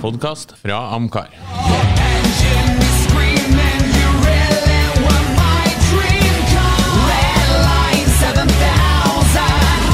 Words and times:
podkast 0.00 0.52
fra 0.60 0.76
Amcar. 0.94 1.30
Engine 1.32 2.78
is 2.82 2.96
screaming, 3.06 3.82
you 3.96 4.08
really 4.26 4.82
were 5.04 5.26
my 5.38 5.66
dream 5.88 6.36
car. 6.52 6.80
Red 7.10 7.48
line 7.64 8.08
7000, 8.20 9.40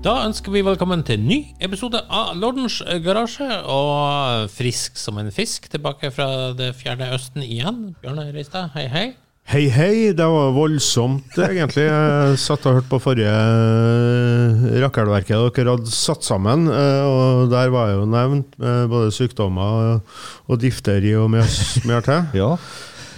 Da 0.00 0.22
ønsker 0.24 0.52
vi 0.54 0.64
velkommen 0.64 1.02
til 1.04 1.20
en 1.20 1.26
ny 1.28 1.40
episode 1.60 2.00
av 2.08 2.32
Lordens 2.40 2.80
garasje. 3.04 3.50
Og 3.68 4.48
frisk 4.54 4.96
som 4.96 5.18
en 5.20 5.32
fisk, 5.34 5.68
tilbake 5.70 6.10
fra 6.14 6.52
det 6.56 6.72
fjerne 6.80 7.12
Østen 7.14 7.42
igjen. 7.44 7.96
Bjørne 8.00 8.30
Reistad, 8.32 8.72
hei, 8.78 8.88
hei. 8.88 9.10
Hei, 9.48 9.64
hei. 9.72 10.12
Det 10.14 10.26
var 10.30 10.52
voldsomt, 10.54 11.32
egentlig. 11.42 11.86
Jeg 11.88 12.36
satt 12.38 12.66
og 12.70 12.76
hørte 12.76 12.90
på 12.92 13.00
forrige 13.02 13.30
eh, 13.32 14.76
rakkelverket 14.84 15.56
dere 15.56 15.74
hadde 15.74 15.90
satt 15.90 16.22
sammen. 16.26 16.68
eh, 16.70 17.02
Og 17.08 17.50
der 17.50 17.72
var 17.74 17.90
jo 17.96 18.04
nevnt 18.06 18.54
eh, 18.60 18.84
både 18.90 19.10
sykdommer 19.14 19.98
og 20.46 20.60
difteri 20.62 21.16
og 21.18 21.32
mye 21.34 21.46
mer 21.88 22.06
til. 22.06 22.22
Ja. 22.38 22.52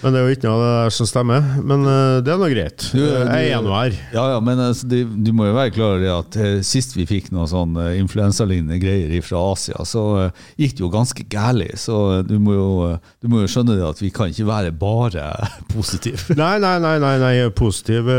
Men 0.03 0.13
det 0.17 0.19
er 0.19 0.25
jo 0.27 0.35
ikke 0.35 0.49
noe 0.49 0.57
av 0.57 0.63
det 0.63 0.71
der 0.83 0.95
som 0.97 1.07
stemmer. 1.07 1.45
Men 1.63 1.85
eh, 1.87 2.17
det 2.27 2.33
er 2.35 2.41
nå 2.41 2.49
greit. 2.51 2.87
Du, 2.91 2.99
du- 2.99 3.29
Jeg 3.31 3.53
er 3.55 3.61
nå 3.63 3.71
her. 3.77 3.95
Ja, 4.15 4.25
ja, 4.33 4.41
men 4.43 4.59
altså, 4.65 4.89
du, 4.91 4.97
du 5.27 5.31
må 5.39 5.47
jo 5.47 5.55
være 5.55 5.71
klar 5.77 5.95
over 5.97 6.17
at 6.19 6.39
eh, 6.43 6.57
sist 6.67 6.97
vi 6.99 7.05
fikk 7.07 7.29
noe 7.35 7.47
sånn 7.51 7.77
eh, 7.79 7.93
influensalignende 8.01 8.81
greier 8.83 9.15
fra 9.23 9.43
Asia, 9.53 9.85
så 9.87 10.03
eh, 10.25 10.43
gikk 10.65 10.75
det 10.79 10.85
jo 10.85 10.91
ganske 10.93 11.27
gærlig. 11.31 11.71
Så 11.79 11.99
eh, 12.19 12.23
du 12.27 12.35
må, 12.43 12.57
jo, 12.59 12.69
eh, 12.91 13.13
du 13.23 13.31
må 13.31 13.45
jo 13.45 13.51
skjønne 13.55 13.79
det 13.79 13.87
at 13.93 14.03
vi 14.03 14.11
kan 14.15 14.33
ikke 14.35 14.49
være 14.51 14.75
bare 14.83 15.29
positive. 15.75 16.35
Nei, 16.39 16.57
nei, 16.63 16.75
nei, 16.83 16.97
nei, 17.03 17.15
nei 17.23 17.35
positiv. 17.55 18.11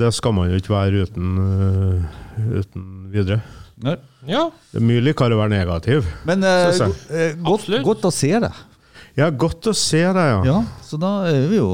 Det 0.00 0.12
skal 0.16 0.36
man 0.36 0.52
jo 0.52 0.60
ikke 0.60 0.76
være 0.76 1.06
uten, 1.08 2.04
uten 2.60 2.86
videre. 3.12 3.40
Nei. 3.80 3.96
Ja, 4.28 4.50
Det 4.74 4.76
er 4.76 4.84
mye 4.84 5.00
likere 5.00 5.32
å 5.32 5.40
være 5.40 5.54
negativ. 5.54 6.04
Men 6.28 6.44
godt, 7.46 7.64
godt 7.86 8.04
å 8.04 8.10
se 8.12 8.34
deg. 8.44 8.58
Ja, 9.20 9.28
godt 9.30 9.68
å 9.70 9.74
se 9.76 10.00
deg, 10.06 10.16
ja. 10.16 10.40
Ja, 10.48 10.60
så 10.86 10.98
da 11.00 11.14
er 11.30 11.46
vi 11.50 11.58
jo 11.60 11.72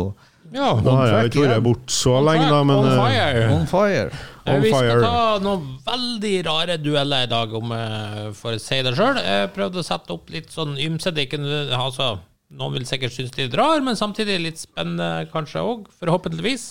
ja. 0.55 0.69
Nå 0.81 0.93
har 0.95 1.09
jeg 1.11 1.31
ikke 1.33 1.43
vært 1.51 1.63
borte 1.67 1.93
så 1.93 2.13
lenge, 2.23 2.47
da, 2.49 2.61
men 2.65 2.79
On 2.79 2.87
eh, 2.87 3.01
fire. 3.03 3.47
on 3.53 3.65
fire. 3.69 4.05
Eh, 4.47 4.53
On 4.55 4.63
Vi 4.63 4.71
skal 4.71 4.87
fire. 4.87 5.01
ta 5.03 5.39
noen 5.43 5.65
veldig 5.85 6.35
rare 6.47 6.77
dueller 6.81 7.27
i 7.27 7.31
dag, 7.33 7.53
om 7.59 7.73
jeg 7.75 8.31
får 8.39 8.55
si 8.63 8.79
det 8.87 8.93
sjøl. 8.97 9.19
Jeg 9.27 9.51
prøvde 9.57 9.83
å 9.83 9.85
sette 9.85 10.15
opp 10.15 10.31
litt 10.33 10.55
sånn 10.55 10.77
ymse. 10.81 11.11
Altså, 11.11 12.09
noen 12.57 12.77
vil 12.79 12.87
sikkert 12.89 13.13
synes 13.19 13.35
det 13.35 13.43
er 13.43 13.49
litt 13.51 13.59
rar, 13.59 13.83
men 13.85 13.99
samtidig 13.99 14.39
litt 14.47 14.63
spennende 14.63 15.27
kanskje 15.35 15.61
òg, 15.67 15.91
forhåpentligvis. 15.99 16.67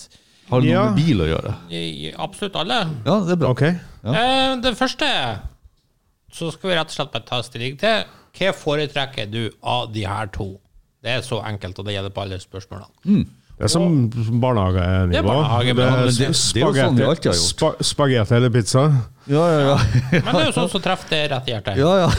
Har 0.48 0.60
det 0.64 0.72
noe 0.72 0.74
Ja. 0.80 0.84
med 0.90 0.96
bil 1.04 1.20
å 1.20 1.30
gjøre? 1.30 1.54
I, 1.70 2.12
absolutt 2.16 2.56
alle. 2.56 2.80
Ja, 3.04 3.20
det 3.28 3.36
er 3.36 3.42
bra. 3.44 3.50
OK. 3.52 3.62
Eh, 3.62 4.56
det 4.64 4.74
første 4.78 5.06
så 6.32 6.50
skal 6.52 6.70
vi 6.70 6.76
rett 6.80 6.90
og 6.90 6.96
slett 6.96 7.12
bare 7.12 7.28
ta 7.28 7.42
stilling 7.44 7.76
til. 7.78 8.04
Hva 8.36 8.52
foretrekker 8.56 9.30
du 9.30 9.50
av 9.62 9.92
de 9.92 10.04
her 10.08 10.26
to? 10.32 10.56
Det 11.06 11.12
er 11.14 11.22
så 11.22 11.38
enkelt, 11.46 11.78
og 11.78 11.86
det 11.86 11.94
gjelder 11.94 12.10
på 12.16 12.22
alle 12.26 12.38
spørsmålene. 12.42 13.26
Det 13.56 13.64
er 13.64 13.70
som 13.72 13.92
barnehagenivå. 14.42 15.12
Det 15.12 15.16
er 15.16 15.22
barnehage, 15.24 15.74
men- 15.78 15.92
men 15.92 16.08
det- 16.08 16.16
det 16.18 16.26
er 16.26 16.66
jo 16.66 16.72
sånn 16.74 16.96
vi 16.98 17.04
alltid 17.06 17.30
har 17.30 17.36
gjort. 17.38 17.54
spa- 17.56 17.76
Spagetti 17.80 18.34
eller 18.36 18.50
pizza? 18.50 18.82
Ja, 19.26 19.44
ja, 19.48 19.60
ja. 19.70 19.76
Men 20.12 20.34
det 20.34 20.42
er 20.42 20.50
jo 20.50 20.52
sånn 20.60 20.68
som 20.70 20.80
treffer 20.82 21.08
det 21.10 21.30
rett 21.32 21.48
i 21.48 21.52
hjertet. 21.54 21.76
ja, 21.76 21.94
ja. 22.02 22.10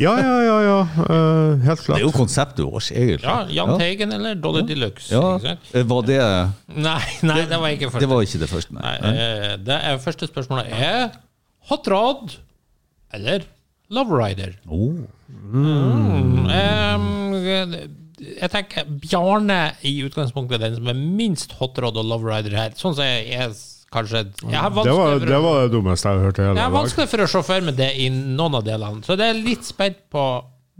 Ja, 0.00 0.16
ja, 0.16 0.36
ja. 0.42 0.56
ja. 0.64 0.80
Uh, 1.04 1.60
helt 1.62 1.86
Det 1.86 1.94
er 1.96 2.00
jo 2.00 2.10
konseptet 2.10 2.64
vårt, 2.64 2.90
egentlig. 2.90 3.22
Ja, 3.22 3.44
Jahn 3.52 3.78
Teigen 3.78 4.12
eller 4.16 4.34
Dolly 4.34 4.60
ja. 4.62 4.66
Deluxe. 4.66 5.10
Ja. 5.12 5.56
Eh, 5.74 5.82
Var 5.84 6.02
det 6.02 6.18
Nei, 6.74 7.00
nei, 7.22 7.44
det 7.44 7.58
var 7.60 7.68
ikke 7.68 7.90
første. 7.92 8.00
Det 8.00 8.08
var 8.08 8.22
ikke 8.24 8.38
det 8.40 8.48
første, 8.50 8.72
Nei, 8.72 8.98
nei. 9.02 9.12
eh, 9.14 9.56
det 9.58 9.76
er 9.84 9.98
første 9.98 10.26
spørsmålet 10.26 10.72
er 10.72 11.10
Hot 11.68 11.86
Rod 11.92 12.36
eller 13.12 13.42
Love 13.90 14.10
Rider? 14.22 14.54
Oh. 14.68 15.04
Mm, 15.52 16.46
eh, 16.48 17.86
jeg 18.20 18.50
tenker 18.52 18.88
Bjarne 19.00 19.58
i 19.86 19.94
utgangspunktet 20.04 20.58
er 20.58 20.66
den 20.68 20.78
som 20.78 20.88
er 20.92 20.98
minst 21.00 21.54
hotrod 21.60 21.96
og 21.96 22.04
Love 22.06 22.28
Rider 22.28 22.56
her. 22.58 22.74
Sånn 22.78 22.96
som 22.96 23.06
jeg 23.06 23.32
er 23.32 23.54
kanskje 23.90 24.24
har 24.52 24.70
Det 24.70 24.92
var, 24.94 25.18
det 25.18 25.40
var 25.42 25.62
det 25.64 25.72
dummeste 25.72 26.08
jeg 26.08 26.18
har 26.20 26.28
hørt 26.28 26.38
i 26.38 26.44
hele 26.44 26.54
jeg 26.54 26.62
har 26.62 26.70
dag. 26.70 26.78
vanskelig 26.78 27.08
for 27.10 27.24
å 27.24 27.28
se 27.32 27.42
for 27.48 27.66
meg 27.66 27.78
det 27.80 27.90
i 27.98 28.08
noen 28.12 28.58
av 28.60 28.66
delene, 28.66 29.02
så 29.06 29.16
det 29.18 29.30
er 29.32 29.40
litt 29.40 29.66
spent 29.66 29.98
på 30.12 30.26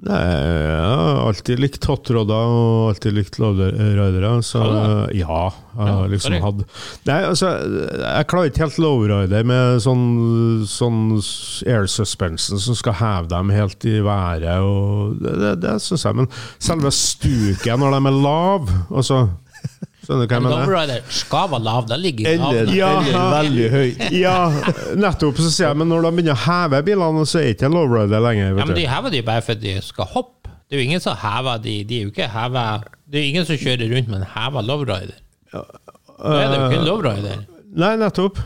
Nei, 0.01 0.17
Jeg 0.17 0.85
har 0.89 1.19
alltid 1.27 1.61
likt 1.61 1.85
hotrodder 1.85 2.53
og 2.55 2.87
alltid 2.95 3.17
likt 3.19 3.37
lowridere. 3.41 4.31
Så 4.47 4.63
ja, 4.63 5.11
ja, 5.13 5.41
jeg 5.77 5.97
har 5.99 6.09
liksom 6.15 6.37
hatt 6.41 6.63
Nei, 7.09 7.19
altså, 7.29 7.51
jeg 8.01 8.29
klarer 8.31 8.49
ikke 8.49 8.65
helt 8.65 8.81
lowrider 8.81 9.45
med 9.51 9.83
sånn, 9.85 10.07
sånn 10.71 11.03
air 11.69 11.85
suspension 11.91 12.63
som 12.63 12.79
skal 12.79 12.97
heve 13.01 13.31
dem 13.35 13.53
helt 13.53 13.85
i 13.89 13.99
været. 14.07 14.49
Og 14.65 15.21
det 15.21 15.37
det, 15.43 15.55
det 15.67 15.77
syns 15.85 16.07
jeg. 16.09 16.21
Men 16.23 16.31
selve 16.57 16.95
stuket 16.97 17.81
når 17.81 17.99
de 17.99 18.03
er 18.13 18.21
lav 18.25 18.73
altså, 18.89 19.27
Skjønner 20.11 20.27
du 20.27 20.33
hva 20.33 20.39
jeg 20.41 20.43
Love 20.43 20.59
mener? 20.59 20.73
Rider 20.75 21.03
skal 21.15 21.51
være 21.53 21.63
lav. 21.63 21.85
da 21.87 21.97
ligger 22.01 22.27
Eller. 22.33 22.71
Ja. 22.75 22.89
eller 22.99 23.35
veldig 23.37 23.67
høyt. 23.71 24.01
Ja, 24.25 24.37
nettopp. 24.99 25.39
Så 25.39 25.53
sier 25.55 25.69
jeg, 25.69 25.79
men 25.79 25.91
når 25.93 26.03
de 26.09 26.11
begynner 26.17 26.35
å 26.35 26.43
heve 26.49 26.81
bilene, 26.89 27.27
så 27.31 27.39
er 27.39 27.45
det 27.47 27.53
ikke 27.55 27.71
lowrider 27.71 28.25
lenger. 28.25 28.57
Ja, 28.59 28.67
men 28.67 28.75
de 28.79 28.87
hever 28.91 29.15
de 29.15 29.21
bare 29.29 29.45
for 29.47 29.55
at 29.55 29.63
de 29.63 29.77
skal 29.87 30.09
hoppe. 30.17 30.51
Det 30.67 30.75
er 30.79 30.83
jo 30.83 30.87
ingen 30.89 31.03
som 31.05 31.19
hever 31.19 31.63
de. 31.63 31.77
De 31.87 31.99
er 32.01 32.09
jo 32.09 32.11
ikke 32.15 32.27
hever 32.31 32.89
Det 33.11 33.21
er 33.21 33.29
ingen 33.29 33.47
som 33.47 33.59
kjører 33.59 33.91
rundt 33.95 34.11
med 34.11 34.19
en 34.23 34.33
heva 34.35 34.65
lowrider. 34.67 35.21
Da 35.51 35.63
er 36.41 36.51
det 36.51 36.59
jo 36.59 36.65
ikke 36.67 36.81
en 36.81 36.89
lowrider. 36.91 37.45
Nei, 37.79 37.93
nettopp. 38.03 38.43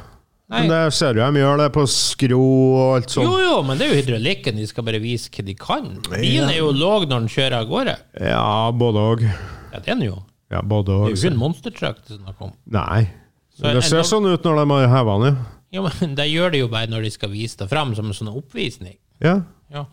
Nei. 0.52 0.60
Men 0.60 0.68
det 0.68 0.82
ser 0.92 1.16
du 1.16 1.22
de 1.24 1.40
gjør 1.40 1.62
det 1.62 1.70
på 1.72 1.86
skrå 1.88 2.42
og 2.44 2.92
alt 2.98 3.12
sånt. 3.16 3.24
Jo, 3.24 3.40
jo, 3.40 3.56
men 3.64 3.80
det 3.80 3.86
er 3.88 3.94
jo 3.94 4.02
hydraulikken. 4.02 4.60
De 4.60 4.68
skal 4.68 4.84
bare 4.84 5.00
vise 5.00 5.32
hva 5.32 5.44
de 5.48 5.56
kan. 5.56 5.88
Bilen 6.12 6.52
er 6.52 6.60
jo 6.60 6.68
låg 6.76 7.08
når 7.08 7.24
den 7.24 7.32
kjører 7.32 7.56
av 7.62 7.72
gårde. 7.72 7.96
Ja, 8.20 8.44
både 8.84 9.08
og. 9.14 9.24
Ja, 9.24 9.80
det 9.80 9.88
er 9.88 9.94
den 9.94 10.04
jo. 10.10 10.20
Ja, 10.54 10.62
både 10.62 10.94
Det 10.94 11.10
er 11.10 11.14
jo 11.16 11.20
ikke 11.20 11.32
en 11.34 11.40
monstertruck 11.42 12.00
det 12.06 12.16
er 12.16 12.22
snakk 12.22 12.42
om. 12.46 12.54
Nei. 12.74 13.02
Så 13.54 13.70
det 13.74 13.84
ser 13.86 14.06
sånn 14.06 14.26
ut 14.26 14.46
når 14.46 14.62
de 14.62 14.66
har 14.72 14.88
heva 14.92 15.18
den, 15.24 15.38
Ja, 15.74 15.82
men 15.82 16.14
det 16.18 16.28
gjør 16.30 16.54
det 16.54 16.62
jo 16.62 16.70
bare 16.70 16.90
når 16.90 17.08
de 17.08 17.14
skal 17.14 17.32
vise 17.34 17.58
det 17.58 17.68
fram 17.70 17.94
som 17.98 18.10
en 18.10 18.16
sånn 18.16 18.34
oppvisning. 18.34 18.98
ja. 19.22 19.42
Ja. 19.72 19.86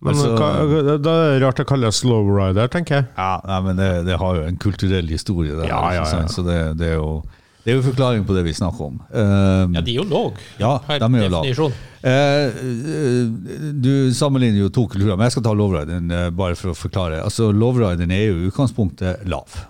Men 0.00 0.14
Altså- 0.14 0.36
hva, 0.38 0.48
er 0.62 0.98
det 1.02 1.42
rart 1.42 1.56
det 1.56 1.66
Slow 1.66 1.90
slowrider, 1.90 2.68
tenker 2.68 2.94
jeg. 2.94 3.06
Ja, 3.16 3.40
nei, 3.44 3.60
men 3.62 3.76
det, 3.76 4.06
det 4.06 4.18
har 4.18 4.36
jo 4.36 4.42
en 4.42 4.56
kulturell 4.56 5.08
historie, 5.08 5.56
der, 5.56 5.66
Ja, 5.66 5.92
ja, 5.92 6.04
ja. 6.04 6.26
Så 6.26 6.44
det, 6.46 6.78
det, 6.78 6.92
er 6.92 6.94
jo, 6.94 7.24
det 7.64 7.72
er 7.72 7.76
jo 7.80 7.82
forklaring 7.82 8.24
på 8.24 8.34
det 8.36 8.44
vi 8.44 8.52
snakker 8.54 8.84
om. 8.86 9.00
Uh, 9.10 9.66
ja, 9.74 9.80
de 9.82 9.90
er 9.90 9.98
jo 9.98 10.04
lag 10.06 10.38
Ja, 10.60 10.78
per 10.78 11.02
de 11.02 11.04
er 11.04 11.24
jo 11.26 11.32
definisjon. 11.34 11.74
Eh, 11.98 12.46
eh, 12.46 13.72
du 13.74 14.14
sammenligner 14.14 14.60
jo 14.62 14.68
to 14.70 14.86
kulturer, 14.86 15.16
men 15.16 15.26
jeg 15.26 15.32
skal 15.32 15.48
ta 15.48 15.56
lovrideren 15.58 16.12
uh, 16.14 16.30
bare 16.30 16.54
for 16.54 16.70
å 16.70 16.78
forklare. 16.78 17.18
Altså, 17.24 17.50
Lovrideren 17.50 18.14
er 18.14 18.28
jo 18.28 18.38
i 18.38 18.52
utgangspunktet 18.52 19.26
lav. 19.26 19.64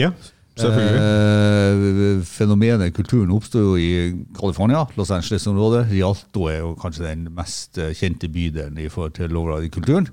Ja, 0.00 0.10
selvfølgelig. 0.56 1.02
Eh, 1.02 2.22
fenomenet, 2.28 2.94
kulturen, 2.96 3.32
oppsto 3.34 3.58
jo 3.62 3.74
i 3.80 3.90
California, 4.38 4.84
Los 4.96 5.10
Angeles-området. 5.14 5.86
Rialto 5.92 6.48
er 6.52 6.60
jo 6.62 6.72
kanskje 6.80 7.06
den 7.10 7.26
mest 7.36 7.78
eh, 7.80 7.92
kjente 7.96 8.28
bydelen 8.32 8.78
i 8.80 8.88
forhold 8.92 9.14
til 9.18 9.32
lovriderkulturen. 9.32 10.08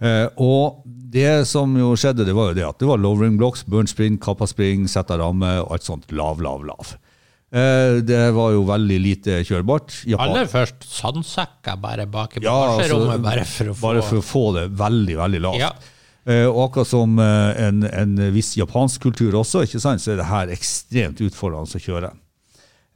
Eh, 0.00 0.26
og 0.38 0.82
det 0.86 1.46
som 1.48 1.72
jo 1.78 1.94
skjedde, 1.98 2.26
det 2.28 2.34
var 2.36 2.50
jo 2.52 2.58
det 2.60 2.66
at 2.68 2.78
det 2.78 2.88
var 2.90 3.00
lowering 3.02 3.38
blocks, 3.40 3.64
burn 3.66 3.88
spring, 3.90 4.18
kappa 4.22 4.46
spring, 4.50 4.86
setta 4.90 5.16
ramme 5.18 5.56
og 5.64 5.72
alt 5.74 5.86
sånt. 5.88 6.10
Lav, 6.14 6.42
lav, 6.44 6.62
lav. 6.68 6.94
Eh, 7.48 7.98
det 8.04 8.22
var 8.36 8.52
jo 8.52 8.64
veldig 8.68 8.98
lite 9.00 9.38
kjørbart. 9.48 10.02
Japan- 10.06 10.34
Aller 10.34 10.50
først 10.52 10.84
sandsekker 10.84 11.78
bare 11.80 12.04
bak 12.06 12.36
i 12.36 12.42
Ja, 12.44 12.76
altså, 12.76 12.98
bare 13.24 13.44
for 13.48 13.72
få 13.72 13.80
bare 13.86 14.02
for 14.04 14.20
å 14.20 14.26
få 14.26 14.44
det 14.58 14.66
veldig, 14.76 15.16
veldig 15.22 15.40
lavt. 15.46 15.62
Ja. 15.62 15.72
Eh, 16.28 16.44
og 16.44 16.58
akkurat 16.68 16.90
som 16.90 17.14
eh, 17.24 17.60
en, 17.68 17.82
en 17.88 18.16
viss 18.34 18.52
japansk 18.58 19.06
kultur 19.08 19.36
også, 19.40 19.62
ikke 19.64 19.80
sant, 19.80 20.02
så 20.04 20.12
er 20.12 20.20
det 20.20 20.28
her 20.28 20.50
ekstremt 20.52 21.22
utfordrende 21.24 21.78
å 21.78 21.80
kjøre. 21.80 22.10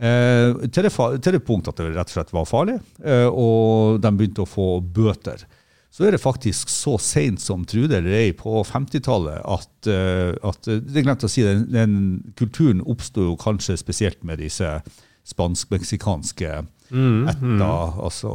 Eh, 0.02 0.66
til, 0.68 0.82
det, 0.84 0.90
fa- 0.92 1.14
til 1.22 1.36
det 1.38 1.44
punkt 1.46 1.68
at 1.70 1.78
det 1.80 1.92
rett 1.94 2.10
og 2.10 2.16
slett 2.18 2.32
var 2.34 2.48
farlig, 2.50 2.76
eh, 3.06 3.28
og 3.30 4.00
de 4.02 4.10
begynte 4.18 4.44
å 4.44 4.50
få 4.50 4.66
bøter. 4.82 5.46
Så 5.92 6.06
er 6.08 6.14
det 6.16 6.22
faktisk 6.22 6.70
så 6.72 6.94
seint 7.00 7.40
som 7.44 7.66
trude 7.68 7.98
eller 7.98 8.14
ei 8.16 8.30
på 8.36 8.62
50-tallet 8.64 9.42
at, 9.44 9.88
eh, 9.92 10.30
at 10.48 10.68
eh, 10.72 10.78
Det 10.80 11.02
glemte 11.04 11.28
å 11.28 11.32
si, 11.32 11.42
den, 11.44 11.66
den 11.72 11.96
kulturen 12.40 12.80
oppsto 12.88 13.34
kanskje 13.40 13.76
spesielt 13.80 14.22
med 14.24 14.40
disse 14.44 14.78
spansk-meksikanske 15.32 16.62
Mm, 16.92 17.22
etta, 17.30 17.66
altså 18.04 18.30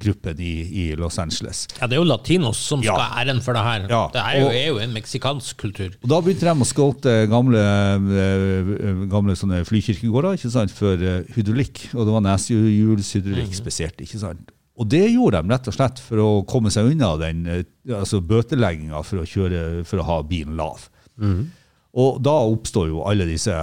gruppen 0.00 0.38
i, 0.42 0.52
i 0.64 0.84
Los 0.98 1.18
Angeles. 1.22 1.64
Ja, 1.80 1.86
det 1.86 1.96
er 1.96 2.00
jo 2.02 2.08
latinos 2.08 2.58
som 2.58 2.82
skal 2.82 2.98
ha 3.00 3.22
æren 3.22 3.40
for 3.44 3.54
det 3.56 3.62
her. 3.62 3.86
Ja, 3.90 4.02
Det 4.12 4.20
er 4.22 4.40
jo, 4.40 4.46
og- 4.46 4.54
er 4.54 4.66
jo 4.68 4.78
en 4.82 4.92
meksikansk 4.96 5.56
kultur. 5.60 5.90
Og 6.02 6.08
Da 6.10 6.20
begynte 6.20 6.40
de 6.48 6.54
å 6.64 6.66
skolte 6.68 7.14
gamle, 7.30 7.60
eh, 7.60 9.06
gamle 9.10 9.36
sånne 9.38 9.62
flykirkegårder 9.68 10.36
ikke 10.38 10.50
sant, 10.50 10.70
for 10.74 10.94
eh, 10.94 11.22
hydraulikk. 11.36 11.88
Og 11.94 12.06
det 12.06 12.12
var 12.16 12.24
neshjulshydraulikk 12.26 13.54
spesielt. 13.54 13.96
ikke 14.00 14.18
sant? 14.20 14.50
Og 14.76 14.88
det 14.90 15.04
gjorde 15.12 15.38
de 15.42 15.52
rett 15.54 15.68
og 15.70 15.74
slett 15.76 16.00
for 16.02 16.16
å 16.18 16.28
komme 16.50 16.70
seg 16.74 16.90
unna 16.90 17.12
den 17.20 17.46
eh, 17.46 17.62
altså 17.94 18.18
bøtelegginga 18.20 19.04
for, 19.06 19.22
for 19.86 20.02
å 20.02 20.04
ha 20.08 20.22
bilen 20.22 20.56
lav. 20.58 20.88
Og 21.94 22.18
da 22.26 22.34
oppstår 22.42 22.88
jo 22.90 23.04
alle 23.06 23.26
disse 23.28 23.54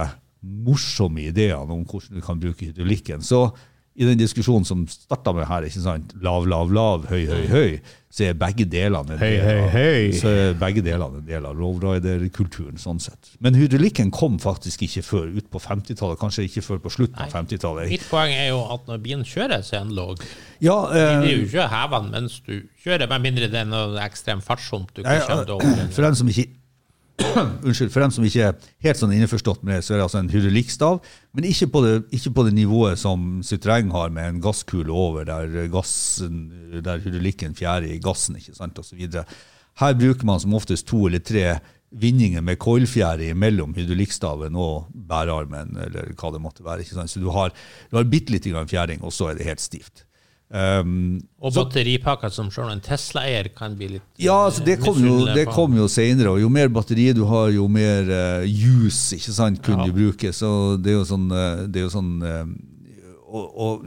morsomme 0.42 1.20
ideene 1.28 1.68
om 1.70 1.84
hvordan 1.84 2.16
du 2.16 2.20
kan 2.24 2.40
bruke 2.40 2.64
hydraulikken. 2.70 3.20
Så 3.22 3.52
i 3.94 4.06
den 4.08 4.16
diskusjonen 4.20 4.64
som 4.64 4.86
starta 4.88 5.34
med 5.36 5.44
her, 5.50 5.66
ikke 5.68 5.82
sant, 5.84 6.14
lav, 6.24 6.46
lav, 6.48 6.70
lav, 6.72 7.04
høy, 7.10 7.26
høy, 7.28 7.42
høy, 7.50 7.74
så 8.12 8.26
er 8.28 8.36
begge 8.36 8.64
delene 8.68 9.16
en 9.16 9.20
del 9.20 9.40
av, 9.40 9.68
hey, 9.72 10.06
hey, 10.12 10.54
begge 10.60 10.82
delene 10.84 11.20
en 11.20 11.26
del 11.26 11.46
av 11.48 11.56
lowrider-kulturen. 11.56 12.80
sånn 12.80 13.00
sett. 13.00 13.32
Men 13.44 13.56
hydraulikken 13.56 14.10
kom 14.12 14.38
faktisk 14.40 14.84
ikke 14.84 15.04
før 15.04 15.28
ut 15.36 15.48
på 15.52 15.60
50-tallet, 15.60 16.20
kanskje 16.20 16.46
ikke 16.48 16.64
før 16.64 16.82
på 16.84 16.92
slutten 16.92 17.20
av 17.24 17.32
50-tallet. 17.32 17.92
Mitt 17.92 18.08
poeng 18.08 18.32
er 18.32 18.50
jo 18.50 18.62
at 18.72 18.88
når 18.88 19.04
bilen 19.04 19.28
kjører, 19.28 19.64
så 19.64 19.78
er 19.80 19.86
den 19.86 19.94
låg. 19.96 20.24
Ja, 20.64 20.78
Det 20.92 21.04
er 21.04 21.12
eh, 21.24 21.30
jo 21.36 21.46
ikke 21.46 21.64
å 21.64 21.70
heve 21.72 22.02
den 22.02 22.10
mens 22.16 22.40
du 22.46 22.54
kjører, 22.84 23.08
med 23.12 23.28
mindre 23.28 23.52
det 23.52 23.60
er 23.64 23.68
noe 23.68 24.00
ekstrem 24.04 24.44
fartshump 24.44 24.92
du 24.92 25.02
ikke 25.04 25.20
Ja, 25.20 25.28
kommer 25.28 25.48
til 25.48 25.56
å 25.56 25.60
overleve. 25.60 25.92
For 25.96 26.08
dem 26.08 26.20
som 26.20 26.32
ikke 26.32 26.48
Unnskyld, 27.66 27.92
for 27.92 28.04
dem 28.04 28.12
som 28.14 28.26
ikke 28.26 28.48
er 28.48 28.70
helt 28.86 29.00
sånn 29.00 29.14
innforstått 29.16 29.62
med 29.66 29.78
det, 29.78 29.86
så 29.86 29.94
er 29.94 30.00
det 30.00 30.06
altså 30.06 30.20
en 30.20 30.30
hydraulikkstav, 30.32 31.00
men 31.36 31.48
ikke 31.48 31.68
på, 31.72 31.82
det, 31.84 31.94
ikke 32.18 32.32
på 32.36 32.46
det 32.48 32.54
nivået 32.56 33.00
som 33.00 33.40
Citroën 33.46 33.92
har, 33.94 34.12
med 34.14 34.28
en 34.28 34.42
gasskule 34.44 34.92
over 34.92 35.26
der, 35.28 35.66
gassen, 35.72 36.44
der 36.84 37.02
hydraulikken 37.04 37.56
fjærer 37.58 37.90
i 37.92 38.00
gassen, 38.02 38.38
ikke 38.40 38.56
sant, 38.58 38.80
og 38.80 38.98
videre. 38.98 39.24
Her 39.80 39.96
bruker 39.96 40.28
man 40.28 40.42
som 40.42 40.54
oftest 40.58 40.88
to 40.90 41.06
eller 41.08 41.22
tre 41.24 41.56
vinninger 41.92 42.40
med 42.44 42.60
coilfjære 42.60 43.32
mellom 43.36 43.74
hydraulikkstaven 43.76 44.56
og 44.56 44.88
bærearmen, 45.08 45.76
eller 45.86 46.14
hva 46.16 46.32
det 46.32 46.40
måtte 46.40 46.64
være. 46.64 46.84
ikke 46.84 46.96
sant? 46.96 47.12
Så 47.12 47.20
du 47.20 47.28
har, 47.32 47.52
du 47.90 47.98
har 47.98 48.08
bitte 48.08 48.32
lite 48.32 48.52
grann 48.52 48.70
fjæring, 48.70 49.02
og 49.04 49.12
så 49.12 49.30
er 49.30 49.38
det 49.38 49.48
helt 49.48 49.60
stivt. 49.60 50.06
Um, 50.52 51.22
Og 51.40 51.54
batteripakker 51.56 52.28
som 52.28 52.50
sjøl 52.52 52.68
en 52.74 52.80
Tesla-eier 52.84 53.46
kan 53.56 53.72
bli 53.78 53.86
litt 53.94 54.02
ja, 54.20 54.34
altså 54.50 54.60
det 54.66 54.74
kom 54.82 54.98
jo, 55.00 55.14
det 55.32 55.46
kom 55.48 55.78
jo 55.78 55.86
senere, 55.88 56.28
og 56.34 56.42
jo 56.42 56.50
mer 56.52 56.68
batteri 56.68 57.06
du 57.16 57.22
har, 57.24 57.46
jo 57.54 57.64
mer 57.72 58.04
uh, 58.12 58.44
juice 58.44 59.16
ikke 59.16 59.32
sant, 59.32 59.62
kunne 59.64 59.86
Ja. 59.86 59.88
du 59.88 59.96
bruke. 59.96 60.28
Så 60.36 60.76
det 60.76 60.92
er 60.92 60.98
jo 60.98 61.06
sånn, 61.08 61.24
eh, 61.32 61.62
det 61.72 61.80
er 61.80 61.86
jo 61.86 61.94
sånn 61.94 62.10
eh, 62.20 62.44
og, 63.32 63.46
og 63.56 63.86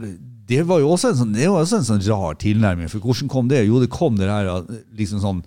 det 0.50 0.64
var 0.66 0.80
jo 0.82 0.90
også 0.90 1.12
en 1.12 1.20
sånn, 1.20 1.32
det 1.38 1.46
var 1.50 1.62
også 1.62 1.78
en 1.78 1.86
sånn 1.86 2.02
rar 2.10 2.34
tilnærming. 2.42 2.90
For 2.90 2.98
hvordan 3.02 3.30
kom 3.30 3.46
det? 3.50 3.62
Jo, 3.66 3.78
det 3.82 3.88
kom 3.94 4.18
det 4.18 4.26
her 4.30 4.50
liksom 4.98 5.22
sånn 5.22 5.44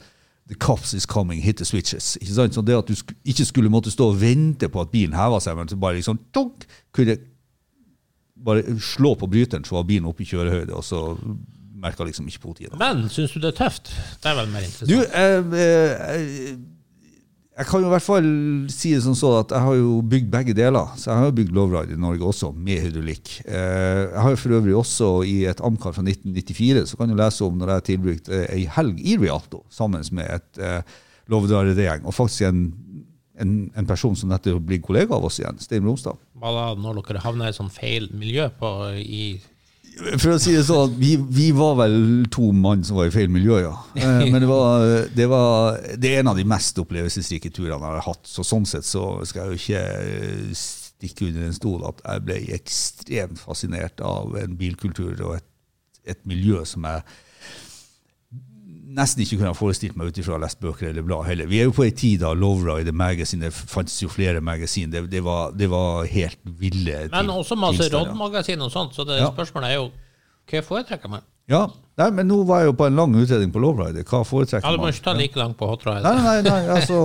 The 0.50 0.56
cops 0.56 0.96
is 0.98 1.06
coming, 1.06 1.44
hit 1.44 1.60
the 1.60 1.66
switches. 1.68 2.16
Ikke 2.18 2.34
sant? 2.34 2.56
Så 2.56 2.64
det 2.66 2.74
at 2.80 2.88
du 2.90 2.96
ikke 3.28 3.46
skulle 3.46 3.70
måtte 3.70 3.92
stå 3.94 4.08
og 4.10 4.22
vente 4.24 4.66
på 4.72 4.82
at 4.82 4.90
bilen 4.90 5.14
heva 5.14 5.38
seg, 5.44 5.60
men 5.60 5.68
så 5.70 5.76
bare 5.78 6.00
liksom 6.00 6.18
tonk, 6.34 6.64
kunne 6.96 7.20
bare 8.46 8.64
slå 8.84 9.16
på 9.20 9.30
bryteren, 9.32 9.66
så 9.68 9.80
var 9.80 9.88
bilen 9.90 10.08
oppe 10.10 10.24
i 10.24 10.30
kjørehøyde, 10.30 10.76
og 10.76 10.86
så 10.86 11.04
merka 11.80 12.04
liksom 12.08 12.28
ikke 12.28 12.44
politiet 12.44 12.74
det. 12.74 12.80
Men 12.82 13.08
syns 13.12 13.34
du 13.36 13.40
det 13.40 13.54
er 13.54 13.60
tøft? 13.62 13.92
Det 14.24 14.32
er 14.32 14.38
vel 14.40 14.52
mer 14.52 14.66
interessant. 14.68 14.92
Du, 14.92 15.56
eh, 15.60 15.64
jeg, 16.10 16.58
jeg 17.60 17.68
kan 17.68 17.84
jo 17.84 17.90
i 17.90 17.92
hvert 17.92 18.06
fall 18.06 18.28
si 18.72 18.94
det 18.96 19.02
som 19.04 19.16
så 19.20 19.34
at 19.42 19.52
jeg 19.52 19.66
har 19.66 19.76
jo 19.76 19.98
bygd 20.12 20.30
begge 20.32 20.54
deler. 20.56 20.94
Så 20.96 21.10
jeg 21.10 21.20
har 21.20 21.28
jo 21.28 21.36
bygd 21.42 21.52
Lovride 21.56 21.96
i 21.96 22.00
Norge 22.00 22.24
også, 22.24 22.54
med 22.56 22.86
hydraulikk. 22.86 23.34
Eh, 23.44 24.04
jeg 24.06 24.24
har 24.24 24.32
jo 24.32 24.40
for 24.40 24.56
øvrig 24.60 24.78
også 24.80 25.10
i 25.28 25.36
et 25.52 25.64
Amcar 25.68 25.96
fra 25.96 26.06
1994, 26.06 26.86
så 26.92 27.00
kan 27.00 27.12
du 27.12 27.18
lese 27.20 27.44
om 27.44 27.60
når 27.60 27.74
jeg 27.74 27.88
tilbrukte 27.92 28.46
ei 28.48 28.64
helg 28.78 29.02
i 29.04 29.18
Rialto 29.20 29.66
sammen 29.76 30.08
med 30.16 30.32
et 30.38 30.64
eh, 30.64 30.96
Lovride-gjeng, 31.30 32.08
og 32.08 32.16
faktisk 32.16 32.48
en, 32.48 32.64
en, 33.44 33.52
en 33.78 33.90
person 33.92 34.16
som 34.18 34.32
nettopp 34.32 34.64
blir 34.66 34.80
kollega 34.82 35.20
av 35.20 35.28
oss 35.28 35.42
igjen, 35.42 35.60
Stein 35.62 35.84
Romstad. 35.86 36.16
Hva 36.40 36.52
da 36.56 36.66
når 36.80 37.02
dere 37.04 37.22
havna 37.24 37.50
i 37.50 37.56
sånn 37.56 37.72
feil 37.74 38.08
miljø 38.16 38.48
på, 38.60 38.70
i 38.96 39.24
For 40.16 40.32
å 40.32 40.40
si 40.40 40.54
det 40.56 40.64
sånn, 40.68 40.94
vi, 41.00 41.18
vi 41.20 41.50
var 41.56 41.76
vel 41.82 41.98
to 42.32 42.54
mann 42.56 42.86
som 42.88 42.96
var 43.02 43.10
i 43.10 43.14
feil 43.14 43.32
miljø, 43.34 43.58
ja. 43.66 43.74
Eh, 44.00 44.26
Men 44.32 44.40
det 44.46 44.50
var, 44.50 44.86
det 45.16 45.28
var 45.32 45.80
det 46.00 46.14
er 46.14 46.22
en 46.24 46.32
av 46.32 46.40
de 46.40 46.46
mest 46.48 46.80
opplevelsesrike 46.80 47.52
turene 47.52 47.80
jeg 47.80 48.00
har 48.00 48.06
hatt. 48.08 48.24
Så 48.30 48.46
sånn 48.48 48.68
sett 48.70 48.88
så 48.88 49.20
skal 49.28 49.50
jeg 49.50 49.50
jo 49.52 49.64
ikke 49.64 49.84
eh, 50.00 50.54
stikke 50.56 51.28
under 51.30 51.48
en 51.50 51.58
stol 51.58 51.84
at 51.92 52.00
jeg 52.06 52.26
ble 52.28 52.40
ekstremt 52.56 53.40
fascinert 53.44 54.00
av 54.04 54.38
en 54.40 54.56
bilkultur 54.60 55.20
og 55.28 55.36
et, 55.42 55.50
et 56.16 56.24
miljø 56.28 56.64
som 56.68 56.88
jeg 56.88 57.04
nesten 58.96 59.22
ikke 59.24 59.38
kunne 59.38 59.52
ha 59.52 59.58
forestilt 59.58 59.98
meg 60.00 60.10
ut 60.10 60.20
ifra 60.22 60.34
å 60.34 60.38
ha 60.38 60.44
lest 60.46 60.60
bøker 60.64 60.90
eller 60.90 61.06
blad 61.06 61.28
heller. 61.28 61.50
Vi 61.52 61.60
er 61.62 61.70
jo 61.70 61.76
på 61.78 61.86
ei 61.86 61.94
tid 61.96 62.24
da 62.24 62.34
Lowrider 62.34 62.96
Magazine, 62.96 63.48
det 63.48 63.54
fantes 63.54 63.98
jo 64.02 64.10
flere 64.12 64.42
magasin, 64.42 64.92
det, 64.94 65.06
det, 65.12 65.22
var, 65.26 65.54
det 65.58 65.70
var 65.72 66.08
helt 66.10 66.40
ville 66.60 67.04
Men 67.14 67.30
også 67.34 67.58
masse 67.60 67.90
Rodd-magasin 67.94 68.62
og 68.66 68.72
sånt, 68.74 68.96
så 68.98 69.06
det 69.08 69.20
Ja. 69.22 69.30
spørsmålet 69.34 69.70
er 69.70 69.82
jo 69.82 69.92
hva 70.50 70.64
foretrekker 70.66 71.12
man? 71.12 71.22
Ja, 71.50 71.64
nei, 71.98 72.08
men 72.14 72.28
nå 72.30 72.44
var 72.46 72.62
jeg 72.62 72.70
jo 72.70 72.74
på 72.78 72.86
en 72.86 72.98
lang 72.98 73.14
utredning 73.18 73.52
på 73.54 73.62
Lowrider. 73.62 74.04
Hva 74.06 74.22
foretrekker 74.26 74.66
man? 74.66 74.74
Ja, 74.74 74.78
du 74.78 74.84
må 74.84 74.90
ikke 74.94 75.06
ta 75.08 75.14
like 75.18 75.38
langt 75.38 75.58
på 75.58 75.70
hot 75.70 75.86
ride. 75.86 76.02
Nei, 76.06 76.22
nei, 76.22 76.42
nei, 76.46 76.62
altså, 76.76 76.98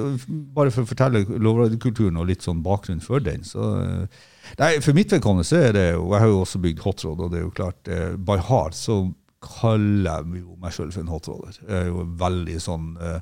bare 0.56 0.72
for 0.72 0.84
å 0.84 0.88
fortelle 0.88 1.24
Lowrider-kulturen 1.28 2.16
og 2.20 2.28
litt 2.30 2.44
sånn 2.44 2.62
bakgrunn 2.64 3.02
for 3.04 3.20
den. 3.24 3.44
Så, 3.44 3.60
eh, 3.84 4.28
nei, 4.60 4.70
for 4.84 4.96
mitt 4.96 5.12
vedkommende 5.12 5.44
så 5.48 5.60
er 5.68 5.76
det 5.76 5.84
jo 5.92 6.06
Jeg 6.14 6.20
har 6.24 6.32
jo 6.32 6.40
også 6.46 6.60
bygd 6.64 6.80
hotrod, 6.86 7.20
og 7.20 7.32
det 7.32 7.40
er 7.40 7.44
jo 7.44 7.52
klart 7.56 7.92
eh, 7.92 8.16
By 8.16 8.38
heart 8.48 8.76
så 8.78 9.02
kaller 9.44 10.10
jeg 10.10 10.44
jo 10.44 10.58
meg 10.60 10.76
sjøl 10.76 10.92
for 10.92 11.04
en 11.04 11.14
hotroller. 11.14 11.56
Jeg 11.64 11.86
er 11.86 11.90
jo 11.90 12.04
veldig 12.20 12.60
sånn 12.60 12.92
uh, 13.00 13.18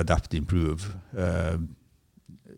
adapt, 0.00 0.36
improve. 0.38 0.92
Uh, 1.16 1.58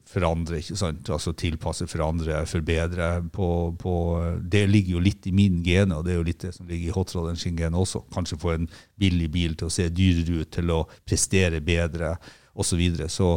forandre, 0.09 0.61
ikke 0.63 0.77
sant? 0.79 1.09
Altså 1.13 1.35
tilpasse, 1.37 1.87
forandre, 1.91 2.41
forbedre. 2.49 3.11
På, 3.35 3.49
på, 3.79 3.95
det 4.41 4.65
ligger 4.71 4.97
jo 4.97 5.05
litt 5.05 5.29
i 5.29 5.35
min 5.37 5.61
gene, 5.67 5.99
og 5.99 6.07
det 6.07 6.15
er 6.15 6.21
jo 6.21 6.27
litt 6.29 6.47
det 6.47 6.55
som 6.57 6.69
ligger 6.69 6.89
i 6.89 6.97
hotrolleren 6.97 7.41
sin 7.41 7.59
gene 7.59 7.79
også. 7.79 8.07
Kanskje 8.15 8.41
få 8.41 8.55
en 8.55 8.69
billig 9.01 9.29
bil 9.35 9.57
til 9.59 9.69
å 9.69 9.75
se 9.75 9.89
dyrere 9.93 10.43
ut, 10.43 10.53
til 10.55 10.73
å 10.75 10.83
prestere 11.05 11.61
bedre, 11.65 12.15
osv. 12.59 12.73
Så, 12.73 12.79
videre. 12.81 13.09
så 13.13 13.29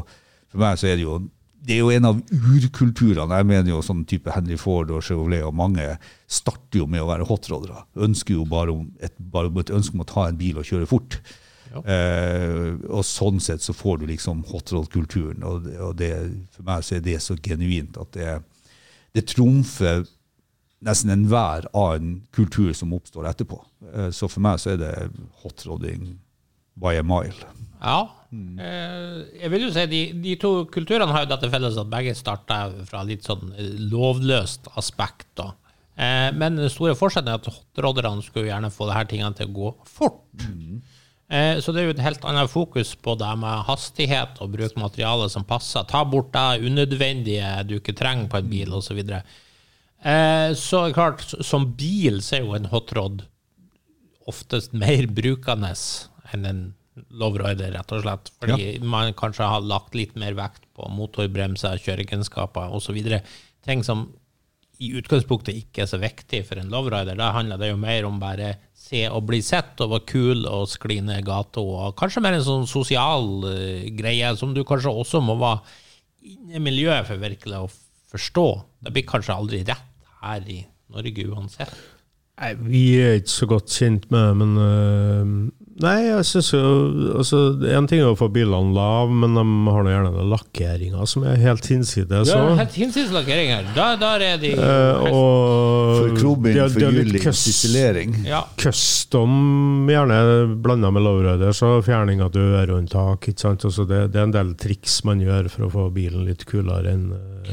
for 0.52 0.64
meg 0.64 0.80
så 0.80 0.90
er 0.90 0.98
det 0.98 1.06
jo 1.06 1.20
det 1.62 1.76
er 1.76 1.80
jo 1.84 1.92
en 1.94 2.06
av 2.10 2.22
urkulturene. 2.32 3.38
Jeg 3.38 3.46
mener 3.46 3.70
jo 3.70 3.82
sånn 3.86 4.06
type 4.10 4.32
Henry 4.34 4.58
Ford 4.58 4.90
og 4.92 5.04
Chevrolet 5.06 5.44
og 5.46 5.54
mange 5.58 5.86
starter 6.32 6.82
jo 6.82 6.88
med 6.90 7.04
å 7.04 7.10
være 7.12 7.28
hotrodere. 7.30 7.84
Ønsker 8.02 8.34
jo 8.40 8.46
bare 8.50 8.74
om 8.74 8.88
et, 9.00 9.14
bare 9.20 9.52
et 9.62 9.70
ønske 9.78 9.94
om 9.94 10.02
å 10.02 10.10
ta 10.10 10.28
en 10.30 10.40
bil 10.40 10.58
og 10.58 10.66
kjøre 10.66 10.90
fort. 10.90 11.20
Eh, 11.72 12.74
og 12.92 13.04
sånn 13.08 13.38
sett 13.40 13.62
så 13.64 13.72
får 13.78 14.02
du 14.02 14.08
liksom 14.10 14.42
hotrod-kulturen, 14.50 15.44
og, 15.48 15.62
det- 15.64 15.78
og 15.80 15.94
det, 16.02 16.10
for 16.52 16.64
meg 16.68 16.84
så 16.84 16.98
er 16.98 17.06
det 17.06 17.20
så 17.24 17.38
genuint 17.40 17.96
at 18.02 18.12
det, 18.18 18.34
det 19.16 19.24
trumfer 19.32 20.04
nesten 20.84 21.12
enhver 21.14 21.68
annen 21.78 22.24
kultur 22.34 22.74
som 22.76 22.92
oppstår 22.98 23.30
etterpå. 23.30 23.62
Eh, 23.94 24.10
så 24.12 24.28
for 24.28 24.42
meg 24.44 24.60
så 24.60 24.74
er 24.74 24.82
det 24.82 24.96
hotrodding 25.44 26.18
by 26.76 26.98
a 26.98 27.04
mile. 27.04 27.48
Ja. 27.82 28.10
Eh, 28.32 29.42
jeg 29.42 29.52
vil 29.52 29.66
jo 29.66 29.72
si 29.76 29.84
de, 29.92 30.02
de 30.24 30.38
to 30.40 30.52
kulturene 30.72 31.12
har 31.12 31.26
jo 31.26 31.32
dette 31.34 31.50
felles 31.52 31.80
at 31.80 31.92
begge 31.92 32.14
starta 32.16 32.62
fra 32.88 33.04
litt 33.08 33.28
sånn 33.28 33.52
eh, 33.58 33.74
lovløst 33.92 34.72
aspekt. 34.80 35.28
da. 35.40 35.52
Eh, 36.00 36.30
men 36.38 36.60
den 36.60 36.72
store 36.72 36.96
forskjellen 36.98 37.34
er 37.34 37.42
at 37.42 37.52
hotrodderne 37.52 38.24
skulle 38.24 38.48
gjerne 38.48 38.72
få 38.74 38.88
disse 38.90 39.06
tingene 39.12 39.38
til 39.38 39.52
å 39.52 39.56
gå 39.60 39.76
fort. 39.90 40.26
Mm. 40.48 40.82
så 41.64 41.72
det 41.72 41.80
er 41.80 41.86
jo 41.86 41.92
et 41.94 42.02
helt 42.04 42.26
annet 42.28 42.52
fokus 42.52 42.90
på 43.00 43.14
det 43.16 43.30
med 43.40 43.62
hastighet 43.64 44.42
og 44.44 44.52
bruke 44.52 44.82
materiale 44.82 45.30
som 45.32 45.46
passer. 45.48 45.86
Ta 45.88 46.02
bort 46.04 46.34
det 46.36 46.66
unødvendige 46.68 47.54
du 47.70 47.78
ikke 47.78 47.96
trenger 47.96 48.28
på 48.28 48.42
en 48.42 48.50
bil, 48.52 48.74
osv. 48.76 48.90
Så, 48.90 48.98
videre. 48.98 49.22
så 50.60 50.82
klart, 50.92 51.24
som 51.40 51.70
bil 51.80 52.20
så 52.20 52.36
er 52.36 52.44
jo 52.44 52.58
en 52.58 52.68
hotrod 52.74 53.24
oftest 54.28 54.76
mer 54.76 55.08
brukende 55.08 55.72
enn 56.36 56.50
en 56.50 56.62
lowrider, 57.16 57.72
rett 57.76 57.94
og 57.96 58.04
slett. 58.04 58.32
Fordi 58.42 58.72
man 58.84 59.14
kanskje 59.18 59.48
har 59.48 59.64
lagt 59.64 59.96
litt 59.98 60.18
mer 60.20 60.36
vekt 60.38 60.66
på 60.76 60.90
motorbremser, 60.92 61.80
kjøreegenskaper 61.84 62.74
osv. 62.76 62.98
Ting 63.66 63.86
som 63.88 64.10
i 64.82 64.90
utgangspunktet 64.98 65.58
ikke 65.60 65.84
er 65.84 65.90
så 65.92 66.00
viktig 66.02 66.42
for 66.48 66.60
en 66.60 66.72
lowrider. 66.74 67.18
Da 67.20 67.30
handler 67.36 67.62
det 67.62 67.70
jo 67.70 67.78
mer 67.80 68.08
om 68.08 68.18
bare 68.22 68.56
se 68.78 69.04
og 69.08 69.28
bli 69.30 69.40
sett 69.46 69.80
og 69.84 69.94
være 69.94 70.08
kul 70.10 70.48
og 70.50 70.66
skli 70.72 70.98
ned 71.06 71.24
gata. 71.28 71.62
Og 71.62 71.96
kanskje 72.00 72.24
mer 72.26 72.40
en 72.40 72.46
sånn 72.48 72.68
sosial 72.70 73.30
uh, 73.46 73.88
greie 73.98 74.34
som 74.40 74.56
du 74.56 74.64
kanskje 74.68 74.94
også 75.04 75.22
må 75.24 75.38
være 75.42 75.62
inne 76.32 76.58
i 76.58 76.64
miljøet 76.64 77.08
for 77.08 77.22
virkelig 77.22 77.62
å 77.62 77.72
forstå. 78.12 78.48
Det 78.82 78.94
blir 78.96 79.08
kanskje 79.10 79.38
aldri 79.38 79.64
rett 79.70 80.12
her 80.22 80.50
i 80.50 80.60
Norge 80.92 81.28
uansett. 81.30 81.74
Nei, 82.42 82.56
vi 82.58 82.84
er 82.98 83.20
ikke 83.20 83.34
så 83.36 83.48
godt 83.50 83.74
kjent 83.74 84.08
med 84.14 84.40
men 84.40 84.54
øh, 84.58 85.34
Nei, 85.82 85.96
jeg 86.04 86.26
syns 86.28 86.50
jo 86.52 86.62
altså, 87.18 87.38
En 87.72 87.88
ting 87.90 88.02
er 88.04 88.10
å 88.12 88.18
få 88.20 88.28
bilene 88.34 88.74
lav, 88.76 89.10
men 89.14 89.38
de 89.38 89.44
har 89.72 89.86
nå 89.86 89.94
gjerne 89.94 90.12
den 90.18 90.30
lakkeringa 90.34 91.06
som 91.10 91.24
er 91.26 91.40
helt 91.42 91.66
hinsides. 91.72 92.30
Ja, 92.30 92.42
helt 92.60 92.76
hinsides 92.76 93.14
lakkering 93.16 93.54
her. 93.56 93.70
Da, 93.78 93.88
der 94.02 94.26
er 94.28 94.42
de 94.42 94.52
Eh, 94.52 95.08
og 95.08 96.02
For 96.02 96.16
krobind, 96.20 96.60
forgylling, 96.76 97.24
cus- 97.24 97.46
sisselering. 97.48 98.14
Ja. 98.28 98.44
Custom, 98.60 99.88
gjerne 99.90 100.20
blanda 100.62 100.92
med 100.92 101.06
lowrider, 101.08 101.54
så 101.56 101.78
fjerning 101.86 102.22
av 102.22 102.34
dørhåndtak. 102.36 103.32
Altså 103.32 103.88
det, 103.88 104.10
det 104.14 104.20
er 104.22 104.28
en 104.28 104.36
del 104.36 104.54
triks 104.60 105.00
man 105.08 105.24
gjør 105.24 105.50
for 105.54 105.68
å 105.68 105.72
få 105.74 105.88
bilen 105.96 106.28
litt 106.28 106.46
kulere 106.50 106.92
enn 106.94 107.08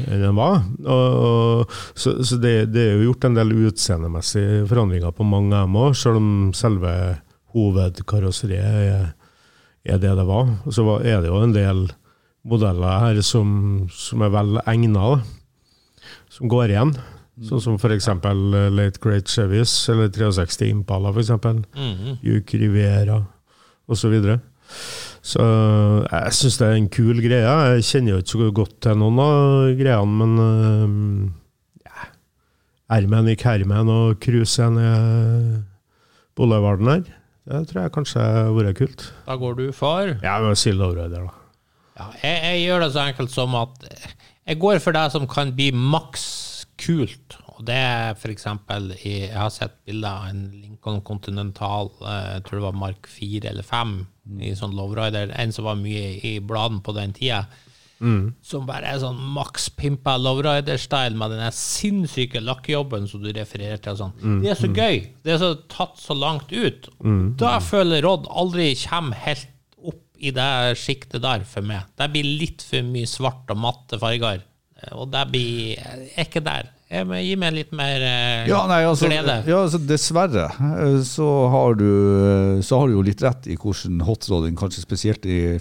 enn 0.08 0.20
den 0.20 0.36
var. 0.36 0.60
Og, 0.84 1.14
og, 1.28 1.72
så 1.98 2.18
så 2.26 2.36
det, 2.42 2.68
det 2.74 2.82
er 2.84 2.98
jo 2.98 3.08
gjort 3.08 3.24
en 3.28 3.38
del 3.38 3.54
utseendemessige 3.70 4.66
forandringer 4.68 5.14
på 5.16 5.24
mange 5.26 5.56
av 5.56 5.64
dem 5.68 5.78
òg, 5.80 5.96
selv 5.96 6.20
om 6.20 6.28
selve 6.56 6.92
hovedkarosseriet 7.58 8.80
er, 8.94 9.08
er 9.84 9.98
det 10.02 10.14
det 10.18 10.26
var. 10.28 10.50
Og 10.66 10.72
så 10.74 10.84
var- 10.86 11.04
er 11.06 11.20
det 11.24 11.30
jo 11.32 11.42
en 11.42 11.52
del 11.56 11.86
modeller 12.48 13.00
her 13.02 13.20
som, 13.22 13.88
som 13.92 14.22
er 14.22 14.30
vel 14.32 14.60
egna. 14.66 15.22
som 16.30 16.48
går 16.48 16.70
igjen. 16.70 16.92
Sånn 17.42 17.60
som 17.62 17.76
eksempel 17.94 18.54
eh, 18.54 18.68
Late 18.70 18.98
Great 19.02 19.28
Chevys, 19.30 19.72
eller 19.92 20.08
63 20.10 20.68
Impala 20.70 21.12
for 21.12 21.20
eksempel. 21.22 21.60
Juke 22.24 22.58
Rivera, 22.58 23.20
og 23.88 23.96
så. 23.96 24.40
Så 25.22 25.42
jeg 26.10 26.32
syns 26.36 26.58
det 26.58 26.66
er 26.68 26.76
en 26.78 26.88
kul 26.92 27.20
greie. 27.24 27.44
Jeg 27.74 27.84
kjenner 27.88 28.14
jo 28.16 28.18
ikke 28.22 28.32
så 28.34 28.48
godt 28.54 28.74
til 28.84 28.98
noen 29.00 29.18
av 29.22 29.76
greiene, 29.78 30.18
men 30.18 30.34
uh, 30.38 31.86
ja. 31.86 32.08
Ermen 32.98 33.28
gikk 33.32 33.44
hermen 33.48 33.90
og 33.92 34.18
cruisen 34.24 34.78
ned 34.78 35.64
Boulevarden 36.38 36.90
her, 36.92 37.02
det 37.48 37.64
tror 37.70 37.82
jeg 37.82 37.94
kanskje 37.94 38.22
har 38.22 38.54
vært 38.56 38.78
kult. 38.78 39.04
Da 39.26 39.36
går 39.40 39.58
du 39.58 39.66
for 39.76 40.14
Ja, 40.22 40.38
men 40.44 40.56
si 40.58 40.72
Lowrider, 40.74 41.28
da. 41.28 41.34
Ja, 41.98 42.08
jeg, 42.22 42.40
jeg 42.44 42.64
gjør 42.66 42.84
det 42.84 42.92
så 42.94 43.04
enkelt 43.08 43.32
som 43.34 43.56
at 43.58 43.86
jeg 44.48 44.60
går 44.62 44.78
for 44.84 44.96
det 44.96 45.06
som 45.12 45.26
kan 45.28 45.50
bli 45.56 45.70
maks 45.72 46.26
kult. 46.80 47.38
Og 47.58 47.64
det 47.66 47.74
er 47.74 48.30
eksempel 48.30 48.92
Jeg 49.02 49.34
har 49.34 49.50
sett 49.50 49.74
bilder 49.84 50.20
av 50.20 50.28
en 50.30 50.44
Lincoln 50.54 51.00
Continental, 51.02 51.90
eh, 52.06 52.34
jeg 52.36 52.44
tror 52.46 52.58
det 52.58 52.66
var 52.68 52.78
Mark 52.84 53.08
4 53.10 53.50
eller 53.50 53.66
5, 53.66 53.96
i 54.46 54.52
sånn 54.54 54.76
lowrider. 54.78 55.32
En 55.34 55.52
som 55.52 55.66
var 55.66 55.80
mye 55.80 56.20
i 56.22 56.38
bladene 56.38 56.84
på 56.84 56.94
den 56.96 57.16
tida. 57.16 57.46
Som 58.46 58.66
bare 58.68 58.92
er 58.92 59.00
sånn 59.02 59.18
maks 59.34 59.68
pimpa 59.74 60.16
lowrider-style 60.20 61.18
med 61.18 61.34
den 61.34 61.54
sinnssyke 61.54 62.42
lakkjobben 62.44 63.08
som 63.10 63.24
du 63.24 63.32
refererer 63.34 63.80
til. 63.82 63.98
Sånn. 63.98 64.14
Mm. 64.22 64.40
Det 64.44 64.52
er 64.52 64.60
så 64.60 64.70
gøy. 64.70 64.98
Det 65.24 65.34
er 65.34 65.40
så 65.42 65.52
tatt 65.70 65.98
så 66.02 66.16
langt 66.18 66.52
ut. 66.54 66.90
Da 67.40 67.58
føler 67.64 68.04
Rodd 68.06 68.28
aldri 68.30 68.70
kommer 68.86 69.18
helt 69.26 69.48
opp 69.78 70.02
i 70.18 70.32
det 70.34 70.50
sjiktet 70.78 71.22
der 71.22 71.46
for 71.46 71.66
meg. 71.66 71.86
Det 71.98 72.10
blir 72.14 72.26
litt 72.40 72.64
for 72.66 72.86
mye 72.86 73.10
svart 73.10 73.50
og 73.54 73.62
matte 73.62 74.00
farger. 74.00 74.44
Og 74.94 75.08
det 75.10 75.24
blir 75.32 75.78
er 75.82 76.04
ikke 76.22 76.42
der. 76.46 76.74
Jeg 76.88 77.04
gi 77.04 77.34
meg 77.36 77.52
litt 77.52 77.72
mer 77.76 78.00
eh, 78.00 78.46
Ja, 78.48 78.62
nei, 78.68 78.80
altså, 78.88 79.10
glede. 79.10 79.42
ja, 79.44 79.58
altså 79.60 79.76
Dessverre 79.84 80.46
eh, 80.48 81.00
så 81.04 81.26
har, 81.52 81.74
du, 81.76 81.88
eh, 82.24 82.60
så 82.64 82.78
har 82.80 82.88
du 82.88 82.94
jo 82.96 83.02
litt 83.04 83.20
rett 83.20 83.44
i 83.52 83.58
hvordan 83.60 84.00
hotroding, 84.08 84.56
kanskje 84.56 84.86
spesielt 84.86 85.28
i 85.28 85.58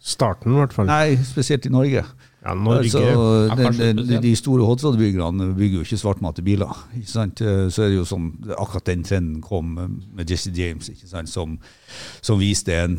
Starten, 0.00 0.54
i 0.54 0.60
hvert 0.60 0.74
fall. 0.76 0.86
Nei, 0.86 1.16
spesielt 1.26 1.66
i 1.66 1.72
Norge. 1.72 2.04
Ja, 2.44 2.54
Norge. 2.54 2.84
Altså, 2.84 3.72
den, 3.80 3.96
den, 3.98 4.22
de 4.22 4.34
store 4.36 4.66
hotrodbyggerne 4.68 5.48
bygger 5.56 5.80
jo 5.80 5.86
ikke 5.86 5.98
svartmatte 5.98 6.44
biler. 6.46 6.76
Ikke 6.94 7.10
sant? 7.10 7.40
Så 7.40 7.82
er 7.82 7.90
det 7.90 7.98
jo 7.98 8.06
sånn, 8.06 8.28
akkurat 8.54 8.86
den 8.90 9.02
trenden 9.06 9.40
kom 9.42 9.72
med 9.74 10.30
Jesse 10.30 10.52
James, 10.54 10.92
ikke 10.92 11.08
sant? 11.10 11.32
Som, 11.32 11.58
som 12.22 12.38
viste 12.38 12.76
en 12.76 12.98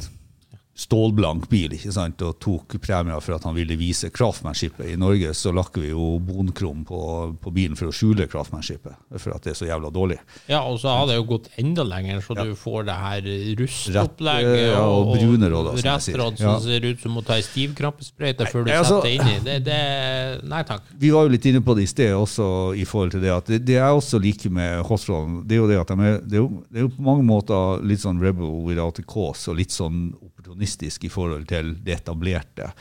stålblank 0.76 1.48
bil 1.50 1.72
ikke 1.78 1.92
sant? 1.96 2.22
og 2.26 2.36
tok 2.44 2.76
premier 2.84 3.22
for 3.24 3.38
at 3.38 3.46
han 3.48 3.56
ville 3.56 3.78
vise 3.80 4.10
kraftmannskipet. 4.12 4.90
I 4.92 4.98
Norge 5.00 5.32
så 5.38 5.54
lakker 5.56 5.82
vi 5.86 5.94
jo 5.94 6.18
bonkrom 6.20 6.84
på, 6.88 7.00
på 7.42 7.54
bilen 7.56 7.78
for 7.80 7.88
å 7.88 7.96
skjule 7.96 8.28
kraftmannskipet, 8.32 8.98
for 9.16 9.36
at 9.36 9.46
det 9.48 9.54
er 9.54 9.60
så 9.62 9.70
jævla 9.70 9.92
dårlig. 9.96 10.18
Ja, 10.52 10.60
og 10.68 10.82
så 10.84 10.92
har 10.92 11.08
det 11.08 11.16
jo 11.16 11.24
gått 11.30 11.48
enda 11.62 11.86
lenger, 11.88 12.20
så 12.26 12.36
du 12.36 12.52
får 12.60 12.90
det 12.90 12.98
her 13.00 13.30
rustopplegget 13.62 14.52
Rett, 14.52 14.74
ja, 14.74 14.84
og 14.84 15.14
og 15.16 15.24
råd, 15.56 15.70
som 15.80 15.90
jeg 15.90 16.04
sier. 16.06 16.18
rettrodd 16.20 16.38
som 16.42 16.50
Ja. 16.50 16.60
ser 16.60 16.86
ut 16.90 17.00
som 17.02 17.18
å 17.18 17.26
ta 17.26 17.34
ei 17.40 17.42
stivkrampesprøyte 17.48 18.50
før 18.52 18.66
du 18.66 18.72
Nei, 18.72 18.78
altså- 18.78 19.02
setter 19.02 19.10
det 19.10 19.16
inn 19.16 19.32
i. 19.32 19.40
Det, 19.46 19.58
det, 19.66 20.44
nei 20.50 20.64
takk. 20.64 20.84
Vi 21.00 21.10
var 21.12 21.24
jo 21.24 21.30
litt 21.30 21.46
inne 21.46 21.62
på 21.62 21.76
det 21.76 21.84
i 21.84 21.92
sted 21.92 22.12
også, 22.14 22.76
i 22.76 22.84
forhold 22.84 23.12
til 23.16 23.22
det 23.22 23.32
at 23.32 23.46
det, 23.46 23.64
det 23.66 23.80
jeg 23.80 24.00
også 24.02 24.20
liker 24.22 24.50
med 24.52 24.84
Hostrollen, 24.86 25.48
det 25.48 25.56
er 25.56 25.62
jo 25.64 25.68
det 25.68 25.80
at 25.80 25.88
de 25.88 26.00
er, 26.04 26.20
det 26.22 26.34
er, 26.34 26.44
jo, 26.44 26.64
det 26.70 26.78
er 26.80 26.88
jo 26.90 26.94
på 26.98 27.02
mange 27.02 27.24
måter 27.24 27.84
litt 27.86 28.00
sånn 28.04 28.20
rebel 28.20 28.64
without 28.66 29.00
a 29.00 29.04
cause, 29.04 29.48
og 29.48 29.56
litt 29.58 29.72
sånn 29.72 30.14
opportunistisk 30.46 31.04
i 31.06 31.10
forhold 31.10 31.48
til 31.50 31.76
det 31.86 32.02
etablerte. 32.02 32.72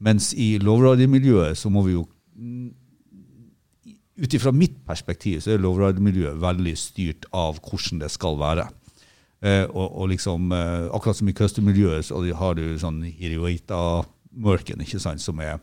Mens 0.00 0.32
i 0.36 0.58
lowrider-miljøet 0.58 1.56
så 1.56 1.70
må 1.70 1.82
vi 1.82 1.96
jo 1.96 2.06
ut 4.14 4.34
ifra 4.34 4.52
mitt 4.54 4.76
perspektiv 4.86 5.40
så 5.40 5.54
er 5.54 5.62
lowrider-miljøet 5.62 6.40
veldig 6.42 6.74
styrt 6.78 7.26
av 7.32 7.58
hvordan 7.58 8.02
det 8.02 8.10
skal 8.10 8.38
være. 8.38 8.68
Eh, 9.44 9.64
og, 9.68 9.96
og 10.00 10.08
liksom, 10.08 10.52
eh, 10.52 10.88
akkurat 10.94 11.18
som 11.18 11.28
i 11.28 11.34
custom-miljøet 11.34 12.06
så 12.08 12.20
har 12.38 12.54
du 12.54 12.78
sånn 12.78 13.02
Hirioita-mørken, 13.04 14.80
ikke 14.80 15.00
sant, 15.02 15.20
som 15.20 15.40
er, 15.40 15.58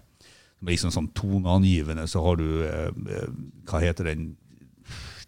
som 0.60 0.68
er 0.68 0.76
liksom 0.76 0.94
sånn 0.94 1.10
toneangivende. 1.18 2.06
Så 2.08 2.22
har 2.22 2.38
du, 2.38 2.64
eh, 2.68 2.92
eh, 2.92 3.32
hva 3.70 3.82
heter 3.84 4.12
den, 4.12 4.36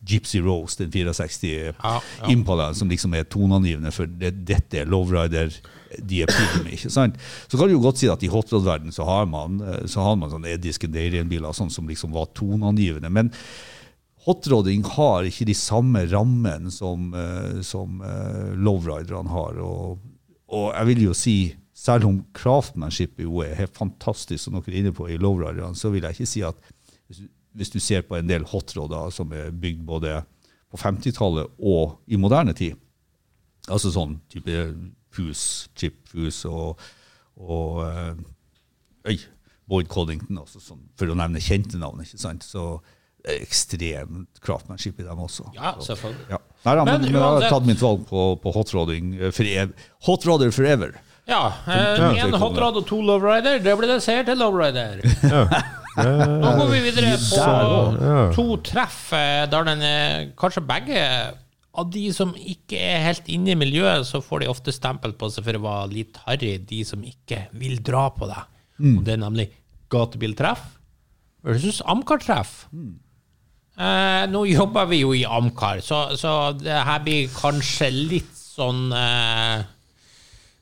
Gypsy 0.03 0.41
Rose, 0.43 0.83
den 0.83 0.91
64 0.91 1.77
Ja, 1.79 1.93
ja. 2.01 2.27
Impala, 2.27 2.73
som 2.75 2.89
liksom 2.91 3.13
er 3.15 3.23
toneangivende 3.23 3.91
for 3.95 4.05
det, 4.05 4.33
dette 4.43 4.81
er 4.81 4.89
lowrider 4.91 5.55
de 5.99 6.23
epitome, 6.25 6.73
ikke 6.75 6.91
sant? 6.93 7.19
Så 7.47 7.59
kan 7.59 7.69
du 7.69 7.75
jo 7.75 7.83
godt 7.83 8.01
si 8.01 8.09
at 8.11 8.23
i 8.25 8.31
hotrod-verdenen 8.31 8.95
så 8.95 9.05
har 9.07 9.27
man, 9.29 9.59
eh, 9.61 9.85
så 9.89 10.05
har 10.05 10.17
man 10.19 10.31
sånne 10.33 10.55
Eddie 10.55 10.75
Skandarian-biler 10.75 11.55
sånn 11.55 11.71
som 11.73 11.89
liksom 11.89 12.15
var 12.15 12.31
toneangivende. 12.37 13.11
Men 13.13 13.31
hotrodding 14.25 14.85
har 14.95 15.27
ikke 15.27 15.47
de 15.49 15.55
samme 15.57 16.05
rammene 16.11 16.71
som, 16.71 17.11
eh, 17.13 17.61
som 17.65 18.01
eh, 18.01 18.53
lowriderne 18.55 19.33
har. 19.33 19.59
Og, 19.63 19.99
og 20.53 20.69
jeg 20.71 20.89
vil 20.91 21.05
jo 21.09 21.17
si, 21.17 21.37
selv 21.73 22.07
om 22.07 22.21
craftmanship 22.35 23.19
jo 23.23 23.43
er 23.43 23.57
helt 23.59 23.75
fantastisk, 23.77 24.45
som 24.45 24.57
dere 24.57 24.71
er 24.71 24.81
inne 24.83 24.95
på 24.95 25.09
i 25.11 25.19
lowriderne, 25.19 25.75
så 25.75 25.91
vil 25.93 26.07
jeg 26.07 26.17
ikke 26.17 26.33
si 26.35 26.45
at 26.47 26.71
hvis 27.53 27.69
du 27.69 27.79
ser 27.83 28.05
på 28.07 28.17
en 28.17 28.29
del 28.29 28.45
hotroder 28.49 29.11
som 29.13 29.33
er 29.35 29.51
bygd 29.53 29.83
både 29.85 30.21
på 30.73 30.79
50-tallet 30.81 31.59
og 31.61 31.99
i 32.09 32.17
moderne 32.17 32.55
tid, 32.57 32.79
altså 33.69 33.91
sånn 33.93 34.17
type 34.31 34.63
Fuse, 35.13 35.69
Chip 35.79 36.01
Fuse 36.11 36.49
og, 36.49 36.81
og 37.37 37.79
eh, 37.87 39.13
øy, 39.13 39.17
Boyd 39.69 39.87
Coddington, 39.93 40.41
også, 40.43 40.59
sånn, 40.59 40.81
for 40.99 41.07
å 41.13 41.15
nevne 41.15 41.39
kjente 41.43 41.79
navn. 41.79 42.01
ikke 42.03 42.19
sant? 42.19 42.43
Så 42.43 42.81
ekstremt 43.23 44.41
craftmanship 44.43 44.97
i 44.99 45.05
dem 45.07 45.19
også. 45.23 45.45
Ja, 45.55 45.75
Så, 45.79 45.93
selvfølgelig. 45.93 46.25
ja. 46.33 46.39
Nei, 46.65 46.73
da, 46.75 46.83
men, 46.87 47.01
Men 47.05 47.13
jeg 47.13 47.21
har 47.23 47.45
tatt 47.51 47.65
mitt 47.67 47.79
valg 47.83 48.03
på, 48.09 48.23
på 48.43 48.51
hotrodding 48.55 49.13
eh, 49.19 49.31
for 49.35 49.47
ev 49.47 49.71
Hotrodder 50.07 50.51
forever. 50.55 50.97
Ja, 51.27 51.53
én 51.71 52.19
Ja. 52.19 52.37
hotrod 52.41 52.81
og 52.81 52.85
to 52.89 52.97
lowrider. 52.99 53.61
Det 53.63 53.77
blir 53.79 53.87
det 53.93 54.01
seier 54.03 54.25
til 54.27 54.35
lowrider. 54.41 54.99
Nå 56.43 56.51
går 56.57 56.69
vi 56.73 56.79
videre 56.83 57.13
på 57.21 58.33
to 58.35 58.45
treff 58.65 59.13
eh, 59.15 59.45
der 59.47 59.67
den 59.69 59.83
kanskje 60.39 60.63
begge 60.67 60.99
av 61.73 61.89
de 61.93 62.03
som 62.13 62.35
ikke 62.37 62.77
er 62.77 63.01
helt 63.07 63.29
inne 63.33 63.53
i 63.53 63.57
miljøet, 63.57 64.05
så 64.05 64.21
får 64.21 64.43
de 64.43 64.51
ofte 64.51 64.73
stempel 64.75 65.15
på 65.17 65.29
seg 65.33 65.45
for 65.47 65.57
å 65.57 65.63
være 65.63 65.93
litt 65.93 66.19
harry, 66.27 66.57
de 66.61 66.83
som 66.85 67.01
ikke 67.01 67.47
vil 67.57 67.79
dra 67.81 68.07
på 68.13 68.29
det. 68.29 68.41
Og 68.99 69.03
det 69.07 69.15
er 69.15 69.23
nemlig 69.23 69.47
gatebiltreff 69.93 70.61
versus 71.43 71.81
Amcar-treff. 71.89 72.67
Eh, 73.73 74.23
nå 74.29 74.43
jobber 74.45 74.85
vi 74.91 75.01
jo 75.01 75.13
i 75.17 75.25
Amcar, 75.25 75.81
så, 75.81 76.05
så 76.19 76.53
det 76.57 76.77
her 76.85 77.01
blir 77.03 77.31
kanskje 77.33 77.89
litt 77.91 78.33
sånn 78.37 78.91
eh, 78.93 79.65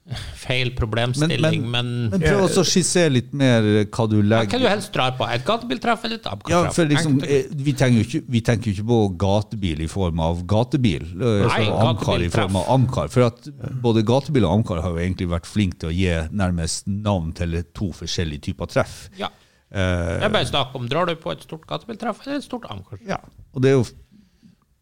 feil 0.41 0.72
problemstilling, 0.75 1.62
men, 1.72 1.89
men 2.12 2.24
prøv 2.24 2.41
også 2.48 2.63
å 2.63 2.67
skissere 2.67 3.12
litt 3.13 3.36
mer 3.38 3.63
hva 3.86 4.05
du 4.10 4.17
legger 4.20 4.58
hva 4.58 4.62
du 4.63 4.67
helst 4.67 4.91
drar 4.96 5.13
på? 5.20 5.27
Et 5.29 5.43
gatebiltreff 5.46 6.08
eller 6.08 6.17
et 6.20 6.50
Ja, 6.50 6.62
for 6.74 6.89
liksom, 6.89 7.20
eh, 7.24 7.51
vi, 7.53 7.75
tenker 7.77 8.01
jo 8.01 8.08
ikke, 8.08 8.22
vi 8.34 8.41
tenker 8.48 8.74
ikke 8.74 8.88
på 8.89 9.00
gatebil 9.22 9.84
i 9.86 9.89
form 9.91 10.20
av 10.25 10.41
gatebil. 10.50 11.05
eh, 11.13 11.46
Nei, 11.46 11.60
så 11.70 11.77
Amcar 11.86 12.25
i 12.25 12.31
form 12.34 12.58
av 12.60 12.72
amkar. 12.74 13.12
For 13.13 13.27
at 13.29 13.48
både 13.84 14.03
gatebil 14.08 14.48
og 14.50 14.58
amkar 14.60 14.81
har 14.84 14.98
jo 14.98 15.03
egentlig 15.03 15.29
vært 15.31 15.50
flinke 15.50 15.77
til 15.84 15.91
å 15.91 15.96
gi 15.96 16.17
nærmest 16.34 16.89
navn 16.89 17.31
til 17.38 17.62
to 17.77 17.91
forskjellige 18.01 18.50
typer 18.50 18.72
treff. 18.74 18.98
Ja. 19.22 19.29
Eh, 19.72 20.17
Det 20.17 20.27
er 20.27 20.34
bare 20.34 20.50
snakk 20.50 20.74
om 20.75 20.89
drar 20.91 21.08
du 21.08 21.15
på 21.15 21.31
et 21.31 21.46
stort 21.46 21.67
gatebiltreff 21.70 22.25
eller 22.25 22.41
et 22.41 22.48
stort 22.50 22.65
amkar. 22.74 23.00
ja. 23.08 23.22
Og 23.53 23.62
det 23.63 23.70
er 23.72 23.77
jo, 23.79 23.86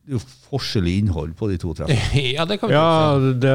det 0.10 0.16
er 0.16 0.24
jo 0.24 0.50
forskjellig 0.50 0.92
innhold 1.04 1.34
på 1.38 1.52
de 1.52 1.58
to 1.62 1.70
treffene. 1.78 2.22
Ja, 2.34 2.46
det 2.50 2.56
kan 2.58 2.72
vi 2.72 2.74
Ja, 2.74 3.18
det, 3.22 3.52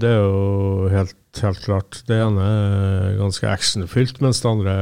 det 0.00 0.08
er 0.08 0.22
jo 0.22 0.86
helt, 0.88 1.40
helt 1.42 1.58
klart. 1.60 1.98
Det 2.08 2.16
ene 2.16 2.46
er 2.46 3.18
ganske 3.18 3.50
actionfylt, 3.50 4.22
mens 4.24 4.40
det 4.40 4.48
andre 4.48 4.76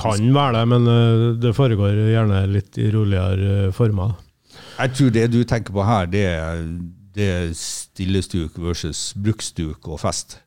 kan 0.00 0.30
være 0.32 0.54
det, 0.56 0.62
men 0.70 0.88
eh, 0.88 1.24
det 1.42 1.52
foregår 1.58 2.00
gjerne 2.08 2.40
litt 2.48 2.78
i 2.80 2.86
roligere 2.94 3.50
eh, 3.66 3.74
former. 3.76 4.14
Jeg 4.78 4.94
tror 4.96 5.12
det 5.12 5.26
du 5.34 5.42
tenker 5.44 5.76
på 5.76 5.84
her, 5.84 6.08
det 6.08 6.24
er, 6.30 6.62
det 7.18 7.28
er 7.34 7.52
stillestuk 7.58 8.56
versus 8.62 9.10
bruksduk 9.12 9.90
og 9.92 10.00
fest. 10.06 10.38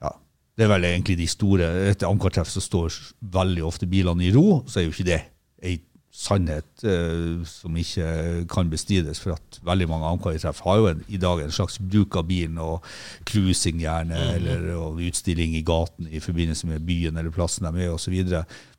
Ja, 0.00 0.14
Det 0.56 0.64
er 0.64 0.72
vel 0.72 0.88
egentlig 0.94 1.18
de 1.20 1.28
store 1.28 1.68
Etter 1.90 2.08
Amcar-treff 2.08 2.48
så 2.54 2.64
står 2.64 2.96
veldig 3.36 3.68
ofte 3.68 3.90
bilene 3.90 4.30
i 4.30 4.32
ro, 4.32 4.62
så 4.64 4.80
er 4.80 4.88
jo 4.88 4.96
ikke 4.96 5.10
det 5.12 5.20
ei 5.60 5.76
sannhet 6.16 6.84
eh, 6.88 7.44
som 7.48 7.76
ikke 7.76 8.46
kan 8.48 8.70
bestrides. 8.72 9.20
For 9.20 9.36
at 9.36 9.60
veldig 9.66 9.88
mange 9.90 10.08
Amcar-treff 10.08 10.62
har 10.64 10.80
jo 10.80 10.90
en, 10.90 11.02
i 11.12 11.20
dag 11.20 11.42
en 11.44 11.52
slags 11.52 11.76
bruk 11.78 12.16
av 12.16 12.26
bilen 12.30 12.60
og 12.62 12.86
cruising 13.28 13.82
gjerne, 13.82 14.20
eller 14.38 14.70
og 14.78 15.02
utstilling 15.04 15.56
i 15.58 15.64
gaten 15.66 16.08
i 16.08 16.22
forbindelse 16.24 16.70
med 16.70 16.86
byen 16.88 17.20
eller 17.20 17.34
plassen 17.34 17.68
de 17.68 17.84
er 17.84 17.92
osv. 17.92 18.16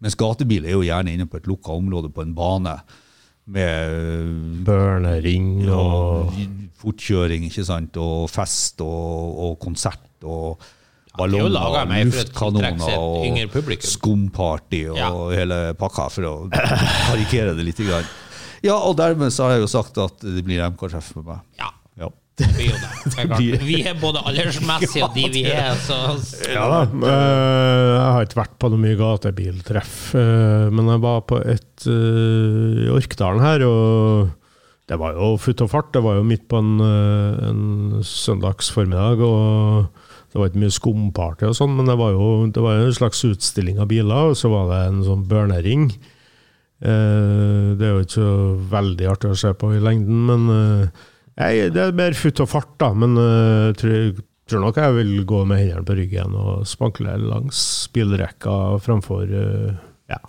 Mens 0.04 0.18
gatebil 0.18 0.66
er 0.66 0.78
jo 0.78 0.86
gjerne 0.88 1.14
inne 1.14 1.30
på 1.30 1.40
et 1.40 1.50
lukka 1.50 1.78
område 1.78 2.10
på 2.14 2.26
en 2.26 2.34
bane 2.38 2.80
med 3.48 4.66
Børnering 4.68 5.70
og 5.72 5.86
og 6.28 6.34
fortkjøring, 6.82 7.46
ikke 7.48 7.64
sant, 7.66 7.96
og 7.98 8.28
fest 8.30 8.82
og, 8.86 9.38
og 9.48 9.56
konsert 9.62 10.26
og 10.28 10.62
ballonger, 11.18 11.74
ja, 11.78 11.86
meg 11.90 12.08
luftkanoner 12.12 12.94
og 12.98 13.82
skumparty 13.88 14.84
og 14.92 14.98
Ja. 15.00 15.10
hele 15.36 15.60
pakka, 15.80 16.10
for 16.14 16.22
å 16.30 16.36
karikere 16.52 17.56
det 17.58 17.66
litt. 17.68 17.78
Grann. 17.88 18.06
Ja, 18.66 18.76
og 18.78 18.96
dermed 18.98 19.32
så 19.34 19.46
har 19.48 19.58
jeg 19.58 19.66
jo 19.68 19.74
sagt 19.74 19.98
at 20.02 20.20
det 20.26 20.44
blir 20.46 20.64
MK-treff 20.72 21.12
med 21.18 21.26
meg. 21.26 21.44
Ja, 21.60 21.70
Ja. 22.00 22.10
det 22.38 22.48
blir 22.56 22.72
jo 22.72 22.78
det. 22.78 22.94
Det. 23.18 23.60
Vi 23.70 23.84
er 23.86 23.94
både 24.02 24.22
aldersmessige 24.26 25.04
og 25.06 25.14
de 25.16 25.28
vi 25.34 25.44
er, 25.50 25.76
så 25.82 25.98
Ja 26.52 26.66
da. 26.70 26.82
eh, 26.86 27.94
Jeg 27.98 28.12
har 28.14 28.26
ikke 28.26 28.42
vært 28.44 28.58
på 28.60 28.70
noe 28.74 28.82
mye 28.82 28.98
gatebiltreff, 29.00 29.94
eh, 30.16 30.70
men 30.74 30.88
jeg 30.94 31.02
var 31.02 31.22
på 31.30 31.40
et 31.46 31.88
eh, 31.88 32.86
i 32.86 32.90
Orkdalen 32.94 33.42
her, 33.42 33.64
og 33.66 34.30
det 34.88 34.98
var 35.02 35.14
jo 35.18 35.34
futt 35.38 35.62
og 35.66 35.70
fart. 35.70 35.90
Det 35.94 36.02
var 36.02 36.16
jo 36.16 36.24
midt 36.24 36.48
på 36.48 36.58
en, 36.62 36.80
en 36.82 38.04
søndags 38.08 38.70
formiddag, 38.72 39.20
og 39.22 39.90
det 40.38 40.44
var 40.44 40.52
ikke 40.52 40.62
mye 40.62 40.76
skumparty 40.76 41.48
og 41.50 41.56
sånn, 41.58 41.72
men 41.74 41.88
det 41.90 41.96
var 41.98 42.12
jo 42.14 42.28
det 42.54 42.62
var 42.62 42.78
en 42.78 42.94
slags 42.94 43.24
utstilling 43.26 43.80
av 43.82 43.90
biler, 43.90 44.30
og 44.30 44.38
så 44.38 44.52
var 44.54 44.70
det 44.70 44.82
en 44.92 45.00
sånn 45.08 45.24
børnering. 45.26 45.88
Eh, 46.78 47.74
Det 47.74 47.82
er 47.88 47.96
jo 47.96 48.04
ikke 48.06 48.20
så 48.20 48.32
veldig 48.70 49.08
artig 49.10 49.32
å 49.34 49.40
se 49.42 49.50
på 49.58 49.72
i 49.74 49.82
lengden, 49.82 50.28
men 50.30 50.46
eh, 50.54 51.70
det 51.74 51.82
er 51.82 51.98
mer 51.98 52.14
futt 52.18 52.40
og 52.46 52.52
fart, 52.52 52.76
da. 52.78 52.92
Men 52.94 53.18
eh, 53.18 53.72
jeg 53.72 53.78
tror, 53.82 54.22
tror 54.54 54.64
nok 54.68 54.78
jeg 54.84 54.98
vil 55.00 55.14
gå 55.26 55.42
med 55.50 55.64
hendene 55.64 55.86
på 55.90 55.98
ryggen 55.98 56.38
og 56.38 56.68
spankle 56.70 57.18
langs 57.26 57.60
bilrekka 57.98 58.78
framfor 58.86 59.26
eh, 59.26 59.74
ja. 60.14 60.22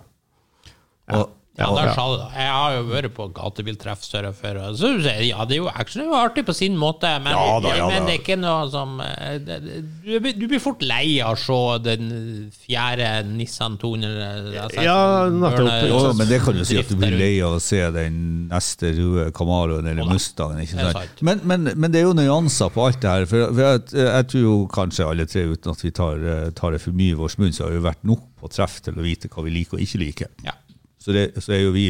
Og, 1.13 1.29
Ja, 1.59 1.67
og, 1.69 1.77
der 1.77 1.89
sa 1.93 2.05
du 2.07 2.15
det. 2.21 2.27
Jeg 2.39 2.51
har 2.55 2.75
jo 2.77 2.83
vært 2.87 3.13
på 3.17 3.25
gatebiltreff 3.35 4.03
større 4.05 4.31
før. 4.37 4.59
og 4.69 4.77
Så, 4.79 4.93
ja, 5.25 5.43
det 5.49 5.57
er 5.57 5.59
jo 5.59 5.67
actually 5.71 6.07
artig 6.15 6.45
på 6.47 6.55
sin 6.55 6.77
måte, 6.79 7.09
men, 7.23 7.33
Ja 7.35 7.59
da, 7.63 7.73
ja 7.75 7.87
men 7.91 8.07
det 8.07 8.13
er 8.15 8.21
ikke 8.21 8.37
noe 8.39 8.69
som 8.71 8.99
eh, 9.03 9.35
du, 9.43 10.29
du 10.39 10.45
blir 10.47 10.61
fort 10.63 10.81
lei 10.85 11.19
av 11.25 11.35
å 11.35 11.39
se 11.41 11.59
den 11.83 12.07
fjerde 12.55 13.09
Nissan 13.27 13.75
200 13.81 14.29
altså, 14.63 14.85
Ja, 14.85 14.99
nettopp. 15.33 16.15
men 16.19 16.31
det 16.31 16.39
kan 16.45 16.55
du 16.57 16.63
si 16.67 16.79
at 16.79 16.89
du 16.91 16.95
blir 16.99 17.17
lei 17.19 17.33
av 17.43 17.57
å 17.57 17.61
se 17.63 17.81
den 17.95 18.21
neste 18.51 18.93
røde 18.95 19.29
Camaroen 19.35 19.89
eller 19.91 20.05
Jo 20.05 20.09
Mustangen. 20.13 20.63
ikke 20.63 20.79
er 20.79 20.93
sant? 20.93 21.03
sant. 21.03 21.25
Men, 21.25 21.43
men, 21.43 21.73
men 21.75 21.91
det 21.93 22.01
er 22.03 22.07
jo 22.07 22.15
nyanser 22.17 22.71
på 22.73 22.87
alt 22.87 23.01
det 23.03 23.11
her. 23.17 23.27
For, 23.29 23.51
for 23.51 23.65
jeg, 23.65 23.83
jeg 23.99 24.29
tror 24.31 24.45
jo 24.47 24.55
kanskje 24.73 25.09
alle 25.11 25.27
tre, 25.29 25.45
uten 25.51 25.75
at 25.75 25.83
vi 25.83 25.91
tar, 25.99 26.23
eh, 26.23 26.47
tar 26.55 26.75
det 26.75 26.81
for 26.85 26.95
mye 26.95 27.13
i 27.13 27.19
vår 27.19 27.35
munn, 27.41 27.53
så 27.55 27.67
har 27.67 27.75
vi 27.75 27.83
vært 27.89 28.07
nok 28.07 28.23
på 28.39 28.49
treff 28.55 28.79
til 28.85 28.95
å 28.95 29.03
vite 29.03 29.27
hva 29.31 29.43
vi 29.45 29.53
liker 29.59 29.77
og 29.79 29.83
ikke 29.83 29.99
liker. 30.05 30.31
Ja. 30.47 30.55
Så, 30.99 31.13
det, 31.15 31.29
så 31.39 31.53
er 31.55 31.61
jo 31.63 31.71
vi 31.71 31.85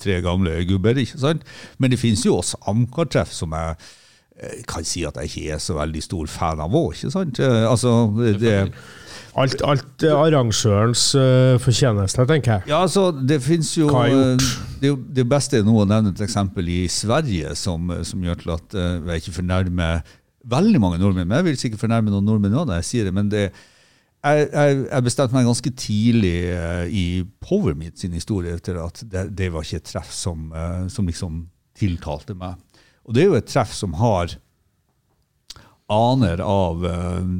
tre 0.00 0.20
gamle 0.24 0.56
gubber, 0.68 0.96
ikke 0.96 1.20
sant? 1.20 1.44
Men 1.78 1.92
det 1.92 2.00
finnes 2.00 2.24
jo 2.24 2.38
også 2.38 2.56
Amcar-treff 2.70 3.32
som 3.36 3.52
jeg 3.52 3.74
eh, 4.40 4.62
kan 4.70 4.86
si 4.88 5.02
at 5.04 5.18
jeg 5.20 5.28
ikke 5.30 5.56
er 5.58 5.60
så 5.60 5.76
veldig 5.76 6.02
stor 6.04 6.30
fan 6.32 6.62
av 6.64 6.72
òg, 6.72 6.94
ikke 6.96 7.12
sant? 7.12 7.40
Eh, 7.44 7.66
Altså, 7.68 7.92
det, 8.40 8.54
Alt, 9.36 9.60
alt 9.66 10.04
er 10.06 10.14
arrangørens 10.14 11.08
eh, 11.18 11.58
fortjeneste, 11.60 12.24
tenker 12.30 12.52
jeg. 12.54 12.68
Ja, 12.70 12.80
altså, 12.86 13.08
det 13.12 13.40
fins 13.42 13.72
jo 13.76 13.88
Det, 13.90 14.88
er 14.88 14.98
det 15.20 15.28
beste 15.28 15.58
er 15.58 15.66
nå 15.66 15.74
å 15.82 15.86
nevne 15.90 16.14
et 16.14 16.24
eksempel 16.24 16.68
i 16.70 16.84
Sverige 16.88 17.52
som, 17.58 17.90
som 18.06 18.22
gjør 18.24 18.40
til 18.44 18.54
at 18.54 18.76
jeg 18.78 19.24
ikke 19.24 19.38
fornærmer 19.42 20.04
veldig 20.44 20.80
mange 20.80 21.00
nordmenn. 21.02 21.28
Men 21.28 21.40
jeg 21.40 21.48
vil 21.50 21.60
sikkert 21.60 21.84
fornærme 21.84 22.12
noen 22.12 22.26
nordmenn 22.28 22.56
òg 22.56 22.68
når 22.68 22.80
jeg 22.80 22.90
sier 22.92 23.08
det. 23.08 23.14
men 23.16 23.30
det 23.32 23.48
jeg, 24.24 24.48
jeg, 24.52 24.76
jeg 24.88 25.04
bestemte 25.06 25.36
meg 25.36 25.48
ganske 25.48 25.72
tidlig 25.76 26.36
eh, 26.54 26.84
i 26.88 27.06
Powermeet 27.44 28.00
sin 28.00 28.16
historie 28.16 28.54
etter 28.56 28.80
at 28.80 29.02
det, 29.04 29.26
det 29.36 29.50
var 29.52 29.66
ikke 29.66 29.82
et 29.82 29.90
treff 29.90 30.12
som, 30.14 30.48
eh, 30.56 30.86
som 30.92 31.08
liksom 31.10 31.42
tiltalte 31.76 32.36
meg. 32.38 32.56
Og 33.04 33.16
det 33.16 33.24
er 33.24 33.28
jo 33.32 33.40
et 33.40 33.50
treff 33.50 33.74
som 33.76 33.96
har 34.00 34.32
aner 35.92 36.40
av 36.40 36.86
eh, 36.88 37.34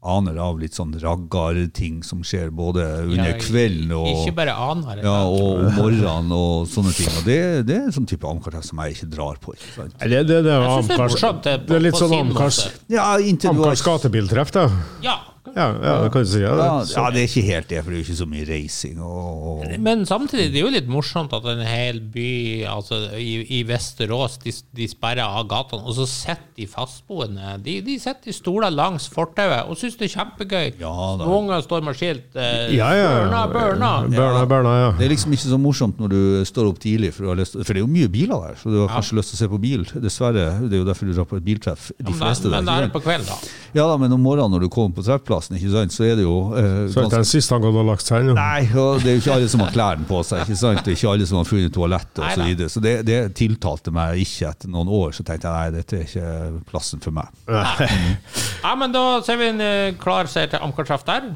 aner 0.00 0.38
av 0.40 0.56
litt 0.56 0.72
sånn 0.72 0.94
raggarting 0.96 2.00
som 2.06 2.22
skjer 2.24 2.48
både 2.56 2.84
under 3.04 3.34
Ja, 3.34 3.40
kvelden 3.40 3.90
og 3.98 4.06
Ikke 4.08 4.32
bare 4.38 4.54
aner. 4.56 5.02
ja, 5.04 5.16
og 5.28 5.66
morgenen 5.76 6.32
og 6.32 6.68
sånne 6.72 6.94
ting. 6.96 7.10
Og 7.20 7.26
det, 7.28 7.40
det 7.68 7.76
er 7.76 7.88
en 7.90 7.96
sånn 7.98 8.08
type 8.08 8.24
amcar 8.28 8.56
som 8.64 8.80
jeg 8.80 8.96
ikke 8.96 9.10
drar 9.12 9.40
på. 9.42 9.52
ikke 9.58 9.74
sant? 9.74 9.98
Det, 10.00 10.22
det, 10.24 10.38
det, 10.46 10.54
er 10.56 10.64
synes 10.80 10.88
det 10.88 11.52
er 11.52 11.66
det, 11.66 11.76
er 11.76 11.84
litt 11.84 12.00
sånn 12.00 12.16
amkars. 12.16 12.62
Ja, 12.88 13.10
Amcars 13.52 13.84
gatebiltreff, 13.84 14.54
da. 14.56 14.70
Ja. 15.04 15.18
Ja, 15.56 15.66
ja, 15.82 15.94
det 16.04 16.10
kan 16.14 16.24
du 16.24 16.28
si. 16.30 16.40
Ja, 16.42 16.52
ja, 16.56 16.68
det. 16.84 16.92
ja, 16.94 17.04
det 17.14 17.22
er 17.22 17.28
ikke 17.28 17.44
helt 17.48 17.68
det, 17.72 17.80
for 17.84 17.90
det 17.90 17.96
er 17.98 18.02
jo 18.02 18.06
ikke 18.08 18.18
så 18.20 18.26
mye 18.30 18.46
reising. 18.48 19.00
Og, 19.02 19.64
Men 19.82 20.04
samtidig, 20.08 20.48
det 20.54 20.60
er 20.60 20.66
jo 20.66 20.72
litt 20.74 20.88
morsomt 20.90 21.32
at 21.36 21.46
en 21.52 21.62
hel 21.66 22.00
by 22.14 22.28
altså 22.70 23.00
i, 23.18 23.30
i 23.58 23.62
Vesterås 23.68 24.38
de, 24.44 24.52
de 24.76 24.88
sperrer 24.90 25.24
av 25.26 25.46
gatene, 25.50 25.82
og 25.86 25.96
så 25.98 26.06
sitter 26.10 26.48
de 26.60 26.66
fastboende. 26.70 27.54
De, 27.64 27.78
de 27.86 27.96
sitter 28.02 28.30
i 28.32 28.36
stoler 28.36 28.70
langs 28.74 29.08
fortauet 29.12 29.68
og 29.70 29.78
syns 29.80 29.96
det 30.00 30.08
er 30.10 30.14
kjempegøy. 30.18 30.68
Ja. 30.82 30.92
Noen 31.20 31.48
ganger 31.50 31.64
står 31.66 31.84
med 31.86 31.98
skilt 31.98 32.36
eh, 32.38 32.74
Ja, 32.76 32.90
ja. 32.96 33.08
Børna, 33.20 33.42
børna. 33.52 33.92
Børna, 34.12 34.44
børna, 34.50 34.74
ja. 34.84 34.90
Det 34.98 35.06
er 35.08 35.14
liksom 35.14 35.32
ikke 35.36 35.48
så 35.50 35.58
morsomt 35.60 35.98
når 36.02 36.12
du 36.14 36.20
står 36.48 36.70
opp 36.72 36.80
tidlig, 36.82 37.12
for, 37.16 37.26
du 37.26 37.32
har 37.34 37.40
lyst, 37.42 37.58
for 37.58 37.72
det 37.74 37.80
er 37.82 37.86
jo 37.86 37.90
mye 37.90 38.10
biler 38.12 38.46
der. 38.48 38.58
Så 38.60 38.70
du 38.72 38.78
har 38.84 38.92
kanskje 38.94 39.18
lyst 39.20 39.34
til 39.34 39.38
å 39.38 39.42
se 39.44 39.50
på 39.54 39.60
bil. 39.62 39.86
Dessverre. 40.04 40.46
Det 40.66 40.76
er 40.78 40.82
jo 40.84 40.86
derfor 40.88 41.08
du 41.10 41.14
drar 41.16 41.28
på 41.30 41.40
et 41.40 41.44
biltreff. 41.46 41.90
De 41.98 42.06
Men, 42.10 42.18
fleste 42.20 42.50
men 42.52 42.64
da 42.64 42.70
der. 42.70 42.76
er 42.76 42.86
det 42.86 42.90
ikke 42.90 42.98
på 43.00 43.04
kvelden, 43.08 43.28
da. 43.30 43.59
Ja 43.76 43.86
da, 43.86 43.96
men 44.00 44.12
om 44.14 44.22
morgenen 44.24 44.54
når 44.54 44.64
du 44.64 44.68
kommer 44.72 44.96
på 44.96 45.04
treffplassen, 45.06 45.56
ikke 45.58 45.70
sant, 45.74 45.94
så 45.94 46.06
er 46.08 46.16
det 46.18 46.24
jo 46.24 46.36
eh, 46.58 46.88
Så 46.90 47.02
er 47.02 47.08
det 47.08 47.20
den 47.20 47.28
siste 47.28 47.54
han 47.54 47.66
og 47.68 47.78
lagt 47.86 48.06
seg 48.06 48.30
jo. 48.30 48.34
Nei, 48.38 48.64
og 48.74 49.02
det 49.04 49.12
er 49.12 49.18
jo 49.18 49.22
ikke 49.24 49.36
alle 49.36 49.50
som 49.52 49.64
har 49.64 49.74
klærne 49.74 50.08
på 50.08 50.22
seg. 50.26 50.42
ikke 50.46 50.58
sant? 50.62 50.82
Det 50.84 50.94
er 50.94 50.98
ikke 50.98 51.12
alle 51.14 51.28
som 51.30 51.40
har 51.40 51.48
funnet 51.50 51.74
toalett 51.76 52.22
og 52.22 52.26
Så, 52.34 52.46
videre. 52.48 52.72
så 52.72 52.82
det, 52.84 52.94
det 53.08 53.20
tiltalte 53.38 53.94
meg 53.94 54.22
ikke 54.24 54.50
etter 54.50 54.72
noen 54.72 54.90
år. 55.00 55.14
Så 55.16 55.26
tenkte 55.26 55.50
jeg 55.50 55.56
nei, 55.70 55.78
dette 55.78 56.00
er 56.00 56.08
ikke 56.08 56.64
plassen 56.70 57.04
for 57.04 57.14
meg. 57.16 57.30
Ja, 58.60 58.74
men 58.76 58.92
da 58.92 59.02
ser 59.24 59.38
vi 59.40 59.46
en 59.48 59.62
eh, 59.64 59.94
klar 60.00 60.28
seier 60.28 60.50
til 60.52 60.60
Amcar-treff 60.60 61.06
der. 61.08 61.30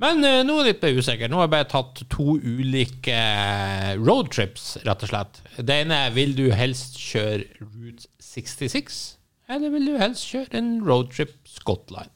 Men 0.00 0.24
uh, 0.24 0.40
nå 0.46 0.56
er 0.62 0.70
jeg 0.70 0.78
litt 0.80 1.02
usikker. 1.02 1.28
Nå 1.30 1.38
har 1.38 1.46
jeg 1.46 1.52
bare 1.52 1.68
tatt 1.70 2.00
to 2.10 2.38
ulike 2.40 3.12
eh, 3.14 3.90
roadtrips, 4.00 4.78
rett 4.86 5.04
og 5.04 5.10
slett. 5.12 5.42
Det 5.60 5.76
ene 5.84 6.06
er 6.06 6.14
vil 6.16 6.32
du 6.38 6.46
helst 6.56 6.96
kjøre 6.98 7.44
Route 7.60 8.08
66, 8.24 9.02
eller 9.48 9.74
vil 9.74 9.90
du 9.92 9.98
helst 10.00 10.26
kjøre 10.30 10.60
en 10.60 10.70
roadtrip 10.86 11.34
Skottland? 11.48 12.10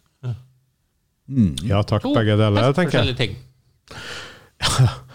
Ja 1.69 1.83
takk, 1.85 2.07
To 2.07 2.15
begge 2.17 2.39
deler, 2.41 2.73
tenker 2.73 3.03
jeg. 3.03 3.13
forskjellige 3.13 3.21
ting. 3.21 3.37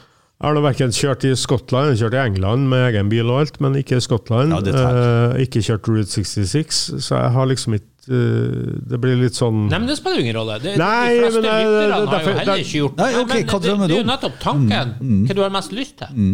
Jeg 0.44 0.52
har 0.52 0.60
verken 0.60 0.92
kjørt 0.92 1.24
i 1.24 1.30
Skottland, 1.40 1.94
kjørt 1.96 2.18
i 2.18 2.20
England 2.20 2.66
med 2.68 2.90
egen 2.90 3.08
bil 3.08 3.30
og 3.32 3.46
alt, 3.46 3.62
men 3.64 3.78
ikke 3.80 3.96
i 3.96 4.04
Skottland. 4.04 4.52
Ja. 4.52 4.74
Eh, 4.76 5.44
ikke 5.46 5.62
kjørt 5.64 5.88
Route 5.88 6.12
66, 6.12 6.82
så 7.00 7.16
jeg 7.16 7.30
har 7.38 7.48
liksom 7.48 7.78
ikke 7.78 8.10
uh, 8.12 8.74
Det 8.92 9.00
blir 9.00 9.22
litt 9.22 9.38
sånn 9.40 9.70
Nei, 9.70 9.80
men 9.80 9.88
det 9.88 9.96
spiller 10.02 10.20
ingen 10.20 10.36
rolle. 10.36 10.58
Det, 10.60 10.74
Nei, 10.82 11.14
de 11.14 11.22
fleste 11.22 11.40
men 11.40 11.48
lytterne 11.48 12.10
har 12.12 12.28
jo 12.28 12.34
heller 12.42 12.66
ikke 12.66 12.82
gjort 12.82 13.00
Nei, 13.00 13.08
ok, 13.14 13.32
men 13.32 13.40
det, 13.40 13.62
drømmer 13.64 13.88
det 13.88 13.96
er 13.96 14.02
jo 14.02 14.10
nettopp 14.10 14.36
tanken. 14.44 14.92
Hva 15.30 15.38
du 15.38 15.42
har 15.46 15.56
mest 15.56 15.78
lyst 15.80 15.96
til. 16.04 16.26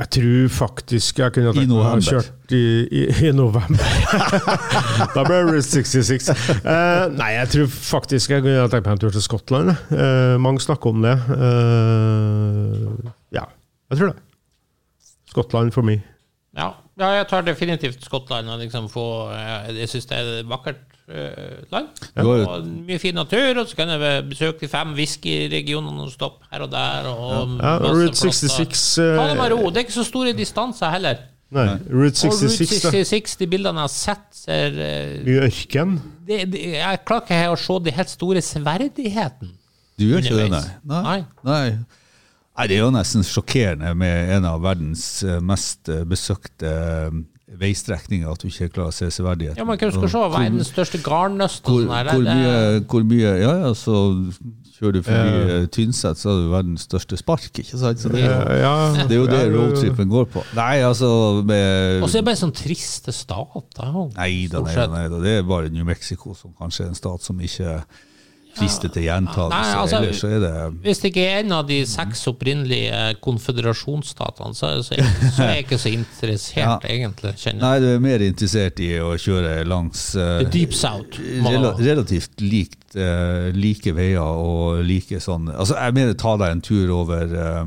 Jeg 0.00 0.08
tror 0.16 0.52
faktisk 0.54 1.18
jeg 1.20 1.34
kunne 1.34 1.50
tenkt 1.52 1.68
meg 1.68 1.76
å 1.76 1.84
ha 1.84 1.96
kjørt 2.00 2.54
i, 2.56 2.62
i, 2.88 3.02
i 3.28 3.32
november. 3.36 3.82
da 5.16 5.24
ble 5.26 5.42
det 5.50 5.60
66. 5.66 6.30
Uh, 6.64 7.10
nei, 7.18 7.34
jeg 7.36 7.50
tror 7.52 7.68
faktisk 7.74 8.32
jeg 8.32 8.46
kunne 8.46 8.64
tenkt 8.72 8.88
meg 8.88 8.96
en 8.96 9.02
tur 9.02 9.12
til 9.12 9.24
Skottland. 9.24 9.74
Uh, 9.92 10.40
mange 10.40 10.64
snakker 10.64 10.94
om 10.94 11.04
det. 11.04 11.16
Uh, 11.28 13.12
ja, 13.36 13.44
jeg 13.92 14.00
tror 14.00 14.14
det. 14.14 14.24
Skottland 15.30 15.76
for 15.76 15.86
meg. 15.86 16.00
Ja. 17.00 17.10
jeg 17.16 17.26
tar 17.30 17.42
definitivt 17.46 18.04
Skottland 18.04 18.48
og 18.52 18.58
liksom 18.60 18.88
få 18.92 19.04
eh, 19.32 19.70
Jeg 19.80 19.88
syns 19.88 20.06
det 20.10 20.18
er 20.18 20.30
et 20.40 20.48
vakkert 20.50 20.82
eh, 21.08 21.56
land. 21.72 21.88
Og 22.20 22.66
mye 22.86 22.98
fin 23.02 23.14
natur, 23.16 23.62
og 23.62 23.68
så 23.70 23.76
kan 23.78 23.88
jeg 23.94 24.24
besøke 24.30 24.60
de 24.66 24.68
fem 24.70 24.92
whiskyregionene 24.98 26.04
og 26.06 26.12
stoppe 26.14 26.44
her 26.52 26.66
og 26.66 26.70
der. 26.74 27.08
Og 27.10 27.56
Ja, 27.58 27.72
Ja, 27.72 27.76
Route 27.88 28.14
flotte- 28.14 28.30
66 28.30 28.84
Ta 29.00 29.28
det 29.28 29.36
med 29.40 29.46
eh, 29.46 29.54
ro. 29.56 29.70
Det 29.70 29.76
er 29.82 29.86
ikke 29.88 29.98
så 29.98 30.04
store 30.06 30.32
distanser 30.36 30.90
heller. 30.94 31.26
Nei, 31.50 31.66
Route 31.90 32.28
Og 32.28 32.36
Route 32.36 32.48
66, 32.54 33.32
da. 33.34 33.44
de 33.44 33.46
bildene 33.50 33.80
jeg 33.82 33.88
har 33.88 33.94
sett, 33.94 34.26
ser 34.38 34.76
eh, 34.78 35.16
Mye 35.26 35.40
ørken. 35.48 35.96
det, 36.28 36.44
det, 36.52 36.60
Jeg 36.76 37.00
klarer 37.08 37.24
ikke 37.26 37.40
å 37.50 37.56
se 37.58 37.78
de 37.88 37.94
helt 37.96 38.12
store 38.12 38.42
sverdigheten. 38.46 39.56
Du 39.98 40.04
gjør 40.06 40.22
ikke 40.22 40.36
det, 40.38 40.50
nei? 40.52 40.62
Nei. 40.84 41.00
Nei. 41.02 41.24
nei. 41.44 41.64
Nei, 42.60 42.66
det 42.68 42.76
er 42.76 42.82
jo 42.84 42.92
nesten 42.92 43.22
sjokkerende 43.24 43.94
med 43.96 44.34
en 44.34 44.44
av 44.50 44.58
verdens 44.60 45.22
eh, 45.24 45.38
mest 45.40 45.88
eh, 45.88 46.02
besøkte 46.04 46.68
eh, 46.68 47.14
veistrekninger 47.60 48.28
at 48.28 48.42
du 48.42 48.50
ikke 48.50 48.68
klarer 48.74 48.92
å 48.92 48.94
se 48.94 49.08
severdighet. 49.14 49.56
Ja, 49.56 49.64
men 49.64 49.78
kan 49.80 49.88
skal 49.94 50.10
se 50.12 50.24
verdens 50.34 50.68
største 50.68 51.00
garnnøst 51.00 51.64
Hvor, 51.64 51.86
sånn 51.86 52.10
hvor, 52.10 52.26
mye, 52.26 52.82
hvor 52.84 53.06
mye 53.08 53.30
Ja, 53.40 53.54
ja, 53.62 53.70
så 53.72 54.02
kjører 54.76 54.98
du 54.98 55.00
forbi 55.06 55.40
Ja. 55.40 55.56
Tynset, 55.72 56.20
så 56.20 56.30
har 56.34 56.42
du 56.42 56.52
verdens 56.52 56.84
største 56.84 57.16
spark, 57.22 57.48
ikke 57.48 57.80
sant? 57.80 58.04
Så 58.04 58.12
det, 58.12 58.26
ja, 58.28 58.74
det 59.00 59.16
er 59.16 59.22
jo 59.22 59.24
det 59.32 59.40
roadtripen 59.54 60.12
går 60.12 60.28
på. 60.36 60.44
Nei, 60.60 60.82
altså 60.84 61.10
med 61.40 62.04
Og 62.04 62.12
så 62.12 62.20
er 62.20 62.20
det 62.20 62.28
bare 62.28 62.42
sånn 62.42 62.54
triste 62.60 63.16
stat. 63.16 63.72
Da, 63.80 63.88
Nei 64.20 64.46
da, 64.52 64.60
nei 64.68 64.76
da, 64.76 64.86
nei 64.92 65.08
da. 65.08 65.24
Det 65.24 65.34
er 65.40 65.48
bare 65.48 65.72
New 65.72 65.88
Mexico 65.88 66.36
som 66.36 66.52
kanskje 66.60 66.90
er 66.90 66.92
en 66.92 67.00
stat 67.00 67.24
som 67.24 67.40
ikke 67.40 67.80
frister 68.58 68.90
til 68.92 69.04
gjentagelse. 69.06 69.54
Nei, 69.54 69.74
altså- 69.80 70.00
Ellers 70.00 70.24
er 70.24 70.40
det 70.40 70.52
Hvis 70.84 71.00
det 71.00 71.10
ikke 71.12 71.26
er 71.26 71.38
en 71.44 71.52
av 71.52 71.66
de 71.68 71.78
seks 71.86 72.26
opprinnelige 72.30 73.02
konføderasjonsstatene, 73.22 74.54
så, 74.54 74.70
så, 74.82 74.98
så 75.36 75.44
er 75.44 75.52
jeg 75.54 75.64
ikke 75.66 75.78
så 75.78 75.92
interessert, 75.94 76.58
Ja. 76.58 76.78
egentlig. 76.88 77.34
kjenner 77.38 77.60
jeg. 77.60 77.60
Nei, 77.60 77.78
du 77.80 77.86
er 77.94 78.00
mer 78.04 78.24
interessert 78.24 78.80
i 78.80 78.90
å 79.00 79.12
kjøre 79.20 79.64
langs 79.68 80.14
uh, 80.16 80.42
Deep 80.50 80.74
South. 80.76 81.18
være. 81.18 81.74
relativt 81.78 82.40
likt, 82.40 82.96
uh, 82.96 83.50
like 83.54 83.94
veier 83.94 84.20
og 84.22 84.82
like 84.84 85.20
sånn 85.22 85.48
Altså, 85.50 85.76
jeg 85.78 85.94
mener 85.94 86.14
ta 86.14 86.36
deg 86.36 86.50
en 86.56 86.60
tur 86.60 86.90
over 86.90 87.22
uh, 87.34 87.64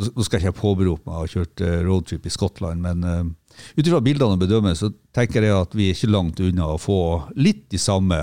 Nå 0.00 0.06
skal 0.24 0.24
skal 0.24 0.38
ikke 0.40 0.48
jeg 0.52 0.60
påberope 0.60 1.06
meg 1.06 1.14
å 1.14 1.20
ha 1.20 1.26
kjørt 1.28 1.60
roadtrip 1.84 2.24
i 2.26 2.30
Skottland, 2.32 2.80
men 2.80 3.34
ut 3.76 3.84
ifra 3.84 4.00
bildene 4.00 4.38
å 4.38 4.40
bedømme, 4.40 4.72
så 4.78 4.88
tenker 5.12 5.44
jeg 5.44 5.52
at 5.52 5.74
vi 5.76 5.90
er 5.90 5.96
ikke 5.98 6.08
langt 6.08 6.40
unna 6.40 6.70
å 6.72 6.78
få 6.80 6.96
litt 7.36 7.66
de 7.68 7.76
samme 7.76 8.16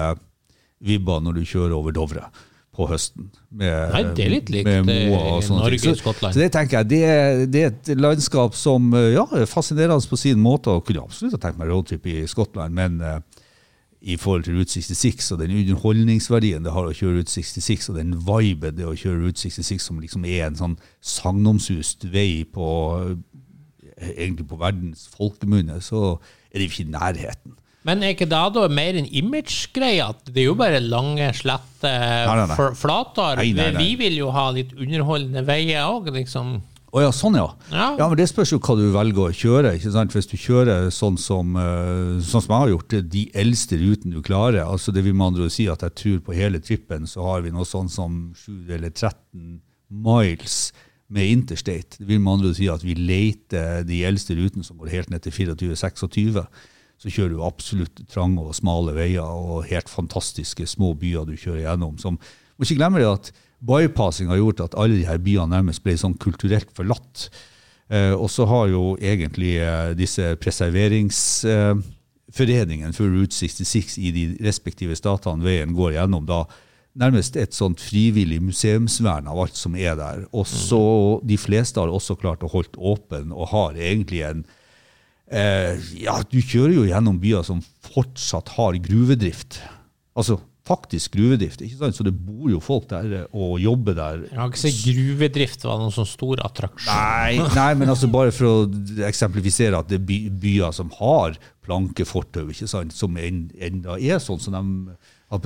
vibber 0.84 1.20
når 1.26 1.40
du 1.40 1.46
kjører 1.48 1.74
over 1.78 1.92
Dovre 1.96 2.28
på 2.78 2.86
høsten. 2.92 3.32
Med, 3.50 3.74
Nei, 3.96 4.04
det 4.14 4.26
er 4.28 4.30
litt 4.30 4.50
likt, 4.54 4.68
med 4.70 4.92
eh, 4.94 5.08
Moa 5.10 5.32
og 5.38 5.44
sånne 5.48 5.64
Norge 5.64 5.80
ting. 5.82 5.96
og 5.96 5.98
Skottland. 5.98 6.36
Så 6.36 6.44
det 6.44 6.52
tenker 6.54 6.78
jeg, 6.84 6.90
det, 6.92 7.00
er- 7.10 7.46
det 7.50 7.64
er 7.64 7.72
et 7.74 7.90
landskap 7.98 8.54
som 8.56 8.92
eh, 8.94 9.08
ja, 9.16 9.24
er 9.34 9.50
fascinerende 9.50 10.06
på 10.12 10.20
sin 10.22 10.38
måte, 10.44 10.70
og 10.76 10.86
kunne 10.86 11.02
absolutt 11.08 11.34
ha 11.34 11.42
tenkt 11.48 11.58
meg 11.58 11.72
roadtrip 11.72 12.06
i 12.06 12.20
Skottland, 12.30 12.78
men 12.78 13.02
eh, 13.02 13.18
i 14.08 14.14
forhold 14.22 14.44
til 14.46 14.60
Route 14.60 14.70
66 14.78 15.32
og 15.34 15.40
den 15.42 15.56
underholdningsverdien 15.58 16.62
det 16.64 16.72
har 16.76 16.86
å 16.86 16.94
kjøre 16.94 17.18
Route 17.18 17.34
66, 17.34 17.90
og 17.90 17.98
den 17.98 18.14
viben 18.28 18.78
det 18.78 18.86
å 18.86 18.94
kjøre 18.94 19.24
Route 19.26 19.42
66 19.42 19.82
som 19.90 19.98
liksom 20.04 20.28
er 20.30 20.46
en 20.52 20.60
sånn 20.60 20.76
sagnomsust 21.02 22.06
vei 22.14 22.44
på 22.46 22.68
egentlig 23.98 24.46
på 24.52 24.60
verdens 24.62 25.08
folkemunne, 25.18 25.80
så 25.82 26.20
er 26.54 26.60
det 26.62 26.68
ikke 26.70 26.84
i 26.86 26.92
nærheten. 26.94 27.58
Men 27.88 28.04
er 28.04 28.16
ikke 28.16 28.28
det 28.28 28.46
da 28.58 28.64
mer 28.68 28.98
en 29.00 29.08
image-greie? 29.08 30.04
At 30.04 30.28
det 30.28 30.44
er 30.44 30.50
jo 30.50 30.58
bare 30.60 30.82
lange, 30.84 31.30
slette 31.38 31.92
flater. 32.76 33.40
Nei, 33.40 33.54
nei, 33.56 33.70
nei. 33.72 33.84
Vi 33.84 33.94
vil 34.02 34.18
jo 34.20 34.32
ha 34.36 34.50
litt 34.56 34.74
underholdende 34.76 35.46
veier 35.48 35.88
òg, 35.88 36.12
liksom. 36.16 36.58
Å 36.88 37.02
ja, 37.04 37.12
sånn 37.12 37.36
ja. 37.36 37.46
Ja. 37.70 37.88
ja. 38.00 38.06
men 38.08 38.16
Det 38.20 38.30
spørs 38.32 38.54
jo 38.54 38.60
hva 38.64 38.78
du 38.80 38.86
velger 38.94 39.28
å 39.28 39.36
kjøre. 39.36 39.74
ikke 39.78 39.92
sant? 39.94 40.16
Hvis 40.16 40.30
du 40.32 40.38
kjører 40.40 40.88
sånn 40.94 41.20
som, 41.20 41.56
eh, 41.60 42.18
sånn 42.24 42.44
som 42.44 42.54
jeg 42.54 42.64
har 42.64 42.74
gjort, 42.74 42.88
det 42.94 43.00
er 43.00 43.10
de 43.14 43.24
eldste 43.44 43.80
rutene 43.82 44.16
du 44.16 44.24
klarer 44.26 44.64
altså 44.64 44.94
Det 44.96 45.04
vil 45.06 45.16
med 45.18 45.34
andre 45.34 45.50
si 45.54 45.68
at 45.72 45.84
jeg 45.84 45.98
tror 46.00 46.22
på 46.28 46.38
hele 46.38 46.62
trippen 46.64 47.08
så 47.10 47.26
har 47.28 47.44
vi 47.44 47.52
noe 47.52 47.68
sånn 47.68 47.92
som 47.92 48.32
7 48.40 48.72
eller 48.78 48.90
13 48.90 49.60
miles 49.92 50.58
med 51.12 51.28
interstate. 51.28 52.00
Det 52.00 52.08
vil 52.08 52.24
med 52.24 52.40
andre 52.40 52.56
si 52.56 52.72
at 52.72 52.84
vi 52.84 52.96
leter 52.96 53.84
de 53.88 54.02
eldste 54.08 54.36
rutene 54.40 54.66
som 54.66 54.80
går 54.80 54.92
helt 54.96 55.12
ned 55.12 55.24
til 55.24 55.36
24-26. 55.56 56.42
Så 56.98 57.12
kjører 57.14 57.36
du 57.36 57.44
absolutt 57.46 58.00
trange 58.10 58.42
og 58.42 58.56
smale 58.58 58.96
veier 58.98 59.28
og 59.28 59.68
helt 59.70 59.90
fantastiske 59.90 60.66
små 60.70 60.94
byer 60.98 61.26
du 61.30 61.36
kjører 61.38 61.62
gjennom. 61.68 61.98
Som, 62.02 62.18
må 62.58 62.64
ikke 62.66 62.80
glemme 62.80 63.00
det 63.02 63.10
at 63.10 63.32
bypassing 63.68 64.28
har 64.32 64.40
gjort 64.42 64.64
at 64.66 64.78
alle 64.78 64.96
de 65.00 65.10
her 65.10 65.20
byene 65.22 65.54
nærmest 65.54 65.84
ble 65.86 65.94
sånn 65.98 66.18
kulturelt 66.22 66.70
forlatt. 66.78 67.16
Eh, 67.90 68.14
og 68.14 68.30
så 68.34 68.46
har 68.50 68.66
jo 68.74 68.84
egentlig 69.00 69.56
eh, 69.62 69.96
disse 69.98 70.36
preserveringsforeningene 70.42 72.94
for 72.98 73.08
Route 73.14 73.36
66 73.36 73.98
i 74.02 74.12
de 74.16 74.24
respektive 74.46 74.96
statene 74.98 75.44
veien 75.46 75.74
går 75.78 75.92
gjennom, 76.00 76.26
da 76.28 76.46
nærmest 76.98 77.38
et 77.38 77.54
sånt 77.54 77.82
frivillig 77.84 78.42
museumsvern 78.42 79.28
av 79.30 79.38
alt 79.44 79.56
som 79.58 79.76
er 79.78 79.96
der. 80.00 80.26
Og 80.34 80.48
så 80.50 81.22
De 81.24 81.38
fleste 81.38 81.80
har 81.80 81.90
også 81.94 82.16
klart 82.18 82.44
å 82.44 82.52
holde 82.52 82.78
åpen 82.78 83.32
og 83.32 83.48
har 83.54 83.76
egentlig 83.78 84.22
en 84.26 84.46
eh, 85.32 85.80
Ja, 86.04 86.20
du 86.24 86.38
kjører 86.42 86.74
jo 86.76 86.86
gjennom 86.90 87.20
byer 87.22 87.44
som 87.48 87.62
fortsatt 87.88 88.50
har 88.58 88.78
gruvedrift. 88.84 89.60
Altså 90.18 90.40
faktisk 90.68 91.14
gruvedrift. 91.16 91.62
ikke 91.64 91.78
sant? 91.80 91.96
Så 91.96 92.04
det 92.04 92.12
bor 92.12 92.50
jo 92.52 92.60
folk 92.60 92.90
der 92.92 93.06
eh, 93.22 93.28
og 93.32 93.60
jobber 93.64 93.96
der. 93.96 94.26
Jeg 94.28 94.36
har 94.40 94.50
ikke 94.52 94.60
sett 94.66 94.82
gruvedrift 94.84 95.64
var 95.64 95.80
noen 95.80 95.94
sånn 95.96 96.10
stor 96.10 96.42
attraksjon. 96.44 96.92
Nei, 96.92 97.38
nei, 97.56 97.70
men 97.80 97.88
altså 97.94 98.10
bare 98.12 98.34
for 98.36 98.50
å 98.50 99.06
eksemplifisere 99.08 99.80
at 99.80 99.88
det 99.88 100.02
er 100.02 100.30
byer 100.44 100.76
som 100.76 100.92
har 101.00 101.38
plankefortau, 101.64 102.50
ikke 102.52 102.68
sant? 102.68 102.92
som 102.96 103.16
en- 103.18 103.50
enda 103.60 103.96
er 104.00 104.20
sånn 104.20 104.40
som 104.44 104.54
de 104.58 104.98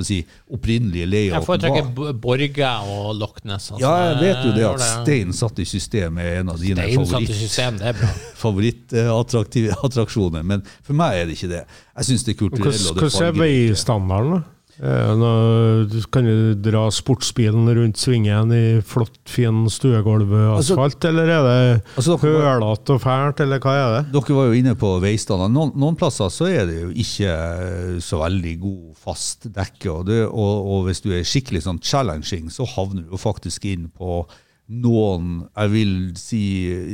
si, 0.05 0.19
opprinnelige 0.53 1.01
Jeg 1.01 1.09
layouten 1.09 1.45
foretrekker 1.47 1.87
var. 1.97 2.13
Borge 2.21 2.67
og 2.85 3.15
Loch 3.17 3.39
Ness. 3.43 3.71
altså. 3.71 3.79
Ja, 3.81 3.95
jeg 4.11 4.17
vet 4.21 4.43
jo 4.45 4.51
det 4.53 4.65
at 4.69 4.81
Stein 4.85 5.33
satt 5.33 5.57
i 5.59 5.65
system 5.65 6.17
er 6.21 6.39
en 6.41 6.49
av 6.53 6.59
dine 6.61 6.81
Stein 6.85 7.01
favoritt 7.05 7.33
system, 7.39 7.77
det 7.81 7.95
bra. 7.97 8.07
favorittattraksjoner, 8.43 10.43
men 10.51 10.61
for 10.83 10.93
meg 11.01 11.17
er 11.21 11.25
det 11.29 11.33
ikke 11.39 11.49
det. 11.55 11.63
Jeg 11.97 12.05
syns 12.11 12.23
det 12.27 12.37
kulturelle 12.37 12.89
og 12.91 12.95
det 12.95 13.01
Hvordan 13.01 13.27
er 13.27 13.33
fargerike- 13.33 13.69
veistandarden? 13.69 14.43
Eh, 14.79 15.11
nå- 15.17 16.05
kan 16.11 16.23
du 16.25 16.53
dra 16.55 16.85
sportsbilen 16.89 17.67
rundt 17.75 17.97
svingen 18.01 18.51
i 18.55 18.81
flott, 18.81 19.19
fin 19.29 19.65
stuegulvasfalt, 19.69 21.05
eller 21.05 21.29
er 21.29 21.43
det 21.45 21.83
Altså, 21.97 22.15
hølete 22.21 22.95
og 22.95 23.01
fælt, 23.03 23.39
eller 23.43 23.59
hva 23.61 23.73
er 23.77 23.89
det? 23.97 24.11
Dere 24.15 24.37
var 24.37 24.47
jo 24.49 24.57
inne 24.57 24.73
på 24.79 24.93
veistandard. 25.03 25.51
Noen, 25.53 25.73
noen 25.77 25.97
plasser 25.99 26.31
så 26.33 26.47
er 26.49 26.65
det 26.69 26.79
jo 26.81 26.89
ikke 27.03 27.29
eh, 27.29 27.99
så 28.01 28.21
veldig 28.23 28.55
god 28.63 28.95
fast 28.97 29.49
dekke. 29.53 29.91
Og, 29.91 30.05
det, 30.09 30.21
og, 30.29 30.69
og 30.73 30.85
hvis 30.87 31.01
du 31.05 31.11
er 31.13 31.27
skikkelig 31.27 31.63
sånn 31.67 31.81
challenging, 31.83 32.49
så 32.49 32.65
havner 32.77 33.03
du 33.05 33.11
jo 33.13 33.21
faktisk 33.21 33.65
inn 33.69 33.89
på 33.93 34.23
noen, 34.71 35.41
jeg 35.51 35.71
vil 35.73 35.95
si 36.15 36.41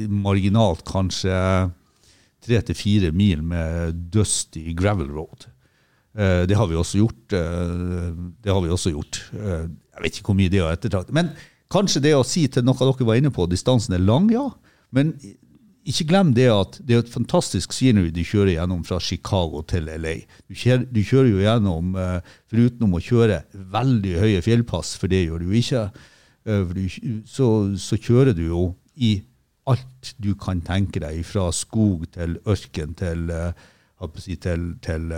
marginalt 0.09 0.81
kanskje 0.87 1.35
tre 2.47 2.61
til 2.65 2.75
fire 2.77 3.11
mil 3.13 3.43
med 3.45 4.09
dusty 4.13 4.73
gravel 4.77 5.11
road. 5.13 5.45
Eh, 6.17 6.45
Det 6.49 6.57
har 6.57 6.67
vi 6.67 6.75
også 6.75 6.97
gjort. 7.03 7.33
eh, 7.33 8.13
Det 8.43 8.51
har 8.51 8.61
vi 8.61 8.69
også 8.73 8.91
gjort. 8.91 9.21
Eh, 9.33 9.67
Jeg 9.97 10.03
vet 10.03 10.17
ikke 10.17 10.25
hvor 10.31 10.35
mye 10.37 10.49
det 10.49 10.59
er 10.61 10.73
ettertraktet. 10.75 11.13
Men 11.13 11.29
kanskje 11.69 12.01
det 12.01 12.13
å 12.15 12.25
si 12.25 12.47
til 12.47 12.63
noe 12.63 12.77
dere 12.77 13.05
var 13.05 13.15
inne 13.17 13.31
på, 13.33 13.47
distansen 13.49 13.93
er 13.95 13.99
lang, 13.99 14.29
ja. 14.31 14.49
Men 14.91 15.13
ikke 15.87 16.07
glem 16.07 16.33
det 16.35 16.49
at 16.51 16.79
det 16.85 16.95
er 16.95 16.99
et 16.99 17.09
fantastisk 17.09 17.71
scenery 17.73 18.11
du 18.11 18.21
kjører 18.21 18.53
gjennom 18.57 18.83
fra 18.85 18.99
Chicago 18.99 19.61
til 19.63 19.85
LA. 19.87 20.25
Du 20.49 20.53
kjører, 20.53 20.85
du 20.91 21.01
kjører 21.01 21.29
jo 21.31 21.39
gjennom, 21.41 21.93
foruten 22.51 22.83
om 22.83 22.93
å 22.93 23.01
kjøre 23.01 23.43
veldig 23.55 24.19
høye 24.19 24.41
fjellpass, 24.43 24.97
for 24.97 25.07
det 25.07 25.25
gjør 25.27 25.39
du 25.45 25.51
ikke, 25.55 25.91
så, 27.25 27.47
så 27.79 27.97
kjører 27.97 28.35
du 28.35 28.43
jo 28.47 28.75
i 28.95 29.21
alt 29.67 30.13
du 30.19 30.33
kan 30.35 30.61
tenke 30.61 30.99
deg, 30.99 31.23
fra 31.25 31.49
skog 31.51 32.05
til 32.11 32.37
ørken 32.47 32.93
til, 32.99 33.31
si, 34.19 34.35
til, 34.35 34.73
til 34.83 35.11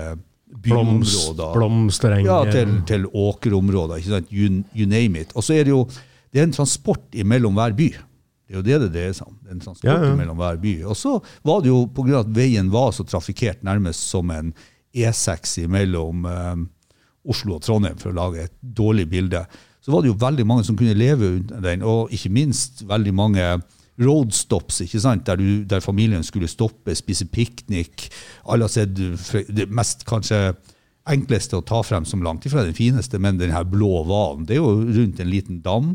Blomst, 0.49 1.37
blomsterenger. 1.53 2.29
Ja, 2.29 2.51
til, 2.51 2.71
til 2.89 3.05
åkerområder. 3.05 4.01
You, 4.33 4.63
you 4.75 4.87
name 4.89 5.21
it. 5.21 5.35
Og 5.37 5.45
så 5.45 5.53
er 5.59 5.67
det 5.67 5.75
jo 5.75 5.83
det 6.29 6.41
er 6.41 6.45
en 6.45 6.53
transport 6.53 7.15
imellom 7.17 7.57
hver 7.57 7.73
by. 7.77 7.87
Det 8.49 8.55
er 8.55 8.59
jo 8.59 8.65
det 8.65 8.79
det 8.83 8.89
dreier 8.93 9.15
seg 9.17 9.29
om. 9.29 9.37
Det 9.41 9.49
er 9.49 9.55
en 9.57 9.63
transport 9.63 9.89
Ja, 9.89 9.95
ja. 10.03 10.11
imellom 10.13 10.37
hver 10.41 10.59
by. 10.61 10.73
Og 10.89 10.97
så 10.97 11.15
var 11.45 11.63
det 11.63 11.71
jo, 11.71 11.83
pga. 11.93 12.21
at 12.23 12.29
veien 12.33 12.69
var 12.73 12.91
så 12.97 13.05
trafikkert, 13.05 13.63
nærmest 13.65 14.07
som 14.09 14.29
en 14.33 14.53
E6 14.93 15.67
mellom 15.69 16.25
eh, 16.25 16.55
Oslo 17.29 17.57
og 17.57 17.65
Trondheim, 17.65 17.97
for 18.01 18.09
å 18.09 18.17
lage 18.17 18.47
et 18.47 18.55
dårlig 18.61 19.07
bilde, 19.09 19.43
så 19.81 19.93
var 19.93 20.01
det 20.03 20.11
jo 20.11 20.19
veldig 20.21 20.45
mange 20.49 20.65
som 20.67 20.77
kunne 20.77 20.97
leve 20.97 21.29
under 21.37 21.61
den, 21.63 21.83
og 21.85 22.13
ikke 22.13 22.31
minst 22.33 22.83
veldig 22.89 23.13
mange 23.15 23.45
roadstops, 23.99 24.81
ikke 24.85 25.01
sant? 25.03 25.25
Der, 25.27 25.39
du, 25.39 25.63
der 25.67 25.83
familien 25.83 26.23
skulle 26.23 26.49
stoppe, 26.51 26.95
spise 26.97 27.27
piknik. 27.29 28.07
Alle 28.47 28.67
har 28.67 28.73
sett 28.73 28.95
det 28.95 29.69
mest 29.71 30.05
kanskje 30.09 30.53
enkleste 31.09 31.57
å 31.57 31.65
ta 31.65 31.81
frem 31.85 32.05
som 32.05 32.23
langt 32.23 32.45
ifra 32.45 32.63
den 32.65 32.77
fineste, 32.77 33.19
men 33.21 33.39
den 33.39 33.53
her 33.55 33.65
blå 33.67 34.03
hvalen, 34.07 34.45
det 34.47 34.57
er 34.57 34.61
jo 34.61 34.85
rundt 34.85 35.19
en 35.19 35.31
liten 35.31 35.61
dam, 35.65 35.93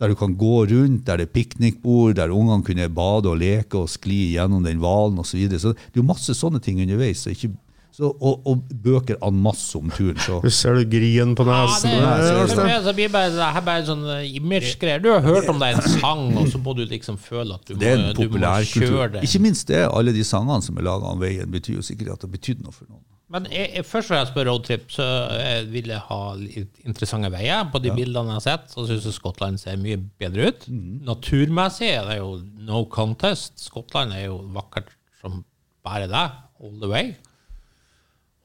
der 0.00 0.10
du 0.10 0.16
kan 0.16 0.34
gå 0.40 0.64
rundt, 0.70 1.04
der 1.06 1.20
det 1.20 1.28
er 1.28 1.34
piknikbord, 1.34 2.16
der 2.16 2.32
ungene 2.32 2.64
kunne 2.64 2.88
bade 2.88 3.28
og 3.28 3.40
leke 3.42 3.82
og 3.82 3.90
skli 3.92 4.32
gjennom 4.32 4.64
den 4.64 4.80
hvalen 4.80 5.20
osv. 5.20 5.34
Så, 5.34 5.36
videre. 5.36 5.60
så 5.60 5.74
det 5.76 5.98
er 5.98 6.00
jo 6.00 6.08
masse 6.08 6.36
sånne 6.36 6.60
ting 6.64 6.80
underveis. 6.80 7.26
Så 7.26 7.34
ikke, 7.34 7.52
så, 8.00 8.10
og, 8.16 8.46
og 8.48 8.62
bøker 8.84 9.18
en 9.26 9.36
masse 9.44 9.76
om 9.78 9.90
turen. 9.92 10.16
Så. 10.24 10.38
Du 10.42 10.48
ser 10.54 10.78
du 10.80 10.84
grien 10.90 11.34
på 11.38 11.44
Ja, 11.46 11.60
nesen. 11.68 11.92
det, 11.92 12.00
Arnstein. 12.08 12.64
meg 12.70 12.86
så 12.88 12.94
blir 12.96 13.12
bare, 13.12 13.30
det 13.36 13.50
her 13.58 13.66
bare 13.68 13.84
sånn 13.88 14.06
eh, 14.16 14.24
image-greier. 14.40 15.04
Du 15.04 15.10
har 15.12 15.20
hørt 15.26 15.50
om 15.52 15.60
det 15.60 15.70
er 15.74 15.78
en 15.82 16.00
sang, 16.00 16.24
og 16.40 16.48
så 16.52 16.60
må 16.64 16.74
du 16.78 16.82
liksom 16.88 17.20
føle 17.20 17.60
at 17.60 17.68
du 17.68 17.76
må, 17.76 17.80
Det 17.84 17.92
er 17.92 18.02
en 18.08 18.16
du 18.16 18.26
må 18.32 18.42
kjøre 18.72 19.12
det. 19.18 19.24
Ikke 19.28 19.42
minst 19.44 19.68
det, 19.70 19.84
alle 19.86 20.16
de 20.16 20.24
sangene 20.26 20.64
som 20.64 20.80
er 20.80 20.88
laga 20.88 21.12
om 21.12 21.20
veien, 21.22 21.48
betyr 21.52 21.78
jo 21.78 21.86
sikkert 21.86 22.16
at 22.16 22.26
det 22.26 22.32
betydde 22.34 22.66
noe 22.66 22.74
for 22.74 22.88
noen. 22.88 23.04
Men 23.30 23.44
jeg, 23.46 23.68
jeg, 23.76 23.84
først 23.86 24.10
når 24.10 24.18
jeg 24.18 24.28
spør 24.32 24.48
roadtrip, 24.50 24.88
så 24.90 25.04
jeg 25.38 25.66
vil 25.70 25.92
jeg 25.92 26.02
ha 26.08 26.18
litt 26.34 26.80
interessante 26.82 27.28
veier. 27.30 27.68
På 27.70 27.78
de 27.78 27.92
bildene 27.94 28.32
jeg 28.34 28.40
har 28.40 28.46
sett, 28.48 28.72
så 28.74 28.88
syns 28.88 29.06
jeg 29.06 29.14
Skottland 29.14 29.60
ser 29.62 29.78
mye 29.78 30.00
bedre 30.18 30.48
ut. 30.50 30.66
Mm. 30.66 30.96
Naturmessig 31.06 31.92
er 31.92 32.08
det 32.10 32.16
jo 32.18 32.32
no 32.66 32.80
contest. 32.90 33.54
Skottland 33.62 34.16
er 34.18 34.24
jo 34.26 34.40
vakkert 34.56 34.90
som 35.20 35.44
bare 35.86 36.08
det, 36.10 36.24
all 36.58 36.74
the 36.82 36.90
way. 36.90 37.12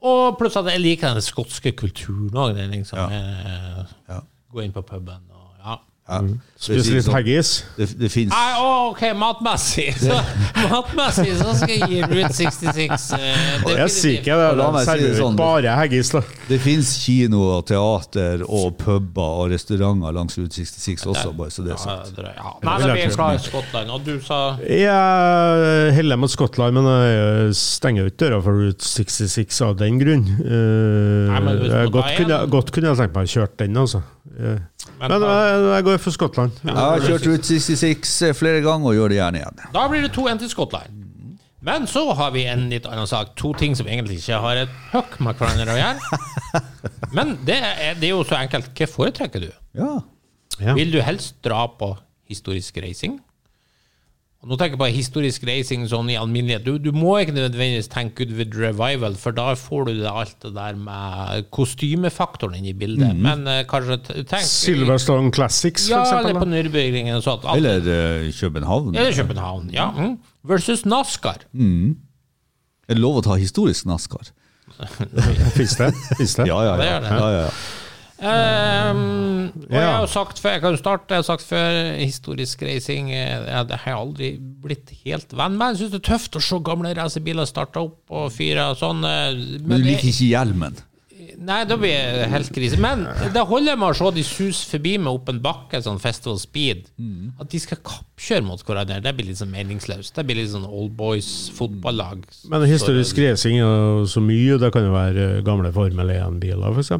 Og 0.06 0.36
plutselig 0.38 0.66
at 0.68 0.72
jeg 0.76 0.82
liker 0.84 1.16
den 1.16 1.24
skotske 1.24 1.72
kulturen 1.78 2.30
òg. 2.38 2.58
Liksom, 2.72 2.98
Ja. 2.98 3.06
eh, 3.10 3.84
Ja. 4.08 4.20
Gå 4.52 4.62
inn 4.64 4.72
på 4.72 4.82
puben 4.86 5.24
og 5.34 5.35
ja. 6.08 6.20
Mm. 6.22 6.36
Spise 6.56 6.92
litt 6.94 7.08
haggis. 7.12 7.48
Det, 7.76 7.86
det 8.00 8.08
fins 8.08 8.30
Nei, 8.32 8.52
ok, 8.64 9.00
matmessig. 9.20 9.90
Så, 10.00 10.14
matmessig 10.70 11.34
så 11.36 11.52
skal 11.58 11.72
jeg 11.74 11.88
gi 11.90 11.98
Route 12.08 12.30
66. 12.32 13.08
Uh, 13.12 13.66
Jeg 13.74 13.90
sier 13.92 14.14
ikke 14.22 14.38
det. 14.40 14.46
De 14.56 14.84
serverer 14.86 15.18
sånn. 15.18 15.36
bare 15.36 15.74
haggis, 15.76 16.12
da. 16.14 16.22
Det 16.48 16.58
fins 16.64 16.94
kinoer, 17.02 17.60
teater 17.68 18.46
og 18.46 18.78
puber 18.80 19.42
og 19.42 19.52
restauranter 19.52 20.16
langs 20.16 20.38
Route 20.40 20.56
66 20.64 21.04
også, 21.12 21.34
bare 21.36 21.52
så 21.52 21.66
det 21.66 21.74
er 21.74 21.76
Ja, 21.76 21.82
sagt. 21.84 22.14
det 22.16 22.24
er- 22.24 22.38
ja. 22.40 22.54
Nei, 22.64 22.78
men 22.86 22.94
vi 22.96 23.04
er 23.04 23.14
klar 23.18 23.36
i 23.36 23.42
Skottland. 23.44 23.92
Og 23.98 24.04
du 24.08 24.14
sa 24.24 24.40
Jeg 24.64 25.94
heller 25.98 26.16
mot 26.16 26.30
Skottland, 26.32 26.78
men 26.80 26.88
jeg 26.88 27.54
stenger 27.60 28.06
jo 28.06 28.10
ikke 28.14 28.22
døra 28.24 28.40
for 28.46 28.62
Route 28.64 28.86
66 28.86 29.60
av 29.66 29.76
den 29.82 30.00
grunn. 30.00 30.24
Uh, 30.40 31.28
Nei, 31.34 31.40
men 31.50 31.62
jeg 31.68 31.92
godt, 31.92 32.12
kunne, 32.16 32.40
godt 32.56 32.72
kunne 32.72 32.94
jeg 32.94 33.02
tenkt 33.04 33.18
meg 33.20 33.28
å 33.28 33.34
kjøre 33.36 33.52
den, 33.60 33.76
altså. 33.84 34.02
Eh, 34.36 34.58
Men 35.00 35.10
Men 35.10 35.22
jeg, 35.22 35.60
jeg 35.72 35.84
går 35.86 35.95
for 36.02 36.14
Skottland. 36.14 36.56
Jeg 36.64 36.76
har 36.76 37.02
kjørt 37.04 37.26
Route 37.28 37.58
66 37.60 38.14
flere 38.38 38.62
ganger 38.64 38.92
og 38.92 38.96
gjør 38.98 39.12
det 39.12 39.18
gjerne 39.20 39.42
igjen. 39.42 39.60
Da 39.74 39.84
blir 39.90 40.06
det 40.06 40.12
2-1 40.16 40.42
til 40.44 40.52
Skottland. 40.52 41.02
Men 41.66 41.86
så 41.90 42.04
har 42.14 42.30
vi 42.34 42.44
en 42.46 42.68
litt 42.70 42.84
annen 42.86 43.08
sak. 43.10 43.32
To 43.40 43.50
ting 43.58 43.74
som 43.74 43.88
egentlig 43.90 44.20
ikke 44.20 44.38
har 44.44 44.60
et 44.66 44.74
høkk 44.92 45.16
med 45.24 45.38
hverandre 45.40 45.74
å 45.74 45.78
gjøre. 45.80 46.20
Men 47.16 47.32
det 47.48 47.56
er, 47.58 47.96
det 47.98 48.10
er 48.10 48.12
jo 48.12 48.22
så 48.28 48.38
enkelt. 48.38 48.68
Hva 48.76 48.86
foretrekker 48.92 49.42
du? 49.42 49.48
Ja. 49.78 49.94
Ja. 50.62 50.76
Vil 50.78 50.92
du 50.94 51.00
helst 51.04 51.40
dra 51.44 51.64
på 51.78 51.90
historisk 52.30 52.78
racing? 52.84 53.18
Og 54.46 54.52
nå 54.52 54.56
tenker 54.60 54.76
jeg 54.76 54.78
på 54.78 54.86
historisk 54.94 55.44
reising 55.48 55.88
sånn 55.90 56.06
i 56.12 56.14
alminnelighet. 56.14 56.62
Du, 56.62 56.76
du 56.78 56.92
må 56.94 57.16
ikke 57.18 57.32
nødvendigvis 57.34 57.88
tenke 57.90 58.20
Goodwood 58.20 58.52
Revival, 58.54 59.16
for 59.18 59.34
da 59.34 59.48
får 59.58 59.88
du 59.88 59.90
det, 59.96 60.06
alt 60.06 60.36
det 60.44 60.52
der 60.54 60.76
med 60.78 61.48
kostymefaktoren 61.50 62.54
inn 62.54 62.68
i 62.70 62.74
bildet. 62.78 63.18
Men 63.18 63.42
uh, 63.50 63.64
kanskje 63.66 63.98
tenk 64.22 64.46
Silverstone 64.46 65.32
Classics, 65.34 65.88
Ja, 65.90 66.04
for 66.06 66.22
eller 66.22 66.38
på. 66.38 66.46
Nürburgringen 66.52 67.18
og 67.18 67.48
Eller 67.56 67.82
uh, 67.82 68.28
København. 68.38 68.94
Eller 68.94 69.18
København, 69.18 69.72
ja. 69.74 69.88
Mm. 69.90 70.14
Versus 70.46 70.86
NASCAR. 70.86 71.42
Er 72.86 72.94
det 72.94 73.02
lov 73.02 73.18
å 73.18 73.24
ta 73.26 73.34
historisk 73.40 73.90
NASCAR? 73.90 74.30
Fins 75.58 75.74
det? 75.80 75.90
Fins 76.20 76.38
det? 76.38 76.46
Ja, 76.46 76.62
ja, 76.62 76.78
ja. 76.78 77.00
det. 77.02 77.10
ja, 77.10 77.18
ja, 77.18 77.42
ja. 77.48 77.50
Ehm, 78.16 79.50
og 79.66 79.74
jeg 79.76 79.84
har 79.84 80.00
jo 80.00 80.08
sagt 80.08 80.40
før, 80.40 80.54
jeg 80.56 80.62
kan 80.64 80.72
jo 80.72 80.80
starte, 80.80 81.12
jeg 81.12 81.20
har 81.20 81.28
sagt 81.28 81.44
før, 81.44 81.80
historisk 82.00 82.62
racing 82.64 83.10
eh, 83.12 83.44
ja, 83.44 83.60
Det 83.68 83.82
har 83.82 83.92
jeg 83.92 84.00
aldri 84.00 84.30
blitt 84.40 84.92
helt 85.04 85.36
venn 85.36 85.58
med. 85.60 85.74
Jeg 85.74 85.84
syns 85.84 85.94
det 85.96 86.02
er 86.02 86.08
tøft 86.14 86.40
å 86.40 86.44
se 86.48 86.60
gamle 86.64 86.94
racerbiler 86.96 87.48
starte 87.48 87.84
opp 87.84 88.16
og 88.16 88.30
fyre 88.32 88.70
og 88.72 88.80
sånn. 88.80 89.04
Men, 89.04 89.64
Men 89.66 89.82
du 89.82 89.90
liker 89.90 90.08
ikke 90.12 90.30
hjelmen? 90.32 90.78
Nei, 91.36 91.58
da 91.68 91.76
blir 91.76 91.92
det 92.16 92.28
helt 92.32 92.48
krise. 92.54 92.78
Men 92.80 93.04
det 93.34 93.42
holder 93.48 93.76
med 93.76 93.92
å 93.92 93.96
se 93.98 94.10
de 94.16 94.24
suser 94.24 94.70
forbi 94.76 94.94
med 94.96 95.10
opp 95.12 95.28
en 95.28 95.40
bakke, 95.44 95.82
sånn 95.84 96.00
Festival 96.00 96.38
Speed. 96.40 96.86
At 97.42 97.52
de 97.52 97.60
skal 97.60 97.82
kappkjøre 97.84 98.46
mot 98.46 98.62
hverandre, 98.64 99.02
det 99.04 99.12
blir 99.18 99.28
litt 99.28 99.40
sånn 99.42 99.52
meningsløst. 99.52 100.14
Det 100.16 100.24
blir 100.24 100.40
litt 100.40 100.54
sånn 100.54 100.64
old 100.64 100.94
boys 100.96 101.50
fotballag. 101.56 102.24
Men 102.48 102.64
historisk 102.70 103.20
racing 103.20 103.60
er 103.60 104.06
så 104.08 104.24
mye. 104.24 104.56
Det 104.62 104.72
kan 104.74 104.88
jo 104.88 104.94
være 104.96 105.28
gamle 105.46 105.72
Formel 105.76 106.14
1-biler, 106.16 106.72
f.eks. 106.72 106.94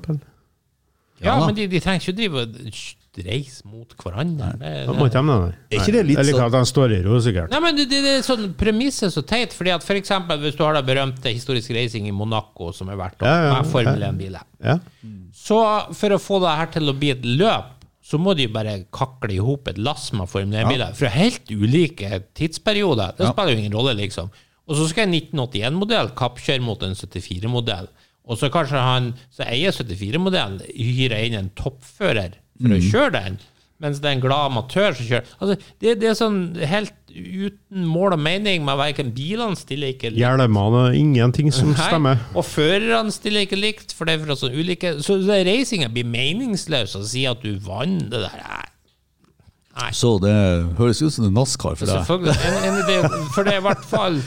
Ja, 1.21 1.33
Ja 1.39 1.47
men 1.47 1.55
de, 1.57 1.67
de 1.67 1.81
trenger 1.81 2.01
ikke 2.03 2.13
å 2.13 2.21
drive 2.21 2.43
og 2.43 3.27
reise 3.27 3.63
mot 3.65 3.95
hverandre. 3.97 4.51
Det- 4.61 4.87
Da 4.87 4.93
må 4.93 5.07
ikke 5.09 5.23
de 5.25 5.37
det. 5.47 5.55
Er 5.73 5.81
ikke 5.81 5.93
det 5.93 6.03
litt 6.07 6.19
sånn- 6.19 6.45
at 6.47 6.53
han 6.53 6.67
står 6.69 6.93
i 6.99 7.03
ro, 7.03 7.17
sikkert. 7.25 7.51
Nei, 7.51 7.61
men 7.61 7.77
det, 7.77 7.87
det, 7.89 8.03
det 8.05 8.13
er 8.19 8.23
sånn 8.27 8.53
Premisset 8.55 9.13
så 9.15 9.23
teit. 9.25 9.55
Fordi 9.57 9.73
at 9.73 9.83
for 9.83 9.95
eksempel, 9.95 10.39
Hvis 10.39 10.57
du 10.59 10.63
har 10.65 10.75
det 10.75 10.85
berømte 10.85 11.33
historisk 11.33 11.71
reising 11.73 12.07
i 12.07 12.13
Monaco, 12.13 12.73
som 12.73 12.89
er 12.91 12.97
verdt 12.97 13.23
å 13.25 13.25
Ja, 13.25 13.55
ja, 13.55 13.63
Formel 13.63 14.03
1-biler 14.03 14.43
Ja. 14.63 14.79
Så 15.33 15.95
for 15.95 16.11
å 16.11 16.19
få 16.21 16.41
det 16.41 16.57
her 16.59 16.67
til 16.67 16.89
å 16.93 16.99
bli 16.99 17.11
et 17.11 17.23
løp, 17.23 17.73
så 18.05 18.19
må 18.21 18.37
de 18.37 18.47
bare 18.47 18.85
kakle 18.93 19.33
i 19.35 19.39
hop 19.43 19.67
et 19.69 19.79
lass 19.79 20.13
med 20.13 20.29
Formel 20.29 20.61
1-biler. 20.65 20.95
Fra 20.95 21.09
helt 21.09 21.49
ulike 21.51 22.23
tidsperioder. 22.35 23.17
Det 23.17 23.27
spiller 23.33 23.53
jo 23.57 23.59
ingen 23.65 23.73
rolle, 23.73 23.97
liksom. 23.97 24.29
Og 24.69 24.77
så 24.77 24.89
skal 24.91 25.07
en 25.09 25.15
1981-modell 25.15 26.11
kappkjøre 26.15 26.61
mot 26.61 26.83
en 26.83 26.95
74-modell. 26.95 27.89
Og 28.27 28.41
så 28.41 28.51
kanskje 28.53 28.83
han 28.83 29.13
som 29.31 29.47
eier 29.47 29.75
74-modellen, 29.75 30.63
hyrer 30.75 31.29
inn 31.29 31.39
en 31.39 31.53
toppfører 31.59 32.41
for 32.59 32.75
å 32.75 32.81
kjøre 32.83 33.13
den. 33.21 33.39
Mens 33.83 33.99
det 34.01 34.09
er 34.09 34.15
en 34.17 34.23
glad 34.23 34.51
amatør 34.51 34.95
som 34.97 35.05
kjører. 35.05 35.33
Altså, 35.37 35.73
det, 35.85 35.99
det 36.01 36.09
er 36.09 36.15
sånn 36.17 36.39
helt 36.65 36.95
uten 37.13 37.85
mål 37.89 38.15
og 38.17 38.23
mening 38.25 38.65
med 38.65 38.79
verken 38.81 39.11
bilene 39.17 39.57
stiller 39.59 39.93
ikke 39.93 40.11
likt. 40.15 40.21
Hjelmene 40.23 40.87
er 40.89 40.97
ingenting 40.97 41.53
som 41.53 41.75
Nei, 41.75 41.81
stemmer. 41.81 42.23
Og 42.37 42.47
førerne 42.49 43.13
stiller 43.13 43.45
ikke 43.45 43.59
likt, 43.61 43.93
for 43.97 44.09
det 44.09 44.17
er 44.17 44.25
fra 44.25 44.37
sånn 44.41 44.57
ulike 44.57 44.97
Så 45.05 45.19
racinga 45.21 45.91
blir 45.93 46.09
meningsløs 46.09 46.97
å 46.97 47.05
si 47.05 47.27
at 47.29 47.45
du 47.45 47.53
vant 47.65 48.09
det 48.13 48.25
der. 48.25 48.41
Nei. 49.77 49.93
Så 49.93 50.15
det 50.25 50.33
høres 50.79 51.03
ut 51.05 51.13
som 51.13 51.29
en 51.29 51.37
NASCAR 51.37 51.77
for 51.77 51.85
deg. 51.85 52.01
Selvfølgelig. 52.01 52.37
En, 52.49 52.69
en, 52.71 52.83
det, 52.89 53.25
for 53.37 53.45
det 53.45 53.59
er 53.59 53.61
i 53.61 53.67
hvert 53.69 53.85
fall 53.91 54.21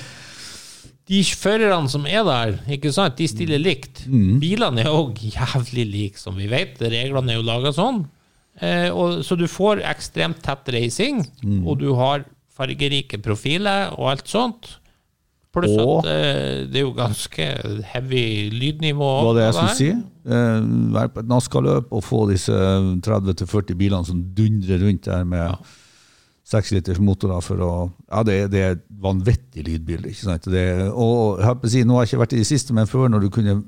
de 1.10 1.24
førerne 1.26 1.90
som 1.90 2.06
er 2.06 2.22
der, 2.28 2.58
ikke 2.70 2.92
sant, 2.94 3.16
de 3.18 3.26
stiller 3.30 3.58
likt. 3.62 4.04
Bilene 4.10 4.84
er 4.86 4.92
òg 4.94 5.18
jævlig 5.26 5.88
like, 5.90 6.20
som 6.22 6.36
vi 6.38 6.46
vet. 6.52 6.78
Reglene 6.82 7.34
er 7.34 7.40
jo 7.40 7.46
laga 7.48 7.72
sånn. 7.74 8.04
Eh, 8.62 8.90
og, 8.92 9.24
så 9.26 9.38
du 9.40 9.48
får 9.50 9.82
ekstremt 9.90 10.42
tett 10.46 10.70
racing, 10.76 11.24
og 11.66 11.80
du 11.82 11.94
har 11.98 12.26
fargerike 12.60 13.18
profiler 13.24 13.94
og 13.98 14.12
alt 14.12 14.28
sånt. 14.30 14.76
Pluss 15.56 15.72
Og- 15.82 16.06
at 16.06 16.12
eh, 16.14 16.66
det 16.70 16.78
er 16.78 16.86
jo 16.86 16.94
ganske 16.94 17.46
heavy 17.90 18.52
lydnivå. 18.54 19.08
Hva 19.26 19.34
det 19.34 19.46
jeg 19.48 19.54
skulle 19.58 19.78
si? 19.80 19.90
Eh, 20.30 20.62
være 20.94 21.10
på 21.16 21.24
et 21.24 21.30
NASCAR-løp 21.32 21.88
og 21.92 22.04
få 22.06 22.20
disse 22.30 22.54
30-40 23.02 23.74
bilene 23.80 24.06
som 24.06 24.22
dundrer 24.38 24.84
rundt 24.86 25.08
der 25.10 25.24
med 25.26 25.56
seks 25.58 25.88
liters 26.74 27.00
motorer 27.00 27.42
for 27.46 27.62
å 27.62 27.72
Ja, 28.10 28.24
det, 28.26 28.38
det 28.54 28.62
er 28.66 28.80
vanvittig 28.90 29.66
lydbilde. 29.68 30.10
ikke 30.10 30.26
sant? 30.26 30.48
Det, 30.50 30.64
og 30.90 31.40
jeg 31.44 31.60
på 31.62 31.70
si, 31.70 31.84
Nå 31.84 31.98
har 31.98 32.06
jeg 32.06 32.14
ikke 32.14 32.24
vært 32.24 32.34
i 32.34 32.42
det 32.42 32.50
siste, 32.50 32.74
men 32.74 32.90
før 32.90 33.10
når 33.10 33.26
du 33.26 33.30
kunne 33.34 33.60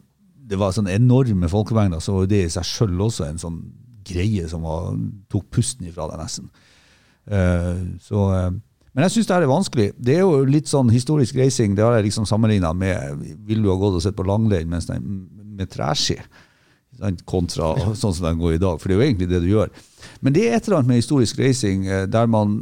det 0.52 0.60
var 0.60 0.74
sånne 0.76 0.98
enorme 0.98 1.48
folkemengder, 1.48 2.02
så 2.04 2.17
var 2.17 2.28
det 2.28 2.41
i 2.44 2.52
seg 2.52 2.67
sjøl 2.67 3.06
også 3.06 3.24
en 3.24 3.39
sånn 3.39 3.62
greie 4.04 4.44
som 4.52 4.65
var, 4.67 4.89
tok 5.32 5.46
pusten 5.54 5.88
ifra 5.88 6.10
deg, 6.10 6.20
nesten. 6.20 6.50
Uh, 7.32 7.96
så, 8.04 8.26
uh, 8.34 8.50
men 8.91 9.06
jeg 9.06 9.13
syns 9.15 9.30
det 9.30 9.36
her 9.38 9.46
er 9.46 9.52
vanskelig. 9.52 9.88
Det 9.96 10.17
er 10.17 10.26
jo 10.26 10.41
litt 10.44 10.67
sånn 10.67 10.91
historisk 10.91 11.38
racing. 11.39 11.78
Det 11.78 11.86
har 11.86 11.96
jeg 11.96 12.10
liksom 12.10 12.26
sammenligna 12.28 12.74
med 12.76 13.22
Vil 13.48 13.62
du 13.63 13.70
ha 13.72 13.78
gått 13.80 14.02
og 14.02 14.04
sett 14.04 14.17
på 14.17 14.26
langrenn 14.28 14.67
med 14.67 15.72
treski? 15.72 16.17
Kontra 17.30 17.72
sånn 17.96 18.12
som 18.17 18.28
den 18.28 18.41
går 18.41 18.58
i 18.58 18.62
dag. 18.62 18.82
For 18.82 18.91
det 18.91 18.98
er 18.98 19.00
jo 19.00 19.06
egentlig 19.08 19.30
det 19.32 19.39
du 19.46 19.48
gjør. 19.54 19.72
Men 20.21 20.36
det 20.36 20.45
er 20.47 20.57
et 20.57 20.67
eller 20.67 20.81
annet 20.81 20.93
med 20.93 21.01
historisk 21.01 21.39
racing 21.41 21.88
eh, 21.89 22.05
der 22.10 22.29
man 22.29 22.62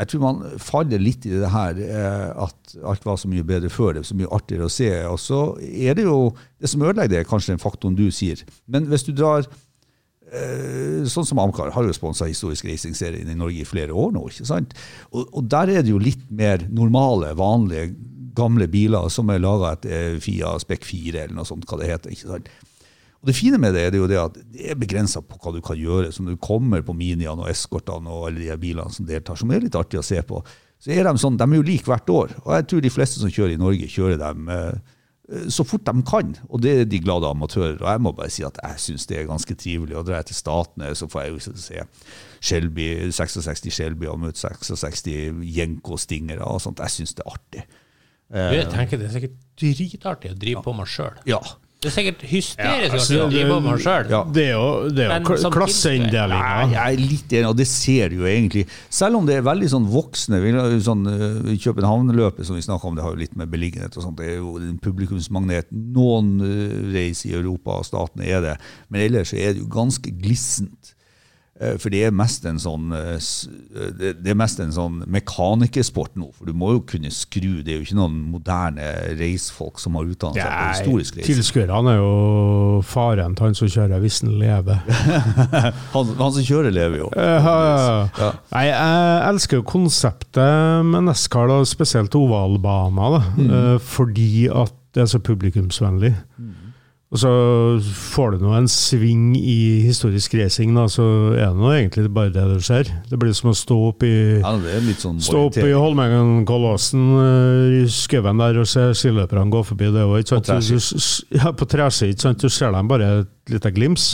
jeg 0.00 0.08
tror 0.08 0.20
man 0.22 0.60
faller 0.62 1.02
litt 1.02 1.26
i 1.28 1.32
det 1.34 1.48
her 1.52 1.80
eh, 1.84 2.28
at 2.46 2.76
alt 2.88 3.02
var 3.04 3.18
så 3.20 3.28
mye 3.28 3.44
bedre 3.44 3.68
før. 3.72 3.92
Det 3.92 4.04
var 4.04 4.08
så 4.08 4.16
mye 4.16 4.30
artigere 4.32 4.68
å 4.68 4.72
se. 4.72 4.88
Og 5.10 5.18
så 5.20 5.40
er 5.60 5.98
det 5.98 6.06
jo 6.06 6.30
Det 6.60 6.68
som 6.68 6.82
ødelegger 6.82 7.18
det, 7.18 7.26
kanskje 7.28 7.54
den 7.54 7.60
faktoren 7.60 7.98
du 7.98 8.06
sier. 8.12 8.40
Men 8.66 8.86
hvis 8.88 9.04
du 9.04 9.12
drar 9.12 9.44
eh, 9.44 11.04
Sånn 11.10 11.28
som 11.28 11.42
Amcar 11.42 11.72
har 11.74 11.84
jo 11.84 11.96
sponsa 11.96 12.28
historisk 12.30 12.68
racingserien 12.68 13.28
i 13.28 13.36
Norge 13.36 13.60
i 13.60 13.68
flere 13.68 13.92
år 13.92 14.14
nå. 14.16 14.24
ikke 14.30 14.48
sant? 14.48 14.72
Og, 15.10 15.28
og 15.36 15.50
der 15.52 15.74
er 15.74 15.84
det 15.84 15.92
jo 15.92 16.00
litt 16.00 16.24
mer 16.30 16.64
normale, 16.68 17.34
vanlige, 17.36 17.92
gamle 18.36 18.68
biler 18.70 19.08
som 19.12 19.28
er 19.32 19.42
laga 19.42 19.74
etter 19.74 20.20
Fia 20.22 20.54
Spek 20.62 20.86
4 20.86 21.24
eller 21.26 21.36
noe 21.36 21.48
sånt, 21.48 21.66
hva 21.68 21.80
det 21.80 21.90
heter. 21.90 22.14
ikke 22.14 22.30
sant? 22.30 22.52
Og 23.20 23.28
Det 23.28 23.36
fine 23.36 23.58
med 23.60 23.74
det 23.76 23.82
er 23.84 23.90
det 23.92 24.00
jo 24.00 24.08
det 24.08 24.16
at 24.16 24.36
det 24.48 24.70
er 24.72 24.78
begrensa 24.80 25.20
på 25.20 25.36
hva 25.36 25.52
du 25.52 25.60
kan 25.64 25.76
gjøre. 25.76 26.08
Så 26.12 26.24
når 26.24 26.38
du 26.38 26.44
kommer 26.44 26.80
på 26.84 26.94
Miniene 26.96 27.36
og 27.36 27.50
Escortene 27.52 28.08
og 28.08 28.30
alle 28.30 28.46
de 28.46 28.56
bilene 28.60 28.92
som 28.94 29.08
deltar, 29.08 29.36
som 29.36 29.52
er 29.52 29.60
litt 29.66 29.76
artig 29.76 30.00
å 30.00 30.06
se 30.06 30.22
på, 30.24 30.40
så 30.80 30.94
er 30.94 31.04
de 31.04 31.20
sånn, 31.20 31.36
de 31.36 31.44
er 31.44 31.60
jo 31.60 31.66
like 31.66 31.84
hvert 31.84 32.08
år. 32.14 32.32
Og 32.46 32.54
jeg 32.56 32.66
tror 32.70 32.80
de 32.80 32.92
fleste 32.94 33.20
som 33.20 33.32
kjører 33.32 33.58
i 33.58 33.60
Norge, 33.60 33.90
kjører 33.92 34.16
dem 34.22 34.48
eh, 34.48 34.96
så 35.52 35.66
fort 35.68 35.84
de 35.84 36.02
kan. 36.08 36.32
Og 36.48 36.62
det 36.64 36.72
er 36.72 36.88
de 36.88 37.02
glade 37.04 37.28
amatører. 37.28 37.76
Og 37.76 37.90
jeg 37.90 38.02
må 38.02 38.14
bare 38.16 38.32
si 38.32 38.46
at 38.46 38.56
jeg 38.64 38.80
syns 38.86 39.04
det 39.10 39.20
er 39.20 39.28
ganske 39.28 39.56
trivelig. 39.60 39.98
Og 40.00 40.08
drar 40.08 40.22
jeg 40.22 40.30
til 40.30 40.40
Statene, 40.40 40.88
så 40.96 41.08
får 41.10 41.26
jeg 41.26 41.34
jo 41.34 41.60
se 41.60 41.84
Shelby, 42.40 42.88
66 43.12 43.68
Shelby 43.68 44.08
og 44.08 44.22
møte 44.24 44.40
66 44.40 45.04
Jenko 45.44 46.00
Stingere 46.00 46.48
og 46.48 46.62
sånt. 46.64 46.80
Jeg 46.80 46.96
syns 46.96 47.14
det 47.18 47.26
er 47.26 47.34
artig. 47.36 47.66
Du, 48.30 48.38
Jeg 48.38 48.70
tenker 48.70 48.98
Det 48.98 49.08
er 49.08 49.16
sikkert 49.16 49.38
dritartig 49.58 50.32
å 50.32 50.38
drive 50.38 50.64
på 50.64 50.74
meg 50.78 50.88
sjøl. 50.90 51.20
Ja. 51.28 51.40
Det 51.80 51.88
er 51.88 51.92
sikkert 51.94 52.22
hysterisk 52.28 52.92
altså, 52.92 53.18
artig 53.24 53.42
på 53.48 53.54
meg 53.64 53.78
sjøl. 53.80 54.10
Det 54.36 54.42
er 54.42 54.50
jo, 54.52 54.64
det 54.92 55.04
er 55.06 55.14
jo 55.14 55.30
kl- 55.30 55.54
klasseinndelinga. 55.54 56.50
Nei, 56.50 56.66
jeg 56.74 56.82
er 56.98 57.00
litt 57.00 57.32
enig, 57.32 57.48
og 57.48 57.56
det 57.56 57.66
ser 57.70 58.12
du 58.12 58.18
jo 58.18 58.26
egentlig. 58.28 58.66
Selv 58.92 59.16
om 59.16 59.24
det 59.24 59.38
er 59.38 59.46
veldig 59.46 59.70
sånn 59.72 59.86
voksne 59.88 60.42
sånn 60.84 61.08
uh, 61.08 61.48
København-løpet 61.64 62.44
som 62.44 62.58
vi 62.58 62.66
snakka 62.66 62.90
om, 62.90 62.98
det 62.98 63.06
har 63.06 63.16
jo 63.16 63.22
litt 63.22 63.32
med 63.40 63.48
beliggenhet 63.48 63.96
og 63.96 64.04
sånt. 64.04 64.20
Det 64.20 64.28
er 64.28 64.42
jo 64.42 64.58
en 64.60 64.76
publikumsmagnet. 64.84 65.72
Noen 65.72 66.34
uh, 66.44 66.76
reiser 66.92 67.32
i 67.32 67.38
Europa, 67.40 67.80
og 67.80 67.88
statene 67.88 68.28
er 68.28 68.44
det. 68.44 68.56
Men 68.92 69.06
ellers 69.06 69.32
så 69.32 69.40
er 69.40 69.56
det 69.56 69.64
jo 69.64 69.72
ganske 69.72 70.12
glissent. 70.20 70.92
Eh, 71.60 71.74
For 71.76 71.92
det 71.92 71.98
er 72.08 72.14
mest 72.16 72.46
en 72.48 72.56
sånn 72.62 72.86
eh, 72.96 73.18
eh, 73.20 73.90
det 74.16 74.30
er 74.32 74.36
mest 74.38 74.60
en 74.64 74.70
sånn 74.72 75.02
mekanikersport 75.12 76.14
nå, 76.16 76.30
for 76.38 76.48
du 76.48 76.54
må 76.56 76.70
jo 76.72 76.80
kunne 76.88 77.10
skru. 77.12 77.60
Det 77.62 77.74
er 77.74 77.78
jo 77.80 77.84
ikke 77.84 77.98
noen 77.98 78.16
moderne 78.32 78.86
reisfolk 79.20 79.78
som 79.82 79.98
har 79.98 80.08
utdannelse 80.08 80.46
på 80.46 80.54
Nei, 80.56 80.70
historisk 80.78 81.18
reise. 81.20 81.28
Tilskuerne 81.34 81.92
er 81.92 82.00
jo 82.00 82.80
faren 82.88 83.36
til 83.36 83.50
han 83.50 83.58
som 83.58 83.68
kjører, 83.68 84.00
hvis 84.00 84.22
han 84.24 84.32
lever. 84.40 84.80
Han, 85.94 86.14
han 86.18 86.32
som 86.34 86.44
kjører, 86.46 86.72
lever 86.72 87.02
jo. 87.02 87.08
Uh, 87.12 88.08
Ja. 88.20 88.30
Nei, 88.54 88.64
jeg 88.70 89.22
elsker 89.30 89.60
jo 89.60 89.64
konseptet 89.66 90.84
med 90.86 91.04
Nescar, 91.08 91.50
spesielt 91.68 92.14
ovalbaner, 92.16 93.20
Mm. 93.36 93.78
fordi 93.82 94.48
at 94.48 94.72
det 94.94 95.02
er 95.04 95.06
så 95.12 95.18
publikumsvennlig. 95.22 96.14
Mm. 96.38 96.54
Og 97.10 97.18
så 97.18 97.30
får 98.14 98.36
du 98.36 98.42
nå 98.44 98.52
en 98.54 98.68
sving 98.70 99.32
i 99.34 99.80
historisk 99.82 100.36
racing, 100.38 100.76
da, 100.78 100.84
så 100.86 101.02
er 101.34 101.48
det 101.48 101.58
nå 101.58 101.72
egentlig 101.74 102.04
bare 102.14 102.30
det 102.30 102.44
du 102.46 102.60
skjer. 102.62 102.86
Det 103.10 103.18
blir 103.18 103.34
som 103.34 103.50
å 103.50 103.54
stå 103.58 103.78
opp 103.88 104.04
i 104.06 104.12
Ja, 104.38 104.52
sånn 105.02 105.18
Stå 105.26 105.40
opp 105.48 105.58
i 105.58 105.72
Holmenkollåsen 105.74 107.08
eh, 107.18 107.74
i 107.80 107.82
skauen 107.90 108.38
der 108.38 108.60
og 108.62 108.70
se 108.70 108.84
skiløperne 109.00 109.42
gå 109.50 109.64
forbi. 109.72 109.90
Det 109.90 110.06
også? 110.06 110.38
På 110.70 110.78
s- 111.02 111.24
Ja, 111.34 111.50
på 111.50 111.66
sant? 112.22 112.46
Du 112.46 112.48
ser 112.48 112.70
dem 112.78 112.86
bare 112.90 113.10
et 113.24 113.54
lite 113.56 113.74
glims, 113.74 114.12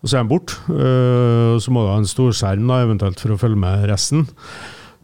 og 0.00 0.08
så 0.08 0.16
er 0.16 0.24
de 0.24 0.32
borte. 0.32 0.56
Uh, 0.72 1.60
så 1.60 1.68
må 1.76 1.84
du 1.84 1.92
ha 1.92 2.00
en 2.00 2.08
storskjerm 2.08 2.64
da, 2.72 2.80
eventuelt 2.88 3.20
for 3.20 3.36
å 3.36 3.40
følge 3.40 3.60
med 3.60 3.84
resten. 3.92 4.24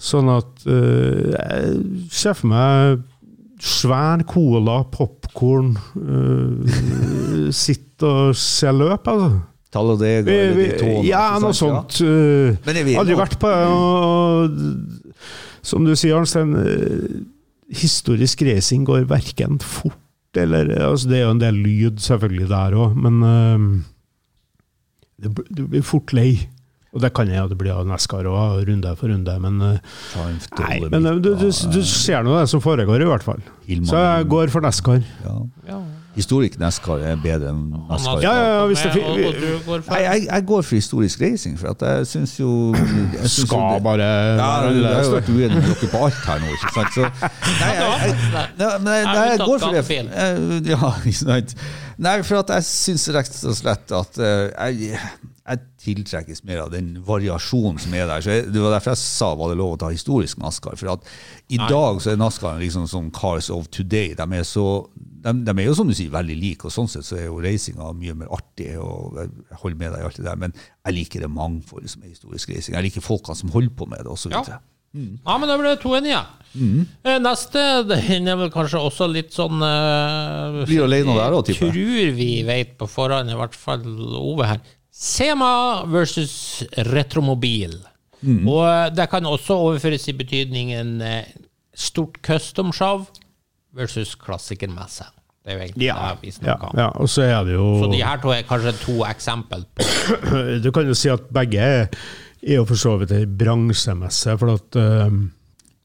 Sånn 0.00 0.32
at 0.32 0.64
uh, 0.64 1.36
Jeg 1.36 2.08
ser 2.16 2.32
for 2.40 2.48
meg 2.48 3.04
svær 3.60 4.24
cola, 4.28 4.80
popkorn 4.92 5.74
uh, 5.96 7.50
Sitte 7.64 8.08
og 8.08 8.36
se 8.38 8.72
løp, 8.72 9.08
altså. 9.10 9.40
Talladega 9.70 10.24
eller 10.26 10.56
de 10.56 10.64
Daytona, 10.66 11.02
ja, 11.06 11.24
noe 11.38 11.54
sånt. 11.54 12.00
Ja. 12.02 12.62
Vi 12.82 12.96
aldri 12.98 13.14
vært 13.18 13.36
på 13.38 13.50
det. 13.52 15.20
Som 15.62 15.84
du 15.86 15.92
sier, 15.94 16.16
Arnstein, 16.16 16.56
eh, 16.58 17.20
historisk 17.78 18.42
racing 18.48 18.86
går 18.88 19.04
verken 19.10 19.60
fort 19.62 19.98
eller 20.38 20.68
altså 20.78 21.08
Det 21.10 21.16
er 21.18 21.24
jo 21.24 21.30
en 21.34 21.42
del 21.42 21.56
lyd 21.58 21.96
selvfølgelig 22.02 22.48
der 22.50 22.74
òg, 22.78 22.96
men 23.02 23.22
eh, 23.26 23.64
du 25.26 25.66
blir 25.66 25.82
fort 25.82 26.12
lei. 26.16 26.48
Og 26.90 26.98
det 27.04 27.12
kan 27.14 27.28
jeg 27.30 27.38
at 27.38 27.52
det 27.52 27.58
blir 27.60 27.70
av 27.70 27.84
NASCAR 27.86 28.26
òg, 28.26 28.64
runde 28.66 28.96
for 28.98 29.12
runde, 29.12 29.36
men 29.44 29.60
eh, 29.62 29.78
Nei, 30.58 30.80
men 30.90 31.06
eh, 31.06 31.20
du, 31.22 31.30
du, 31.38 31.46
du 31.46 31.80
ser 31.86 32.24
nå 32.26 32.34
det 32.40 32.48
som 32.50 32.62
foregår, 32.64 33.04
i 33.04 33.06
hvert 33.06 33.22
fall. 33.22 33.38
Så 33.86 34.00
jeg 34.02 34.26
går 34.32 34.50
for 34.50 34.66
NASCAR. 34.66 35.02
ja. 35.24 35.38
Ja. 35.70 35.80
Historisk 36.10 36.56
NASCAR 36.58 37.04
er 37.06 37.20
bedre 37.22 37.52
enn 37.52 37.60
NASCAR. 37.86 38.18
Ja, 38.24 38.32
ja, 38.34 38.46
ja, 38.56 38.62
hvis 38.66 38.80
det 38.82 38.90
du 38.98 39.76
Nei, 39.86 40.00
jeg, 40.02 40.24
jeg 40.26 40.44
går 40.48 40.64
for 40.66 40.74
historisk 40.74 41.20
racing, 41.22 41.54
for 41.60 41.70
at 41.70 41.84
jeg 41.86 42.08
syns 42.10 42.32
jo 42.40 42.48
jeg 42.74 42.88
synes 43.30 43.36
jo 43.38 43.46
Skal 43.46 43.76
det- 43.76 43.84
bare 43.86 44.08
ja, 44.10 44.48
Jeg 44.66 44.82
har 44.90 45.04
jo 45.06 45.12
vært 45.14 45.30
uenig 45.30 45.60
med 45.60 45.68
dere 45.70 45.90
på 45.94 46.00
alt 46.08 46.18
her 46.26 46.42
nå, 46.42 46.50
ikke 46.56 46.72
sant? 46.74 46.96
Så, 46.98 47.06
nei, 47.62 47.70
jeg, 47.78 48.10
jeg, 48.10 48.42
nei, 48.58 48.72
men 48.82 48.90
nei, 48.90 49.24
jeg 49.30 49.38
går 49.46 49.62
for 49.62 49.78
det. 49.78 50.00
Eh, 50.02 50.42
Ja, 50.72 50.90
ikke 50.98 51.14
sant? 51.22 51.54
Nei, 52.02 52.16
for 52.26 52.42
at 52.42 52.52
jeg 52.58 52.66
syns 52.72 53.06
rett 53.14 53.38
og 53.46 53.56
slett 53.62 53.94
at 54.02 54.20
jeg, 54.26 54.98
jeg 55.50 55.60
tiltrekkes 55.82 56.44
mer 56.46 56.62
av 56.64 56.70
den 56.72 56.92
variasjonen 57.06 57.80
som 57.82 57.94
er 57.96 58.06
der. 58.08 58.24
Så 58.24 58.34
jeg, 58.34 58.46
det 58.54 58.62
var 58.62 58.74
derfor 58.76 58.94
jeg 58.94 59.02
sa 59.02 59.30
var 59.38 59.52
det 59.52 59.58
lov 59.60 59.74
å 59.74 59.80
ta 59.82 59.90
historisk 59.92 60.40
NASCAR. 60.40 60.78
For 60.80 60.92
at 60.94 61.06
i 61.52 61.58
dag 61.60 62.00
så 62.02 62.12
er 62.12 62.20
NASCAR 62.20 62.60
liksom 62.62 62.86
som 62.90 63.10
Cars 63.14 63.50
of 63.52 63.68
Today. 63.74 64.14
De 64.18 64.26
er, 64.38 64.46
så, 64.46 64.66
de, 64.94 65.34
de 65.46 65.54
er 65.56 65.68
jo 65.68 65.76
som 65.80 65.90
du 65.90 65.96
sier 65.96 66.12
veldig 66.14 66.38
like, 66.38 66.68
og 66.68 66.74
sånn 66.74 66.90
sett 66.90 67.08
så 67.08 67.18
er 67.18 67.28
jo 67.28 67.40
racinga 67.42 67.92
mye 67.98 68.16
mer 68.22 68.32
artig. 68.36 68.72
og 68.78 69.20
Jeg 69.20 69.62
holder 69.62 69.80
med 69.82 69.94
deg 69.94 70.02
i 70.02 70.08
alt 70.10 70.20
det 70.20 70.28
der, 70.30 70.42
men 70.46 70.58
jeg 70.58 70.98
liker 71.00 71.26
det 71.26 71.32
mangfoldet 71.34 71.94
som 71.94 72.04
er 72.04 72.14
historisk 72.14 72.54
racing. 72.54 72.76
Jeg 72.78 72.90
liker 72.90 73.06
folkene 73.06 73.42
som 73.42 73.54
holder 73.54 73.74
på 73.76 73.90
med 73.90 74.04
det, 74.06 74.12
osv. 74.14 74.36
Ja. 74.36 74.60
Ja, 74.90 75.36
men 75.38 75.46
da 75.46 75.54
ble 75.54 75.70
det 75.70 75.82
to 75.84 75.92
enige. 75.94 76.18
Mm. 76.50 76.82
Neste 77.22 77.60
den 77.86 78.26
er 78.26 78.38
vel 78.40 78.50
kanskje 78.50 78.80
også 78.82 79.06
litt 79.06 79.30
sånn 79.30 79.62
uh, 79.62 80.64
Blir 80.66 80.82
alene 80.82 81.14
der 81.14 81.36
òg, 81.36 81.44
tipper 81.46 81.68
jeg. 81.68 81.76
Tror 81.76 82.16
vi 82.16 82.30
vet 82.48 82.72
på 82.80 82.88
forhånd, 82.90 83.30
i 83.30 83.38
hvert 83.38 83.54
fall 83.54 83.84
Ove 84.18 84.48
her. 84.50 84.64
Sema 85.00 85.84
versus 85.88 86.62
retromobil. 86.90 87.78
Mm. 88.20 88.42
Og 88.48 88.66
eh, 88.68 88.90
det 88.92 89.08
kan 89.12 89.26
også 89.26 89.56
overføres 89.56 90.04
i 90.12 90.16
betydningen 90.18 90.98
eh, 91.00 91.30
stort 91.72 92.20
custom-show 92.26 93.06
versus 93.76 94.12
klassikermesse. 94.20 95.06
Det 95.40 95.54
er 95.54 95.56
jo 95.56 95.64
egentlig 95.64 95.86
Ja, 95.86 95.94
det 96.10 96.26
vi 96.26 96.30
snakker 96.36 96.68
om. 96.68 96.76
ja, 96.76 96.88
og 97.00 97.08
så 97.08 97.22
er 97.24 97.44
det 97.48 97.54
jo 97.54 97.66
Så 97.80 97.92
de 97.94 98.02
her 98.04 98.18
to 98.20 98.32
er 98.34 98.42
kanskje 98.44 98.72
to 98.82 98.96
eksempel 99.08 99.64
på 99.72 99.86
Du 100.64 100.68
kan 100.70 100.84
jo 100.90 100.94
si 100.94 101.08
at 101.08 101.30
begge 101.32 101.60
er 101.64 101.88
jo 102.42 102.66
for 102.68 102.76
så 102.76 102.98
vidt 103.00 103.14
ei 103.16 103.24
bransjemesse, 103.24 104.36
for 104.40 104.52
at 104.52 104.76
eh, 104.76 105.16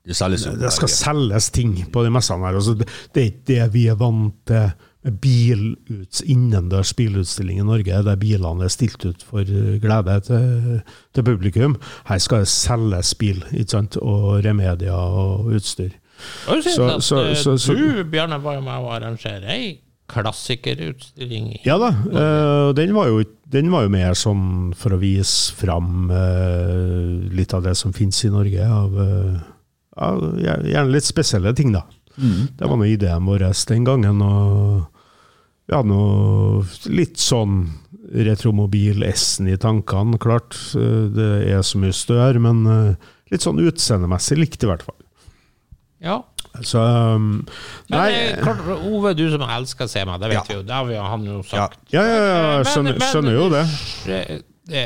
Det 0.05 0.59
det 0.59 0.73
skal 0.73 0.91
selges 0.91 1.49
ting 1.49 1.85
på 1.91 2.03
de 2.03 2.11
messene 2.13 2.45
her. 2.45 2.59
Altså, 2.59 2.75
det, 2.75 2.89
det 3.15 3.21
er 3.21 3.31
ikke 3.31 3.47
det 3.47 3.73
vi 3.73 3.87
er 3.87 3.95
vant 3.95 4.35
til 4.45 4.67
biluts, 5.05 6.21
innendørs 6.25 6.93
bilutstilling 6.97 7.59
i 7.61 7.65
Norge, 7.65 7.99
der 8.07 8.17
bilene 8.17 8.65
er 8.65 8.73
stilt 8.73 9.05
ut 9.05 9.21
for 9.27 9.41
eh, 9.45 9.75
glede 9.83 10.15
til, 10.25 10.81
til 11.13 11.23
publikum. 11.27 11.75
Her 12.09 12.17
skal 12.23 12.41
det 12.45 12.49
selges 12.49 13.13
bil, 13.19 13.43
ikke 13.53 13.69
sant? 13.77 13.97
og 14.01 14.39
remedier 14.45 14.93
og 14.95 15.51
utstyr. 15.53 15.93
Og 16.47 16.55
jeg 16.61 16.73
Så- 16.75 16.89
at 16.89 17.03
så- 17.03 17.25
eh, 17.29 17.35
så- 17.35 17.57
så- 17.57 17.75
du, 17.75 18.03
Bjarne, 18.03 18.41
var 18.41 18.55
jo 18.55 18.61
med 18.61 18.73
å 18.81 18.89
arrangere 18.95 19.49
ei 19.49 19.79
klassikerutstilling. 20.07 21.59
Ja 21.65 21.77
da, 21.77 21.89
og 22.69 22.75
den 22.75 22.93
var, 22.93 23.07
jo, 23.07 23.23
den 23.49 23.71
var 23.71 23.83
jo 23.83 23.89
mer 23.89 24.13
sånn 24.13 24.73
for 24.77 24.91
å 24.91 24.99
vise 24.99 25.51
fram 25.53 26.09
eh, 26.11 27.29
litt 27.35 27.53
av 27.53 27.63
det 27.63 27.75
som 27.77 27.93
finnes 27.93 28.23
i 28.25 28.29
Norge, 28.29 28.61
av, 28.69 28.97
av 29.97 30.21
gjerne 30.39 30.91
litt 30.91 31.03
spesielle 31.03 31.53
ting, 31.55 31.71
da. 31.71 31.81
Det 32.17 32.61
var 32.69 32.77
nå 32.77 32.85
ideen 32.87 33.25
vår 33.27 33.43
den 33.67 33.83
gangen, 33.83 34.21
og 34.21 34.85
vi 35.65 35.73
hadde 35.75 35.89
noe 35.89 36.63
litt 36.93 37.17
sånn 37.21 37.63
retromobil 38.15 39.01
S-en 39.09 39.47
i 39.49 39.57
tankene, 39.57 40.19
klart. 40.21 40.53
eh, 40.77 41.07
Det 41.15 41.29
er 41.55 41.63
så 41.65 41.79
mye 41.81 41.95
stør, 41.95 42.37
men 42.43 42.61
eh, 42.69 43.11
litt 43.33 43.41
sånn 43.45 43.59
utseendemessig 43.63 44.37
likte 44.37 44.67
i 44.67 44.69
hvert 44.69 44.85
fall. 44.85 44.99
Ja. 46.05 46.19
Så 46.63 46.79
um, 46.79 47.41
Men 47.89 47.97
Nei, 47.97 48.11
Men, 48.13 48.43
klart, 48.45 48.61
Ove, 48.87 49.11
du 49.17 49.25
som 49.33 49.41
elsker 49.43 49.89
Sema, 49.91 50.19
det 50.21 50.29
vet 50.31 50.47
vi 50.51 50.55
jo. 50.59 50.61
Det 50.63 50.71
har 50.75 50.85
vi, 50.87 50.95
han 51.01 51.25
jo 51.27 51.39
sagt. 51.43 51.81
ja, 51.91 52.03
ja, 52.05 52.19
ja, 52.21 52.37
jeg 52.61 52.69
skjønner, 52.71 52.99
skjønner 53.01 53.35
jo 53.35 53.47
det. 53.51 53.63
Det, 54.05 54.19
det, 54.69 54.83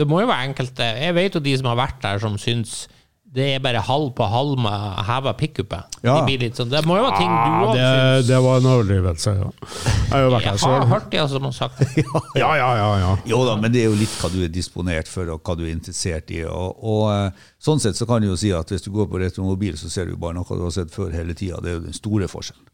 det 0.00 0.06
må 0.08 0.22
jo 0.22 0.30
være 0.30 0.46
enkelte 0.48 0.86
Jeg 1.02 1.14
vet 1.18 1.36
jo 1.36 1.42
de 1.44 1.52
som 1.60 1.68
har 1.72 1.76
vært 1.82 2.00
der, 2.06 2.22
som 2.22 2.38
syns 2.40 2.86
det 3.30 3.44
er 3.54 3.60
bare 3.62 3.78
halv 3.86 4.08
på 4.18 4.26
halv 4.26 4.56
med 4.58 4.96
heva 5.06 5.30
pickuper. 5.38 5.84
Ja. 6.02 6.16
De 6.16 6.24
blir 6.26 6.40
litt 6.42 6.58
sånn, 6.58 6.70
det 6.72 6.80
må 6.88 6.96
jo 6.98 7.04
være 7.04 7.20
ting 7.20 7.30
du 7.30 7.36
Ja, 7.36 7.60
òg 7.62 7.76
det, 7.76 7.84
syns. 7.84 8.26
det 8.26 8.40
var 8.42 8.58
en 8.58 8.66
overdrivelse, 8.72 9.34
ja. 9.38 9.50
Jeg 9.60 10.10
har 10.10 10.24
jo 10.24 10.32
vært 10.34 10.48
Jeg 10.48 10.58
har 10.64 10.88
hørt 10.90 11.06
det 11.12 11.26
som 11.30 11.46
har 11.46 11.54
sagt 11.54 11.78
det. 11.84 12.04
Ja, 12.42 12.50
ja, 12.58 12.70
ja. 12.80 12.88
ja. 13.04 13.12
Jo 13.30 13.44
da, 13.46 13.54
men 13.62 13.70
det 13.70 13.84
er 13.84 13.92
jo 13.92 14.00
litt 14.00 14.16
hva 14.18 14.32
du 14.34 14.40
er 14.42 14.50
disponert 14.50 15.10
for, 15.10 15.30
og 15.30 15.46
hva 15.46 15.54
du 15.54 15.62
er 15.68 15.70
interessert 15.76 16.34
i. 16.34 16.42
Og, 16.50 16.82
og 16.82 17.06
eh, 17.14 17.46
Sånn 17.62 17.78
sett 17.78 17.98
så 18.00 18.08
kan 18.08 18.24
du 18.24 18.32
jo 18.32 18.38
si 18.40 18.50
at 18.56 18.72
hvis 18.72 18.82
du 18.82 18.90
går 18.96 19.06
på 19.06 19.22
retromobil, 19.22 19.78
så 19.78 19.92
ser 19.92 20.10
du 20.10 20.18
bare 20.18 20.34
noe 20.34 20.58
du 20.58 20.66
har 20.66 20.74
sett 20.74 20.90
før 20.90 21.14
hele 21.14 21.36
tida. 21.38 21.62
Det 21.62 21.70
er 21.70 21.78
jo 21.78 21.86
den 21.86 21.94
store 21.94 22.26
forskjellen. 22.30 22.66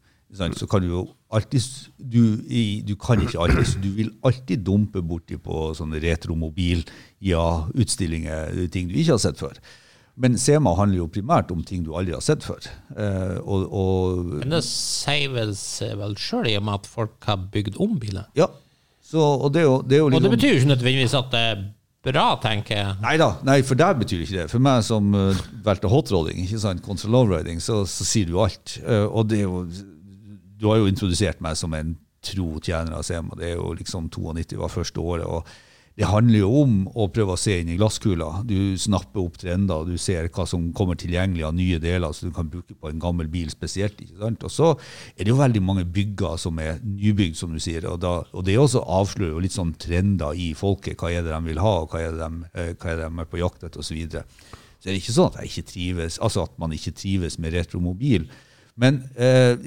Så 0.57 0.65
kan 0.67 0.81
du 0.83 0.89
jo 0.89 1.01
alltid 1.31 1.63
du, 1.97 2.21
i, 2.49 2.81
du 2.83 2.95
kan 2.99 3.21
ikke 3.21 3.39
alltid, 3.39 3.67
så 3.67 3.79
du 3.79 3.91
vil 3.95 4.09
alltid 4.27 4.65
dumpe 4.65 4.99
borti 5.05 5.37
på 5.39 5.69
sånne 5.77 6.01
retromobil, 6.03 6.81
ja, 7.23 7.67
utstillinger, 7.77 8.57
ting 8.73 8.89
du 8.89 8.97
ikke 8.97 9.13
har 9.15 9.21
sett 9.23 9.39
før. 9.39 9.55
Men 10.17 10.37
SEMA 10.41 10.73
handler 10.79 11.03
jo 11.03 11.09
primært 11.13 11.51
om 11.53 11.61
ting 11.65 11.83
du 11.85 11.91
aldri 11.97 12.15
har 12.15 12.23
sett 12.25 12.45
før. 12.45 12.65
Eh, 12.97 13.37
og, 13.43 13.67
og 13.69 14.31
Men 14.39 14.55
det 14.55 14.63
sier 14.65 15.29
vel 15.35 15.53
seg 15.57 15.93
vel 15.99 16.15
sjøl, 16.17 16.49
i 16.49 16.55
og 16.57 16.65
med 16.65 16.79
at 16.79 16.89
folk 16.89 17.27
har 17.29 17.43
bygd 17.53 17.77
om 17.83 17.99
biler. 18.01 18.25
ja, 18.37 18.49
så, 19.07 19.21
og 19.23 19.53
det 19.55 19.61
er 19.61 19.67
jo, 19.69 19.75
det 19.87 19.95
er 19.95 20.01
jo 20.01 20.05
Og 20.09 20.11
det 20.11 20.19
liksom- 20.19 20.33
betyr 20.35 20.49
jo 20.49 20.55
ikke 20.61 20.71
nødvendigvis 20.73 21.13
at 21.15 21.29
det 21.31 21.43
er 21.51 21.61
bra, 22.07 22.25
tenker 22.43 22.75
jeg. 22.75 22.95
Nei 23.01 23.13
da, 23.17 23.29
nei, 23.43 23.61
for 23.63 23.79
der 23.79 23.93
betyr 23.93 24.23
ikke 24.25 24.41
det. 24.41 24.47
For 24.51 24.59
meg 24.59 24.83
som 24.83 25.13
uh, 25.15 25.37
valgte 25.63 25.87
hotrolling, 25.91 26.41
ikke 26.43 26.59
sant, 26.59 26.83
lowriding, 27.05 27.61
så, 27.63 27.85
så 27.87 28.03
sier 28.07 28.27
du 28.27 28.39
alt. 28.43 28.79
Uh, 28.83 29.07
og 29.07 29.29
det 29.29 29.39
er 29.39 29.47
jo 29.47 29.67
Du 30.57 30.67
har 30.71 30.77
jo 30.81 30.87
introdusert 30.89 31.39
meg 31.39 31.55
som 31.55 31.73
en 31.77 31.95
tro 32.25 32.59
tjener 32.59 32.97
av 32.97 33.03
SEMA. 33.05 33.35
Det 33.37 33.51
er 33.51 33.55
jo 33.55 33.73
liksom 33.77 34.09
92 34.09 34.57
var 34.57 34.73
første 34.73 34.99
året. 34.99 35.25
og 35.25 35.45
det 35.97 36.05
handler 36.05 36.43
jo 36.43 36.49
om 36.61 36.73
å 36.93 37.07
prøve 37.09 37.33
å 37.33 37.39
se 37.41 37.55
inn 37.57 37.71
i 37.73 37.75
glasskula. 37.79 38.43
Du 38.45 38.77
snapper 38.77 39.23
opp 39.23 39.39
trender, 39.41 39.87
du 39.87 39.97
ser 39.97 40.27
hva 40.29 40.43
som 40.45 40.67
kommer 40.77 40.97
tilgjengelig 40.99 41.47
av 41.47 41.55
nye 41.57 41.79
deler 41.81 42.13
som 42.13 42.29
du 42.29 42.35
kan 42.35 42.51
bruke 42.51 42.75
på 42.77 42.91
en 42.91 42.99
gammel 43.01 43.25
bil 43.33 43.49
spesielt. 43.49 43.97
ikke 44.03 44.19
sant? 44.19 44.45
Og 44.45 44.53
så 44.53 44.67
er 45.15 45.23
det 45.23 45.31
jo 45.33 45.39
veldig 45.39 45.63
mange 45.65 45.87
bygger 45.89 46.37
som 46.37 46.61
er 46.61 46.77
nybygd, 46.83 47.39
som 47.39 47.55
du 47.55 47.57
sier. 47.63 47.87
Og, 47.89 47.97
da, 48.03 48.19
og 48.29 48.45
det 48.45 48.59
også 48.61 48.83
avslører 48.85 49.33
jo 49.33 49.41
litt 49.41 49.57
sånn 49.57 49.73
trender 49.81 50.37
i 50.37 50.51
folket. 50.57 50.99
Hva 51.01 51.09
er 51.09 51.25
det 51.25 51.33
de 51.33 51.41
vil 51.49 51.63
ha, 51.65 51.73
og 51.81 51.89
hva 51.89 52.03
er 52.03 52.13
det 52.13 52.21
de, 52.21 52.51
eh, 52.53 52.69
er, 52.75 53.01
det 53.01 53.07
de 53.07 53.25
er 53.25 53.31
på 53.33 53.41
jakt 53.41 53.65
etter, 53.65 53.81
osv. 53.81 53.89
Så, 53.89 53.97
videre. 53.97 54.23
så 54.77 54.85
det 54.85 54.93
er 54.93 54.99
ikke 55.01 55.17
sånn 55.17 55.31
at, 55.33 55.41
ikke 55.49 55.65
trives, 55.73 56.19
altså 56.21 56.45
at 56.45 56.53
man 56.61 56.77
ikke 56.77 56.93
trives 57.01 57.39
med 57.41 57.57
retromobil. 57.57 58.29
Men 58.77 59.01
eh, 59.17 59.57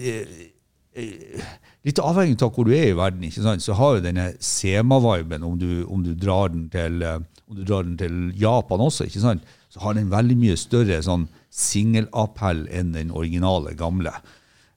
eh, 0.94 1.42
litt 1.84 1.98
avhengig 2.02 2.42
av 2.44 2.52
hvor 2.54 2.66
du 2.68 2.74
er 2.76 2.90
i 2.90 2.96
verden, 2.96 3.22
ikke 3.24 3.42
sant? 3.44 3.62
så 3.64 3.76
har 3.78 3.96
jo 3.96 4.04
denne 4.04 4.32
SEMA-viben, 4.38 5.42
om 5.46 5.56
om 5.88 6.02
du 6.04 6.14
drar 6.14 6.48
den 6.52 6.68
til 6.72 7.02
eh, 7.02 7.20
om 7.50 7.56
du 7.56 7.64
drar 7.66 7.82
den 7.82 7.96
til 7.98 8.32
Japan 8.38 8.80
også, 8.80 9.08
ikke 9.08 9.20
sant, 9.24 9.42
så 9.70 9.80
har 9.82 9.94
den 9.94 10.10
veldig 10.10 10.36
mye 10.38 10.56
større 10.58 11.00
sånn 11.02 11.28
singelappell 11.50 12.66
enn 12.70 12.92
den 12.94 13.10
originale 13.10 13.74
gamle. 13.78 14.12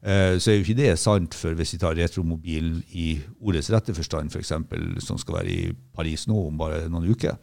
Eh, 0.02 0.38
Så 0.40 0.52
er 0.52 0.58
jo 0.58 0.66
ikke 0.66 0.80
det 0.82 1.00
sant 1.00 1.34
for 1.38 1.54
hvis 1.58 1.74
vi 1.76 1.82
tar 1.82 1.96
retromobil 1.96 2.82
i 2.92 3.20
ordets 3.42 3.70
rette 3.74 3.94
forstand, 3.96 4.34
f.eks., 4.34 4.54
som 5.06 5.18
skal 5.22 5.40
være 5.40 5.54
i 5.54 5.74
Paris 5.96 6.28
nå 6.28 6.48
om 6.48 6.58
bare 6.58 6.88
noen 6.90 7.10
uker. 7.14 7.38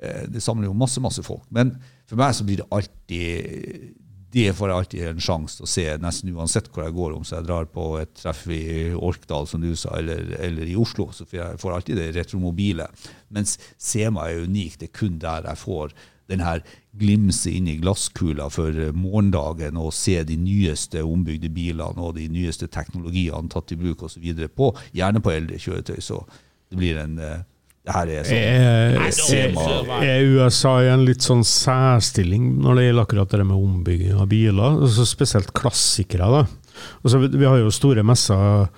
Eh, 0.00 0.26
Det 0.32 0.42
samler 0.42 0.66
jo 0.70 0.74
masse, 0.74 1.00
masse 1.00 1.22
folk. 1.22 1.44
Men 1.50 1.76
for 2.06 2.16
meg 2.16 2.34
så 2.34 2.44
blir 2.44 2.62
det 2.62 2.70
alltid 2.72 3.94
det 4.32 4.52
får 4.54 4.70
jeg 4.70 4.78
alltid 4.78 5.06
en 5.08 5.22
sjanse 5.24 5.58
til 5.58 5.66
å 5.66 5.70
se, 5.70 5.84
nesten 6.02 6.30
uansett 6.36 6.68
hvor 6.70 6.84
jeg 6.84 6.94
går. 6.94 7.16
Om 7.16 7.24
så 7.26 7.40
jeg 7.40 7.48
drar 7.48 7.66
på 7.72 7.86
et 7.98 8.12
treff 8.14 8.44
i 8.54 8.62
Orkdal, 8.94 9.48
som 9.50 9.62
du 9.64 9.72
sa, 9.78 9.96
eller, 9.98 10.36
eller 10.38 10.70
i 10.70 10.76
Oslo, 10.78 11.08
så 11.14 11.26
får 11.26 11.38
jeg 11.40 11.60
får 11.62 11.74
alltid 11.74 11.98
det 11.98 12.12
retromobile. 12.14 12.86
Mens 13.34 13.56
Sema 13.74 14.28
er 14.30 14.46
unik. 14.46 14.78
Det 14.78 14.90
er 14.90 14.96
kun 15.00 15.18
der 15.22 15.50
jeg 15.50 15.62
får 15.64 15.96
den 16.30 16.44
her 16.46 16.62
glimset 17.00 17.56
inn 17.58 17.68
i 17.70 17.78
glasskula 17.80 18.46
for 18.54 18.74
morgendagen 18.94 19.78
og 19.80 19.90
se 19.94 20.20
de 20.26 20.36
nyeste 20.38 21.02
ombygde 21.06 21.50
bilene 21.54 22.06
og 22.06 22.14
de 22.18 22.28
nyeste 22.30 22.68
teknologiene 22.70 23.50
tatt 23.50 23.74
i 23.74 23.78
bruk 23.80 24.06
osv. 24.06 24.28
på, 24.54 24.70
gjerne 24.94 25.22
på 25.22 25.34
eldre 25.34 25.58
kjøretøy. 25.58 25.98
Så 25.98 26.22
det 26.70 26.78
blir 26.78 27.02
en 27.02 27.18
eh, 27.18 27.42
her 27.88 28.10
er 28.12 28.26
sånn 28.28 29.56
Er, 29.56 30.02
er, 30.04 30.26
USA 30.36 30.74
i 30.84 30.90
en 30.92 31.06
litt 31.06 31.24
sånn 31.24 31.40
særstilling 31.46 32.52
når 32.60 32.76
det 32.76 32.84
gjelder 32.86 33.06
akkurat 33.06 33.32
det 33.32 33.46
med 33.46 33.56
ombygging 33.56 34.20
av 34.20 34.28
biler? 34.30 34.82
Altså 34.84 35.06
spesielt 35.08 35.54
klassikere. 35.56 36.28
da. 36.28 36.44
Altså, 37.00 37.24
vi, 37.24 37.44
har 37.46 37.58
jo 37.62 37.72
store 37.72 38.04
messer 38.06 38.68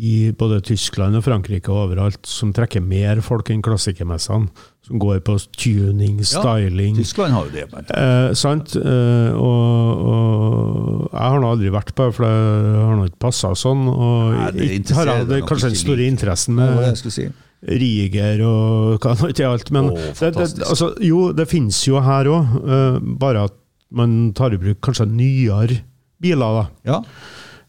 i 0.00 0.30
både 0.38 0.60
Tyskland 0.64 1.18
og 1.18 1.24
Frankrike 1.26 1.72
og 1.72 1.88
overalt 1.88 2.28
som 2.28 2.52
trekker 2.54 2.80
mer 2.84 3.20
folk 3.26 3.50
enn 3.52 3.62
klassikermessene. 3.64 4.48
Som 4.86 4.98
går 5.02 5.20
på 5.22 5.36
tuning, 5.54 6.22
styling. 6.24 6.96
ja, 6.96 7.02
Tyskland 7.04 7.34
har 7.36 7.46
jo 7.46 7.52
det. 7.54 7.66
Men. 7.70 7.90
Eh, 7.94 8.30
sant? 8.38 8.72
Eh, 8.78 9.36
og, 9.36 10.00
og 10.00 11.04
jeg 11.12 11.26
har 11.34 11.44
nå 11.44 11.52
aldri 11.52 11.74
vært 11.74 11.92
på 11.94 12.08
det, 12.08 12.16
for 12.16 12.26
det 12.26 12.80
har 12.80 12.96
nå 12.96 13.06
ikke 13.10 13.22
passa 13.28 13.52
sånn. 13.58 13.84
Og 13.92 14.32
Nei, 14.38 14.80
det 14.80 14.96
har 14.96 15.12
jeg 15.12 15.28
det, 15.30 15.44
kanskje 15.50 15.74
den 15.74 15.82
store 15.84 16.08
interessen 16.08 16.58
med 16.58 17.04
si. 17.04 17.28
Riger 17.60 18.40
og 18.46 19.02
hva 19.02 19.12
nå 19.18 19.28
ikke 19.32 19.48
alt. 19.48 19.70
Men 19.74 19.90
oh, 19.92 19.98
det, 19.98 20.32
det, 20.36 20.48
altså, 20.64 20.94
jo, 21.04 21.26
det 21.36 21.48
finnes 21.50 21.80
jo 21.88 22.00
her 22.04 22.30
òg, 22.30 22.56
bare 23.20 23.48
at 23.50 23.56
man 23.90 24.32
tar 24.36 24.54
i 24.54 24.60
bruk 24.60 24.80
kanskje 24.84 25.06
nyere 25.10 25.80
biler. 26.22 26.60
da. 26.60 26.64
Ja. 26.86 26.98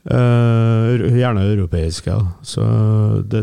Uh, 0.01 0.97
gjerne 1.13 1.43
europeiske. 1.49 2.11
Da. 2.11 2.21
Så 2.41 2.61
det, 3.29 3.41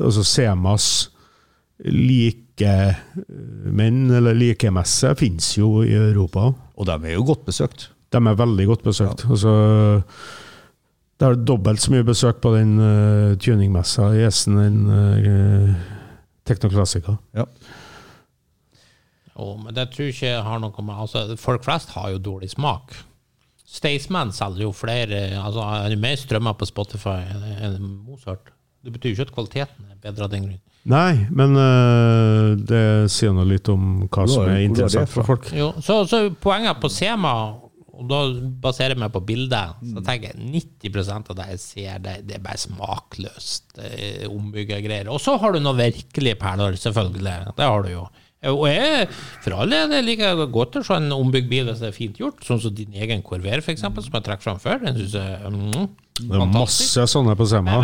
altså 0.00 0.24
Semas 0.24 1.10
likemenn, 1.84 3.30
eller 4.14 4.34
likemesse, 4.38 5.14
finnes 5.18 5.58
jo 5.58 5.82
i 5.84 5.92
Europa. 5.92 6.52
Og 6.78 6.86
de 6.88 6.94
er 7.02 7.12
jo 7.16 7.24
godt 7.28 7.44
besøkt. 7.48 7.90
De 8.14 8.18
er 8.20 8.34
veldig 8.38 8.66
godt 8.70 8.82
besøkt. 8.86 9.24
Altså, 9.28 9.52
det 11.20 11.26
er 11.28 11.40
dobbelt 11.46 11.82
så 11.82 11.92
mye 11.94 12.06
besøk 12.06 12.40
på 12.42 12.50
den 12.56 12.74
uh, 12.80 13.34
tuningmessa 13.38 14.10
i 14.18 14.24
Essen 14.26 14.58
enn 14.58 14.78
uh, 14.90 15.74
Teknoklassika. 16.44 17.16
Ja. 17.36 17.46
Oh, 19.34 19.56
men 19.58 19.74
det 19.74 19.88
tror 19.90 20.06
jeg 20.06 20.14
ikke 20.14 20.28
jeg 20.30 20.42
har 20.46 20.60
noe 20.62 20.84
med 20.86 20.94
altså, 21.06 21.24
Folk 21.40 21.64
flest 21.66 21.94
har 21.96 22.12
jo 22.12 22.20
dårlig 22.22 22.52
smak. 22.52 22.92
Staysman 23.74 24.30
selger 24.34 24.68
jo 24.68 24.74
flere 24.76 25.24
altså 25.40 25.64
er 25.64 25.94
jo 25.94 26.02
mer 26.02 26.18
strømmer 26.20 26.54
på 26.58 26.68
Spotify 26.68 27.22
enn 27.32 27.80
Mozart. 28.04 28.52
Det 28.84 28.92
betyr 28.94 29.10
jo 29.10 29.16
ikke 29.16 29.26
at 29.30 29.34
kvaliteten 29.34 29.88
er 29.90 29.98
bedre 30.04 30.26
av 30.28 30.30
den 30.34 30.46
grunn. 30.46 30.60
Nei, 30.84 31.24
men 31.32 31.56
uh, 31.56 32.52
det 32.60 33.08
sier 33.10 33.32
noe 33.32 33.48
litt 33.48 33.70
om 33.72 34.04
hva 34.04 34.26
som 34.28 34.44
er- 34.44 34.50
er 34.52 34.58
er 34.58 34.66
interessant 34.68 35.08
for 35.10 35.24
folk. 35.24 35.48
Jo, 35.56 35.70
så, 35.80 36.02
så 36.06 36.26
poenget 36.44 36.76
på 36.82 36.90
Sema, 36.92 37.32
og 37.94 38.08
da 38.10 38.18
baserer 38.64 38.94
jeg 38.94 39.02
meg 39.04 39.12
på 39.14 39.22
bildet, 39.26 39.78
så 39.92 40.02
tenker 40.04 40.32
jeg 40.32 40.50
90% 40.90 41.30
av 41.30 41.38
det 41.38 41.48
jeg 41.52 41.62
ser, 41.62 42.02
det, 42.04 42.14
det 42.28 42.36
er 42.38 42.44
bare 42.44 42.60
smakløst 42.60 43.78
eh, 43.78 44.26
greier. 44.66 45.10
Og 45.12 45.22
så 45.22 45.36
har 45.40 45.54
du 45.54 45.62
noen 45.62 45.80
virkelige 45.80 46.38
perler, 46.40 46.78
selvfølgelig. 46.80 47.54
Det 47.54 47.70
har 47.70 47.86
du 47.86 47.92
jo. 47.92 48.04
Og 48.50 48.66
jeg, 48.68 49.06
for 49.44 49.56
alle 49.56 49.78
er 49.86 49.92
jeg 49.96 50.04
liker 50.04 50.42
godt 50.52 50.76
å 50.76 50.84
se 50.84 50.98
en 51.00 51.14
ombygd 51.16 51.48
bil 51.48 51.68
hvis 51.70 51.80
det 51.80 51.88
er 51.88 51.96
fint 51.96 52.18
gjort, 52.20 52.42
sånn 52.44 52.60
som 52.60 52.74
din 52.76 52.92
egen 52.92 53.24
Corvair, 53.24 53.62
eksempel, 53.72 54.04
som 54.04 54.18
jeg 54.18 54.26
trekker 54.26 54.44
fram 54.50 54.60
før. 54.60 54.82
Den 54.82 54.98
synes 54.98 55.16
jeg 55.16 55.54
mm, 55.54 55.86
Det 56.14 56.30
er 56.30 56.44
masse 56.46 57.02
sånne 57.10 57.32
på 57.34 57.42
Sema. 57.50 57.80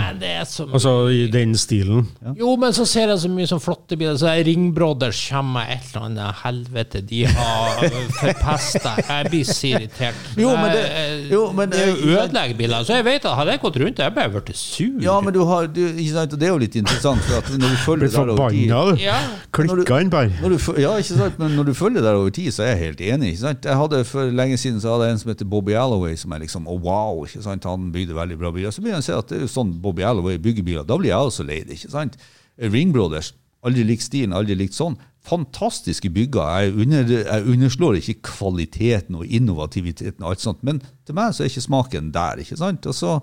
Så 0.46 0.62
Altså 0.70 0.90
i 1.10 1.24
den 1.26 1.56
stilen. 1.58 2.04
jo, 2.38 2.52
men 2.62 2.70
så 2.70 2.84
ser 2.86 3.08
jeg 3.10 3.18
så 3.24 3.28
mye 3.28 3.48
sånn 3.50 3.58
flotte 3.58 3.96
biler. 3.98 4.14
Så 4.22 4.28
er 4.30 4.44
Ring 4.46 4.68
Brothers 4.72 5.18
kommer 5.32 5.64
med 5.66 5.72
et 5.74 5.88
eller 5.90 6.04
annet 6.06 6.38
helvete. 6.44 7.00
De 7.02 7.24
har 7.26 7.80
forpesta. 8.20 8.92
Jeg 9.08 9.32
blir 9.32 9.48
så 9.48 9.72
irritert. 9.72 10.14
Jo, 10.38 10.52
men 10.54 10.70
det- 10.70 11.26
jo, 11.32 11.40
men 11.52 11.70
det 11.70 11.80
er 11.80 11.90
jo 11.90 11.96
ødelegger 12.20 12.56
biler. 12.56 12.84
Så 12.86 12.94
jeg 13.00 13.04
vet 13.04 13.24
at 13.26 13.34
hadde 13.34 13.50
jeg 13.50 13.60
gått 13.64 13.80
rundt, 13.82 13.98
jeg 13.98 14.14
bare 14.14 14.30
blitt 14.30 14.54
sur. 14.56 15.02
Ja, 15.02 15.20
men 15.20 15.34
du 15.34 15.44
har, 15.44 15.66
du, 15.66 15.80
ikke 15.88 16.12
sant, 16.12 16.38
det 16.38 16.46
er 16.46 16.54
jo 16.54 16.62
litt 16.62 16.76
interessant, 16.76 17.20
for 17.26 17.38
at 17.42 17.50
når 17.50 17.74
du 17.74 17.82
følger 17.82 18.06
Blir 18.06 18.14
der 18.14 18.30
over 18.30 18.50
tid 18.50 18.70
forbanna, 18.70 18.94
du. 18.94 19.02
Ja. 19.02 19.18
Klikka 19.50 20.00
inn 20.04 20.14
bare. 20.14 20.30
ja, 20.78 20.94
ikke 21.02 21.18
sant, 21.18 21.42
men 21.42 21.58
når 21.58 21.64
du 21.66 21.74
følger 21.74 22.00
der 22.06 22.14
over 22.14 22.30
tid, 22.30 22.52
så 22.54 22.62
er 22.62 22.76
jeg 22.76 22.78
helt 22.94 23.00
enig. 23.00 23.34
Ikke 23.34 23.42
sant? 23.42 23.64
Jeg 23.64 23.74
hadde 23.74 24.04
For 24.04 24.30
lenge 24.30 24.56
siden 24.56 24.78
så 24.80 24.94
hadde 24.94 25.10
jeg 25.10 25.18
en 25.18 25.18
som 25.18 25.34
heter 25.34 25.50
Bobby 25.50 25.74
Alloway, 25.74 26.14
som 26.14 26.30
er 26.30 26.38
liksom 26.46 26.70
oh, 26.70 26.78
wow. 26.78 27.26
ikke 27.26 27.42
sant? 27.42 27.64
Han 27.66 27.90
bygde 27.90 28.19
veldig 28.22 28.38
bra 28.40 28.52
biler. 28.54 28.72
Så 28.74 28.84
begynner 28.84 29.00
jeg 29.02 29.08
å 29.08 29.10
se 29.10 29.18
at 29.24 29.32
det 29.34 29.42
er 29.44 29.52
sånn 29.52 29.74
Bobby 29.82 30.04
Alloway 30.06 30.38
bygger 30.42 30.66
biler. 30.66 30.86
Da 30.88 30.96
blir 31.00 31.12
jeg 31.12 31.30
også 31.32 31.46
lei 31.48 31.62
det. 31.64 31.76
ikke 31.80 31.92
sant? 31.96 32.16
Ring 32.60 32.92
Brothers, 32.94 33.32
aldri 33.66 33.84
likt 33.88 34.04
stilen, 34.06 34.32
aldri 34.36 34.56
likt 34.60 34.76
sånn. 34.76 34.98
Fantastiske 35.30 36.08
bygger. 36.16 36.40
Jeg, 36.64 36.72
under, 36.80 37.10
jeg 37.12 37.44
underslår 37.52 37.98
ikke 37.98 38.14
kvaliteten 38.30 39.18
og 39.20 39.28
innovativiteten, 39.28 40.24
og 40.24 40.30
alt 40.32 40.40
sånt, 40.42 40.62
men 40.64 40.78
til 41.04 41.16
meg 41.18 41.34
så 41.36 41.44
er 41.44 41.50
ikke 41.50 41.64
smaken 41.66 42.08
der. 42.14 42.40
ikke 42.40 42.56
sant? 42.56 42.88
Og 42.88 42.96
så, 42.96 43.18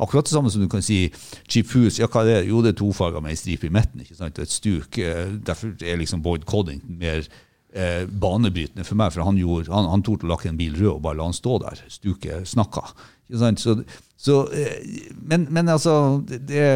Akkurat 0.00 0.24
det 0.24 0.32
samme 0.32 0.50
som 0.52 0.64
du 0.64 0.68
kan 0.72 0.82
si 0.84 1.02
Cheap 1.46 1.68
Foods. 1.68 1.98
Ja, 2.00 2.08
hva 2.08 2.22
er 2.24 2.30
det? 2.30 2.38
Jo, 2.48 2.62
det 2.64 2.72
er 2.72 2.78
tofarga 2.80 3.20
med 3.22 3.34
ei 3.34 3.40
stripe 3.40 3.68
i 3.68 3.72
midten. 3.76 4.00
ikke 4.06 4.16
sant? 4.18 4.40
Og 4.40 4.46
et 4.48 4.54
stuk. 4.56 4.98
eh, 4.98 5.34
Derfor 5.44 5.74
er 5.84 6.00
liksom 6.00 6.24
Boyd 6.24 6.46
Coddington 6.48 6.96
mer 6.98 7.20
eh, 7.74 8.06
banebrytende 8.08 8.88
for 8.88 8.96
meg, 8.98 9.12
for 9.12 9.28
han, 9.28 9.36
gjorde, 9.38 9.68
han, 9.74 9.90
han 9.92 10.02
torde 10.06 10.24
å 10.26 10.32
lakke 10.32 10.48
en 10.48 10.58
bil 10.60 10.74
rød 10.80 10.94
og 10.96 11.02
bare 11.04 11.20
la 11.20 11.28
han 11.28 11.36
stå 11.36 11.58
der. 11.66 11.84
Stuket 11.92 12.48
snakka. 12.48 12.88
Ikke 13.28 13.44
sant? 13.44 13.60
Så, 13.60 13.76
så, 14.24 14.40
eh, 14.56 15.10
men, 15.20 15.46
men 15.52 15.68
altså 15.68 15.94
det, 16.24 16.68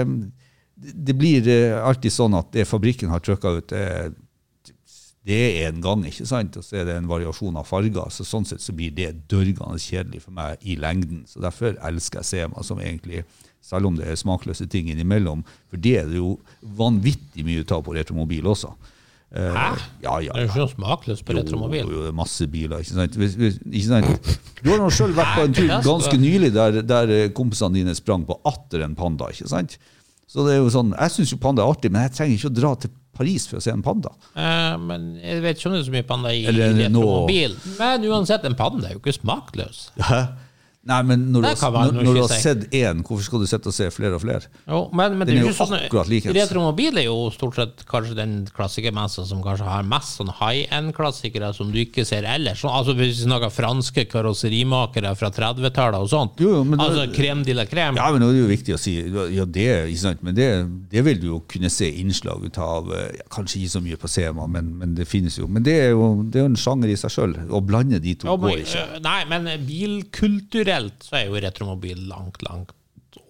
det, 0.77 1.15
blir 1.17 1.47
eh, 1.49 1.77
alltid 1.81 2.13
sånn 2.13 2.37
at 2.37 2.51
det 2.53 2.69
fabrikken 2.69 3.09
har 3.13 3.23
trykka 3.25 3.55
ut, 3.57 3.73
det, 3.73 4.13
det 5.29 5.39
er 5.39 5.71
en 5.71 5.81
gang, 5.85 6.05
ikke 6.09 6.27
sant? 6.29 6.59
Og 6.61 6.65
så 6.65 6.81
er 6.81 6.89
det 6.89 6.99
en 6.99 7.09
variasjon 7.09 7.57
av 7.61 7.69
farger. 7.69 8.13
så 8.13 8.25
Sånn 8.25 8.47
sett 8.49 8.65
så 8.65 8.75
blir 8.77 8.93
det 8.97 9.11
dørgende 9.33 9.81
kjedelig 9.81 10.23
for 10.27 10.37
meg 10.37 10.61
i 10.65 10.77
lengden. 10.81 11.25
Så 11.29 11.41
Derfor 11.45 11.77
elsker 11.89 12.23
jeg 12.23 12.29
Sema, 12.29 12.65
som 12.65 12.81
egentlig, 12.85 13.25
selv 13.65 13.91
om 13.91 13.97
det 13.97 14.07
er 14.09 14.21
smakløse 14.21 14.69
ting 14.71 14.89
innimellom, 14.93 15.43
for 15.69 15.81
det 15.85 15.97
er 16.03 16.09
det 16.09 16.21
jo 16.21 16.37
vanvittig 16.79 17.45
mye 17.49 17.65
av 17.65 17.85
på 17.85 17.97
retromobil 17.97 18.49
også. 18.49 18.73
Eh, 19.29 19.53
Hæ? 19.53 19.65
Ja, 20.03 20.15
ja, 20.25 20.33
Det 20.33 20.41
er 20.41 20.47
jo 20.47 20.49
ikke 20.49 20.63
noe 20.63 20.73
smakløst 20.73 21.25
på 21.29 21.35
retromobil. 21.37 21.85
Jo, 21.85 22.07
jo, 22.07 22.13
masse 22.17 22.47
biler, 22.49 22.81
ikke 22.81 22.97
sant? 22.97 23.19
Hvis, 23.21 23.35
hvis, 23.37 23.59
ikke 23.67 23.89
sant? 23.91 24.39
Du 24.63 24.71
har 24.73 24.81
nå 24.81 24.89
sjøl 24.95 25.13
vært 25.17 25.35
på 25.37 25.45
en 25.45 25.57
tur 25.59 25.69
ganske 25.85 26.17
nylig 26.21 26.53
der, 26.55 26.81
der 26.87 27.13
eh, 27.13 27.29
kompisene 27.37 27.77
dine 27.77 27.97
sprang 27.99 28.25
på 28.29 28.39
atter 28.49 28.87
en 28.87 28.97
panda, 28.99 29.29
ikke 29.35 29.51
sant? 29.51 29.77
Så 30.29 30.45
det 30.45 30.57
er 30.57 30.59
jo 30.63 30.73
sånn, 30.73 30.91
Jeg 30.93 31.13
syns 31.15 31.31
jo 31.33 31.39
panda 31.41 31.65
er 31.65 31.73
artig, 31.73 31.93
men 31.93 32.05
jeg 32.05 32.17
trenger 32.17 32.37
ikke 32.37 32.51
å 32.51 32.57
dra 32.57 32.73
til 32.81 32.91
Paris 33.19 33.47
for 33.51 33.59
å 33.59 33.63
se 33.65 33.73
en 33.73 33.85
panda. 33.85 34.13
Eh, 34.37 34.75
men 34.81 35.07
jeg 35.21 35.45
vet 35.45 35.61
ikke 35.61 35.71
om 35.71 35.77
det 35.77 35.81
er 35.83 35.89
så 35.89 35.95
mye 35.99 36.09
panda 36.09 36.33
i 36.33 36.43
retromobil. 36.49 37.57
Men 37.79 38.05
uansett, 38.09 38.45
en 38.49 38.57
panda 38.57 38.89
er 38.89 38.97
jo 38.97 39.01
ikke 39.03 39.17
smakløs. 39.21 39.89
Nei, 40.89 40.99
men 41.05 41.27
når, 41.35 41.45
du 41.45 41.49
når, 41.69 41.91
når 41.99 42.17
du 42.17 42.21
har 42.23 42.33
sett 42.33 42.63
én, 42.73 43.03
hvorfor 43.05 43.25
skal 43.27 43.43
du 43.43 43.47
sitte 43.51 43.69
og 43.69 43.75
se 43.77 43.91
flere 43.93 44.17
og 44.17 44.23
flere? 44.23 44.49
Jo, 44.65 44.79
men, 44.97 45.19
men 45.21 45.29
Den 45.29 45.41
er 45.43 45.49
jo 45.51 45.53
sånn 45.57 45.75
akkurat 45.77 46.09
likens. 46.09 46.33
Retromobil 46.39 46.97
er 47.03 47.05
jo 47.11 47.17
stort 47.35 47.59
sett 47.59 47.83
kanskje 47.91 48.17
den 48.17 48.33
klassikermessa 48.57 49.27
som 49.29 49.43
kanskje 49.45 49.67
har 49.69 49.85
mest 49.85 50.17
sånn 50.17 50.33
high 50.41 50.65
end-klassikere 50.73 51.51
som 51.57 51.69
du 51.75 51.77
ikke 51.83 52.07
ser 52.09 52.25
ellers. 52.25 52.65
Altså 52.65 52.95
Hvis 52.97 53.19
vi 53.19 53.27
snakker 53.29 53.53
franske 53.53 54.07
karosserimakere 54.09 55.13
fra 55.19 55.29
30-tallet 55.35 55.99
og 56.01 56.09
sånt. 56.13 56.41
Jo, 56.41 56.55
jo, 56.57 56.65
men 56.65 56.81
altså 56.81 57.05
crème 57.13 57.45
de 57.45 57.59
la 57.59 57.67
crème. 57.69 58.01
Ja, 58.01 58.09
men 58.15 58.25
nå 58.25 58.31
er 58.33 58.39
det 58.39 58.43
jo 58.47 58.49
viktig 58.55 58.77
å 58.79 58.81
si 58.81 58.97
ja, 59.37 59.45
det, 59.45 59.69
ikke 59.93 60.03
sant? 60.07 60.25
Men 60.25 60.37
det, 60.39 60.49
det 60.93 61.05
vil 61.05 61.21
du 61.21 61.29
jo 61.35 61.43
kunne 61.53 61.69
se 61.73 61.91
innslag 62.01 62.49
ut 62.49 62.57
av. 62.65 62.89
eh, 62.97 63.05
Ja, 63.19 63.29
kanskje 63.33 63.61
ikke 63.61 63.75
så 63.77 63.81
mye 63.85 63.97
på 64.01 64.09
Sema, 64.09 64.47
men, 64.49 64.73
men 64.81 64.97
det 64.97 65.05
finnes 65.09 65.37
jo. 65.39 65.47
Men 65.51 65.65
det 65.67 65.75
er 65.89 65.91
jo, 65.93 66.09
det 66.25 66.41
er 66.41 66.45
jo 66.47 66.51
en 66.55 66.59
sjanger 66.61 66.93
i 66.93 66.97
seg 67.01 67.13
sjøl. 67.13 67.37
Å 67.53 67.61
blande 67.65 68.01
de 68.01 68.15
to 68.21 68.29
jo, 68.29 68.37
men, 68.41 68.53
går 68.55 68.65
ikke. 68.65 68.83
øh, 68.97 69.01
nei, 69.05 69.19
men 69.29 69.49
bilkulturelt 69.69 70.78
så 71.05 71.21
er 71.21 71.29
jo 71.29 71.41
retromobil 71.43 72.07
langt, 72.11 72.43
langt 72.47 72.75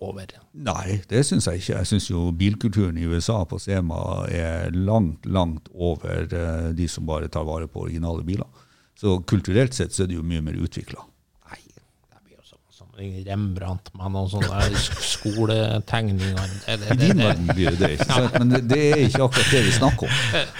over. 0.00 0.30
Nei, 0.52 1.00
det 1.10 1.24
syns 1.26 1.46
jeg 1.48 1.62
ikke. 1.62 1.76
Jeg 1.80 1.90
syns 1.90 2.08
jo 2.10 2.28
bilkulturen 2.36 2.98
i 2.98 3.06
USA 3.08 3.40
på 3.48 3.60
Sema 3.62 4.00
er 4.30 4.74
langt, 4.74 5.26
langt 5.26 5.70
over 5.74 6.26
eh, 6.26 6.70
de 6.76 6.88
som 6.90 7.06
bare 7.08 7.30
tar 7.32 7.46
vare 7.48 7.68
på 7.70 7.86
originale 7.86 8.24
biler. 8.26 8.66
Så 8.98 9.20
kulturelt 9.30 9.76
sett 9.76 9.94
så 9.94 10.04
er 10.04 10.10
det 10.10 10.18
jo 10.18 10.26
mye 10.26 10.42
mer 10.44 10.58
utvikla. 10.58 11.04
Nei, 11.48 11.60
det 11.70 12.22
blir 12.24 12.38
jo 12.38 12.44
så 12.44 12.58
sammenligne 12.74 12.87
Rembrandt 12.98 13.92
med 13.94 14.10
noen 14.10 14.30
sånne 14.32 14.80
skoletegninger. 15.06 16.54
I 16.66 16.96
din 16.98 17.22
verden 17.22 17.46
blir 17.52 17.76
det 17.78 17.92
det, 17.94 18.08
men 18.34 18.50
det, 18.50 18.60
det 18.72 18.80
er 18.88 19.02
ikke 19.04 19.22
akkurat 19.28 19.52
det 19.54 19.62
vi 19.68 19.74
snakker 19.76 20.08
om. 20.08 20.16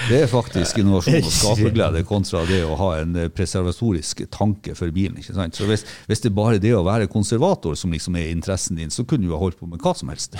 Det 0.06 0.20
er 0.22 0.30
faktisk 0.30 0.78
innovasjon 0.78 1.18
og 1.18 1.34
skaperglede 1.34 2.04
kontra 2.06 2.44
det 2.46 2.62
å 2.62 2.78
ha 2.78 2.92
en 3.00 3.18
eh, 3.18 3.30
preservatorisk 3.34 4.22
tanke 4.34 4.76
for 4.78 4.94
bilen. 4.94 5.18
ikke 5.18 5.34
sant? 5.34 5.58
Så 5.58 5.66
hvis, 5.66 5.82
hvis 6.06 6.22
det 6.22 6.30
er 6.30 6.38
bare 6.38 6.62
det 6.62 6.76
å 6.78 6.86
være 6.86 7.10
konservator 7.10 7.74
som 7.78 7.94
liksom 7.94 8.16
er 8.20 8.30
interessen 8.30 8.78
din, 8.78 8.94
så 8.94 9.06
kunne 9.08 9.26
du 9.26 9.34
ha 9.34 9.42
holdt 9.42 9.58
på 9.58 9.66
med 9.66 9.82
hva 9.82 9.96
som 9.98 10.14
helst. 10.14 10.38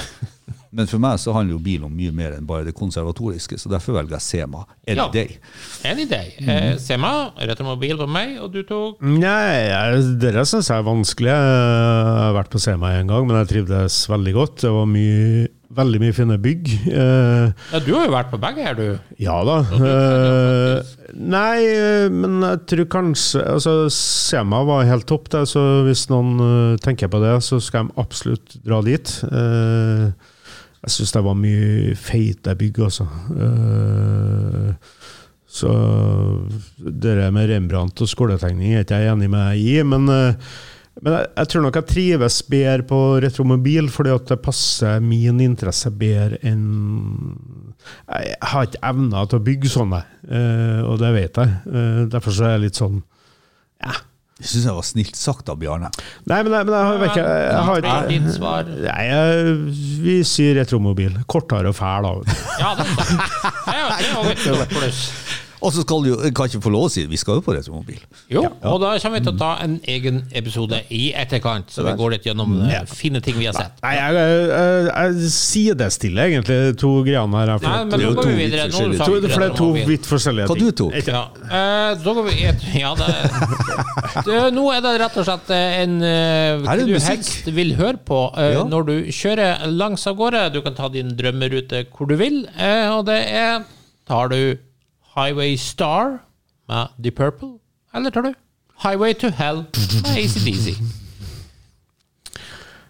Men 0.72 0.86
for 0.86 0.98
meg 1.00 1.18
så 1.18 1.32
handler 1.32 1.54
jo 1.56 1.58
bil 1.64 1.84
om 1.86 1.92
mye 1.96 2.12
mer 2.12 2.34
enn 2.36 2.46
bare 2.46 2.64
det 2.66 2.74
konservatoriske, 2.76 3.56
så 3.58 3.70
derfor 3.72 3.94
velger 3.96 4.18
jeg 4.18 4.20
Sema 4.26 4.64
any 4.86 4.96
Ja. 4.98 5.08
day. 5.08 5.38
Any 5.84 6.04
day. 6.04 6.34
Eh, 6.40 6.76
Sema, 6.76 7.30
retromobil 7.40 7.96
på 7.96 8.06
meg, 8.08 8.38
og 8.42 8.52
du 8.52 8.62
tok 8.62 9.00
Nei, 9.00 9.68
jeg- 9.68 10.18
dere 10.20 10.44
syns 10.44 10.68
jeg 10.68 10.78
er 10.78 10.82
vanskelig. 10.84 11.32
Jeg 11.32 12.18
har 12.20 12.34
vært 12.36 12.50
på 12.50 12.60
Sema 12.60 12.92
en 13.00 13.06
gang, 13.06 13.26
men 13.26 13.36
jeg 13.46 13.48
trivdes 13.66 14.06
veldig 14.08 14.34
godt. 14.34 14.56
Det 14.60 14.70
var 14.70 14.86
mye, 14.86 15.48
veldig 15.72 16.00
mye 16.00 16.12
fine 16.14 16.36
bygg. 16.38 16.68
Eh, 16.88 17.52
Ja, 17.72 17.78
du 17.80 17.94
har 17.94 18.06
jo 18.06 18.12
vært 18.12 18.30
på 18.30 18.38
begge 18.40 18.62
her, 18.64 18.74
du. 18.74 18.98
ja 19.18 19.42
da. 19.44 19.58
Eh, 19.62 20.82
nei, 21.14 22.08
men 22.12 22.40
jeg 22.44 22.60
tror 22.66 22.84
kanskje 22.92 23.42
altså, 23.54 23.74
Sema 23.90 24.62
var 24.68 24.84
helt 24.88 25.06
topp, 25.06 25.28
der, 25.30 25.44
så 25.48 25.62
hvis 25.86 26.06
noen 26.12 26.36
eh, 26.40 26.76
tenker 26.84 27.08
på 27.08 27.20
det, 27.22 27.36
så 27.42 27.60
skal 27.62 27.88
de 27.88 27.92
absolutt 28.04 28.58
dra 28.64 28.82
dit. 28.82 29.14
Eh, 29.24 30.10
jeg 30.79 30.95
syns 30.95 31.14
det 31.14 31.24
var 31.26 31.39
mye 31.39 31.95
feite 31.99 32.55
bygg, 32.59 32.81
altså. 32.87 33.07
Eh, 33.45 34.97
så 35.49 35.70
det 36.79 37.14
med 37.35 37.49
Rembrandt 37.51 38.03
og 38.05 38.11
skoletegning 38.11 38.74
er 38.74 38.85
ikke 38.85 39.01
jeg 39.01 39.14
enig 39.14 39.31
med 39.33 39.47
deg 39.49 39.64
i, 39.64 39.76
men, 39.89 40.07
eh, 40.12 40.53
men 41.03 41.16
jeg, 41.16 41.31
jeg 41.41 41.51
tror 41.51 41.64
nok 41.64 41.79
jeg 41.81 41.89
trives 41.93 42.39
bedre 42.53 42.87
på 42.91 43.01
retromobil, 43.24 43.91
fordi 43.91 44.14
at 44.14 44.31
det 44.31 44.41
passer 44.45 45.03
min 45.03 45.43
interesse 45.43 45.91
bedre 45.95 46.39
enn 46.47 46.64
Jeg 48.09 48.37
har 48.51 48.66
ikke 48.66 48.83
evner 48.91 49.29
til 49.31 49.39
å 49.39 49.47
bygge 49.51 49.72
sånne, 49.72 50.03
eh, 50.29 50.81
og 50.87 50.99
det 51.03 51.14
vet 51.16 51.43
jeg. 51.43 51.57
Derfor 52.12 52.35
så 52.35 52.47
er 52.47 52.57
jeg 52.57 52.68
litt 52.68 52.79
sånn 52.79 53.03
ja. 53.83 53.95
Det 54.39 54.47
syns 54.47 54.68
jeg 54.68 54.76
var 54.76 54.86
snilt 54.86 55.16
sagt 55.18 55.49
av 55.51 55.59
Bjarne. 55.59 55.89
Nei, 56.30 56.36
men 56.47 56.53
jeg, 56.55 56.66
men 56.68 56.74
jeg 56.76 56.84
har 56.86 57.07
ikke 57.09 57.24
jeg 57.26 57.64
har 57.68 58.12
ikke 58.14 58.34
svar? 58.36 58.68
Nei, 58.70 59.01
jeg, 59.09 59.57
vi 60.05 60.14
sier 60.30 60.55
retromobil. 60.61 61.16
Kortere 61.26 61.72
og 61.72 61.78
fæl, 61.78 62.07
da. 62.07 62.39
Ja, 62.62 62.70
det 62.78 62.86
er 62.86 62.95
sant. 63.01 63.26
Det 63.66 63.74
er 63.74 63.82
det, 63.82 63.99
det 63.99 64.14
er 64.14 64.22
det, 64.22 64.36
et 64.36 64.45
stort 64.47 64.76
pluss. 64.76 65.03
Og 65.59 65.72
så 65.74 65.82
skal 65.82 66.04
du 66.04 66.09
jeg 66.12 66.34
kan 66.36 66.48
ikke 66.48 66.61
få 66.62 66.70
lov 66.72 66.86
å 66.86 66.90
si 66.92 67.02
det, 67.04 67.11
vi 67.11 67.18
skal 67.20 67.38
jo 67.38 67.42
på 67.44 67.54
retromobil. 67.56 67.98
Jo, 68.30 68.44
og 68.46 68.78
da 68.82 68.92
kommer 69.02 69.18
vi 69.18 69.24
til 69.26 69.34
å 69.34 69.38
ta 69.40 69.50
en 69.64 69.76
egen 69.90 70.20
episode 70.38 70.78
i 70.94 71.09
etterkant, 71.18 71.72
så 71.74 71.84
vi 71.86 71.94
går 71.98 72.14
litt 72.14 72.28
gjennom 72.28 72.54
ja. 72.70 72.84
fine 72.90 73.22
ting 73.24 73.38
vi 73.40 73.48
har 73.48 73.56
sett. 73.56 73.78
Nei, 73.82 73.94
jeg, 73.96 74.18
jeg, 74.18 74.84
jeg 74.88 75.32
sidestiller 75.34 76.28
egentlig 76.28 76.59
to 76.80 76.92
greiene 77.06 77.42
her. 77.42 77.54
for 77.56 77.66
Nei, 77.66 77.80
men 77.88 77.94
det 77.94 78.09
er 78.09 78.18
går 78.18 78.30
vi 78.30 78.36
videre. 78.38 78.68
Nå 78.68 78.82
har 78.82 78.92
du 78.92 78.98
forskjellige- 78.98 78.98
sagt 78.98 79.09
to, 79.09 79.32
for 79.32 79.44
det 79.44 79.48
er 79.48 79.56
to 79.59 79.68
vidt 79.90 80.11
forskjellige 80.12 80.48
Hva 80.50 80.59
du 80.59 80.68
tok? 80.82 80.98
Ja, 81.09 81.24
uh, 81.42 82.04
da 82.04 82.14
går 82.18 82.28
vi 82.28 82.36
et, 82.52 82.68
ja, 82.78 82.92
det, 82.98 83.09
det, 84.28 84.38
Nå 84.56 84.68
er 84.74 84.84
det 84.84 84.94
rett 85.04 85.18
og 85.18 85.28
slett 85.28 85.52
en 85.56 85.98
uh, 86.04 86.62
hva 86.66 86.78
du 86.78 86.94
helst 87.09 87.50
vil 87.59 87.74
høre 87.78 87.98
på 87.98 88.22
uh, 88.36 88.44
Ja. 88.48 88.62
når 88.68 88.86
du 88.88 88.94
kjører 89.14 89.66
langs 89.72 90.06
av 90.09 90.16
gårde. 90.18 90.46
Du 90.54 90.62
kan 90.64 90.78
ta 90.78 90.88
din 90.92 91.12
drømmerute 91.18 91.84
hvor 91.92 92.09
du 92.11 92.16
vil, 92.20 92.44
uh, 92.54 92.98
og 92.98 93.04
det 93.11 93.20
er 93.26 93.66
Tar 94.09 94.30
du 94.32 94.56
Highway 95.18 95.56
Star 95.56 96.18
med 96.68 96.94
The 97.02 97.10
Purple, 97.10 97.58
eller 97.94 98.10
tar 98.14 98.22
du 98.28 98.32
Highway 98.84 99.14
to 99.18 99.28
Hell 99.34 99.64
med 99.66 100.10
ACDC? 100.16 100.76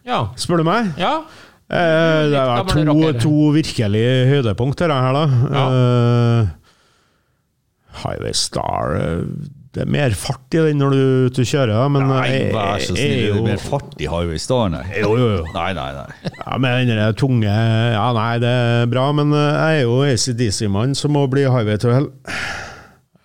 Ja. 0.07 0.27
Spør 0.37 0.57
du 0.63 0.67
meg? 0.69 0.93
ja. 0.99 1.19
Eh, 1.69 2.31
det 2.33 2.39
er 2.41 2.63
to, 2.65 3.11
to 3.21 3.33
virkelige 3.53 4.13
høydepunkter 4.31 4.89
her, 4.89 5.13
da. 5.13 5.25
Eh, 5.59 6.49
Highway 8.05 8.33
Star 8.33 8.95
eh, 8.97 9.25
Det 9.77 9.83
er 9.85 9.91
mer 9.93 10.15
fart 10.17 10.55
i 10.57 10.61
den 10.65 10.79
når 10.81 10.95
du, 10.95 10.99
er 10.99 11.27
ute 11.29 11.43
og 11.45 11.49
kjører, 11.51 11.73
ja. 11.77 11.89
men 11.93 12.07
Nei, 12.09 12.29
vær 12.55 12.81
så 12.81 12.95
snill, 12.95 13.03
er 13.03 13.11
er 13.13 13.19
det 13.19 13.27
jo- 13.29 13.43
mer 13.45 13.61
fart 13.61 13.99
i 14.01 14.07
Highway 14.09 14.41
Star, 14.41 14.71
nei? 14.73 14.85
Jo, 15.03 15.11
jo, 15.21 15.27
jo. 15.37 15.43
Nei, 15.53 15.67
nei, 15.77 15.89
nei. 15.99 16.33
Ja, 16.39 16.57
med 16.65 16.89
den 16.89 17.03
tunge 17.21 17.53
Ja, 17.53 18.07
nei, 18.17 18.31
det 18.43 18.55
er 18.55 18.89
bra, 18.89 19.11
men 19.13 19.35
eh, 19.37 19.59
jeg 19.59 19.83
er 19.83 19.85
jo 19.85 19.99
ACDC-mann 20.09 20.97
som 20.99 21.13
må 21.17 21.27
bli 21.31 21.45
Highway 21.45 21.77
to 21.83 21.93
Hell. 21.93 22.09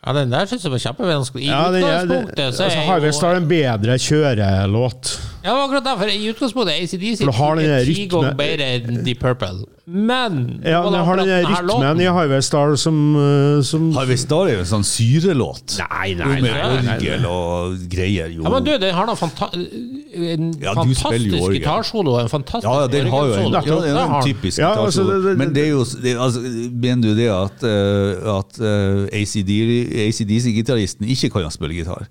ja, 0.03 0.15
den 0.19 0.35
der 0.35 0.51
syns 0.51 0.67
jeg 0.67 0.73
var 0.75 0.83
kjempevanskelig. 0.83 1.45
I 1.47 1.53
Ja, 1.53 1.63
den 1.71 1.87
er, 1.87 1.87
det, 1.87 2.03
utgangspunktet 2.03 2.43
så 2.59 2.67
altså, 2.67 2.81
er 2.81 2.89
Highway 2.91 3.13
jo 3.13 3.17
Star 3.21 3.37
er 3.37 3.41
en 3.41 3.47
bedre 3.53 3.97
kjørelåt. 4.09 5.13
Ja, 5.43 5.49
det 5.49 5.55
var 5.57 5.63
akkurat 5.67 5.83
derfor. 5.83 6.05
I 6.07 6.29
utgangspunktet 6.31 6.71
er 6.73 6.83
ACDC 6.85 7.21
er 7.21 7.25
du 7.25 7.31
har 7.35 7.55
den 7.59 7.65
der 7.67 7.83
ti 7.85 8.05
ganger 8.07 8.35
bedre 8.39 8.67
enn 8.77 9.01
Deep 9.03 9.19
Purple. 9.19 9.65
Men 9.85 10.61
Ja, 10.63 10.79
men 10.81 10.93
jeg 10.93 10.93
den 10.93 11.05
har 11.05 11.15
den 11.19 11.47
rytmen 11.49 11.99
i. 11.99 12.05
Highway 12.15 12.41
Star 12.41 12.75
som, 12.79 12.99
eh, 13.19 13.61
som 13.67 13.89
Highway 13.91 14.15
Star 14.21 14.47
er 14.47 14.53
jo 14.53 14.59
en 14.63 14.69
sånn 14.69 14.85
syrelåt. 14.87 15.75
Nei, 15.81 16.13
nei, 16.13 16.29
nei, 16.29 16.37
med 16.45 16.53
orgel 16.95 17.25
og 17.27 17.75
greier, 17.91 18.31
jo. 18.31 18.45
Ja, 18.47 18.53
men 18.55 18.63
du, 18.63 18.71
den 18.79 18.95
har 18.95 19.05
noe 19.09 19.19
fanta 19.19 19.49
en 19.53 20.53
Ja, 20.63 20.73
du 20.79 20.93
fantastisk 20.95 21.51
gitarsolo 21.57 22.13
og 22.15 22.21
en 22.21 22.29
fantastisk 22.31 22.69
Ja, 22.69 22.77
ja, 22.85 22.87
den 22.87 23.11
har 23.11 23.27
jo 23.27 23.33
en, 23.33 23.51
ja, 23.51 24.05
en 24.05 24.23
typisk 24.23 24.59
Ja, 24.63 24.71
altså, 24.79 25.03
gitarsolo. 25.03 25.19
det- 25.19 25.29
det- 25.29 25.37
Men 25.43 25.53
det 25.53 25.63
er 25.65 25.69
jo 25.73 25.83
det, 25.83 26.15
altså, 26.17 26.39
Mener 26.71 27.01
du 27.01 27.15
det 27.19 27.27
at, 27.27 27.59
uh, 27.67 28.37
at 28.39 28.51
uh, 28.63 29.07
ACDC-gitaristen 29.11 31.03
ikke 31.09 31.29
kan 31.35 31.51
spille 31.51 31.73
gitar? 31.75 32.07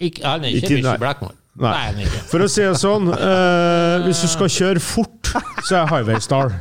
Ikke, 0.00 0.22
han 0.24 0.44
er 0.44 0.54
ikke 0.54 0.76
Ikke-. 0.78 0.98
Blackmore. 1.02 1.34
Nei. 1.58 1.72
Nei, 1.96 2.04
ikke. 2.06 2.20
For 2.30 2.44
å 2.44 2.48
si 2.50 2.62
det 2.62 2.74
sånn, 2.78 3.08
eh, 3.14 3.94
hvis 4.06 4.20
du 4.22 4.28
skal 4.30 4.50
kjøre 4.54 4.82
fort, 4.84 5.32
så 5.66 5.80
er 5.82 5.88
Highway 5.90 6.20
Star. 6.22 6.52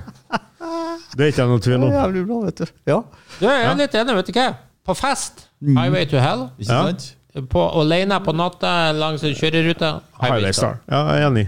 Det 1.18 1.24
er 1.24 1.30
ikke 1.32 1.44
jeg 1.44 1.50
noe 1.52 1.62
tvil 1.64 1.84
om. 1.88 1.92
Jævlig 1.94 2.24
bra, 2.28 2.40
vet 2.48 2.62
du. 2.64 2.66
Ja, 2.90 2.98
Du, 3.38 3.46
jeg 3.46 3.68
er 3.70 3.78
litt 3.80 3.96
enig, 3.98 4.16
vet 4.18 4.32
du 4.32 4.34
hva? 4.40 4.48
På 4.88 4.96
fest, 4.98 5.46
Highway 5.62 6.06
to 6.10 6.18
Hell. 6.22 6.48
ikke 6.60 6.72
Ja. 6.72 6.82
sant? 6.90 7.14
På, 7.52 7.68
alene 7.82 8.18
på 8.26 8.34
natta 8.34 8.92
langs 8.98 9.22
en 9.24 9.36
kjøreruta. 9.38 9.92
Highway 10.22 10.52
Star. 10.58 10.80
Ja, 10.90 11.04
jeg 11.14 11.22
er 11.24 11.28
enig. 11.30 11.46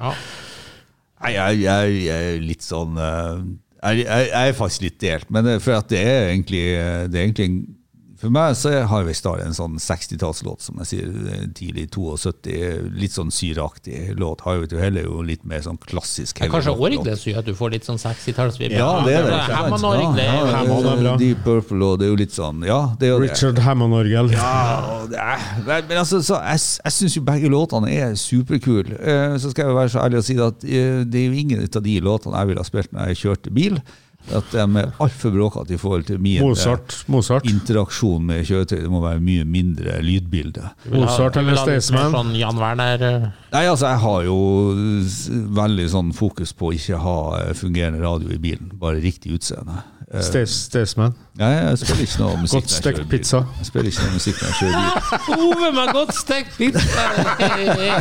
Ja. 0.00 0.12
Nei, 1.22 1.32
jeg, 1.34 1.60
jeg, 1.62 1.96
jeg 2.06 2.30
er 2.36 2.40
litt 2.42 2.62
sånn 2.66 2.96
eh, 2.98 3.42
jeg, 3.82 4.04
jeg, 4.06 4.28
jeg 4.30 4.48
er 4.48 4.56
faktisk 4.58 4.82
litt 4.86 4.98
delt, 5.02 5.30
men 5.34 5.48
for 5.62 5.74
at 5.78 5.88
det 5.90 6.00
er 6.02 6.28
egentlig, 6.32 6.62
eh, 6.78 7.06
det 7.10 7.18
er 7.20 7.26
egentlig 7.28 7.46
en, 7.50 7.58
For 8.22 8.30
meg 8.30 8.54
så 8.54 8.70
er 8.70 8.84
Highway 8.86 9.16
Star 9.18 9.40
en 9.42 9.54
sånn 9.56 9.80
60-tallslåt, 9.82 10.62
som 10.62 10.76
jeg 10.78 10.86
sier. 10.92 11.08
eh, 11.34 11.46
Tidlig 11.58 11.88
72. 11.90 12.92
Litt 12.94 13.16
sånn 13.16 13.32
syreaktig 13.34 14.12
låt. 14.20 14.44
Highway 14.46 14.68
to 14.70 14.78
Hell 14.78 15.00
er 15.00 15.08
jo 15.08 15.24
litt 15.26 15.42
mer 15.48 15.64
sånn 15.64 15.80
klassisk 15.82 16.38
Det 16.38 16.46
er 16.46 16.52
kanskje 16.52 16.70
som 16.70 16.78
at 17.40 17.48
du 17.48 17.54
får 17.58 17.74
litt 17.74 17.88
sånn 17.88 17.98
60-tallsvibber. 17.98 18.76
Ja, 18.78 18.92
det 19.02 19.16
er 19.18 19.26
det. 19.26 19.32
er 19.34 19.48
Ja, 20.22 20.36
ja, 20.52 20.94
bra. 21.00 21.16
Deep 21.18 21.42
Purple 21.42 21.88
og 21.88 21.98
det 21.98 22.06
er 22.06 22.12
jo 22.12 22.20
litt 22.22 22.36
sånn 22.36 22.62
Ja, 22.68 22.78
det 23.00 23.08
er 23.08 23.12
jo. 23.16 23.18
Richard 23.24 23.58
Hammond-orgel. 23.66 24.30
Ja, 24.36 24.54
er, 25.10 25.42
men, 25.66 25.98
altså, 25.98 26.22
så 26.22 26.38
jeg, 26.46 26.62
jeg 26.84 26.96
syns 27.00 27.18
jo 27.18 27.24
begge 27.26 27.50
låtene 27.50 27.90
er 27.90 28.14
superkule. 28.14 29.00
Eh, 29.02 29.34
så 29.42 29.50
skal 29.50 29.66
jeg 29.72 29.80
være 29.80 29.94
så 29.96 30.04
ærlig 30.06 30.22
og 30.22 30.28
si 30.30 30.38
at 30.38 30.62
eh, 30.62 31.02
det 31.02 31.24
er 31.24 31.26
jo 31.26 31.42
ingen 31.42 31.66
av 31.66 31.82
de 31.82 31.98
låtene 32.06 32.38
jeg 32.38 32.52
ville 32.52 32.62
ha 32.62 32.70
spilt 32.70 32.94
når 32.94 33.10
jeg 33.12 33.22
kjørte 33.24 33.54
bil. 33.58 33.82
At 34.30 34.52
de 34.54 34.62
er 34.62 34.92
altfor 35.02 35.32
bråkete 35.34 35.74
i 35.74 35.78
forhold 35.80 36.04
til 36.06 36.20
min 36.22 36.38
eh, 36.38 36.46
Mozart. 36.46 36.94
Mozart. 37.10 37.46
interaksjon 37.48 38.24
med 38.26 38.44
kjøretøy. 38.46 38.78
Det 38.84 38.90
må 38.90 39.02
være 39.02 39.22
mye 39.24 39.46
mindre 39.48 39.98
lydbilde. 40.04 40.68
Mozart 40.92 41.36
eller 41.40 41.58
Staysman. 41.58 42.14
Sånn 42.14 42.34
Jan 42.38 42.60
Werner 42.60 43.06
eh, 43.08 43.30
Nei, 43.52 43.64
altså, 43.68 43.90
jeg 43.90 44.02
har 44.04 44.28
jo 44.28 44.36
veldig 45.58 45.88
sånn 45.92 46.12
fokus 46.16 46.54
på 46.56 46.70
å 46.70 46.76
ikke 46.76 47.00
ha 47.02 47.16
eh, 47.40 47.50
fungerende 47.58 48.02
radio 48.04 48.30
i 48.32 48.38
bilen. 48.42 48.70
Bare 48.80 49.02
riktig 49.02 49.34
utseende. 49.36 49.82
Staysman. 50.12 51.14
Nei, 51.40 51.48
jeg 51.56 51.80
spiller 51.80 52.04
ikke 52.04 52.20
noe 52.20 52.40
musikk 52.44 52.58
Godt 52.60 52.74
stekt 52.74 53.06
pizza. 53.08 53.40
Jeg 53.58 53.70
spiller 53.70 53.88
ikke 53.88 54.04
noe 54.04 54.18
musikk 54.18 54.42
når 54.42 54.50
jeg 54.50 54.58
kjører 54.60 54.76
bil. 54.76 55.40
Ove 55.48 55.72
med 55.78 55.96
godt 55.96 56.14
stekt 56.18 56.54
pizza 56.60 57.08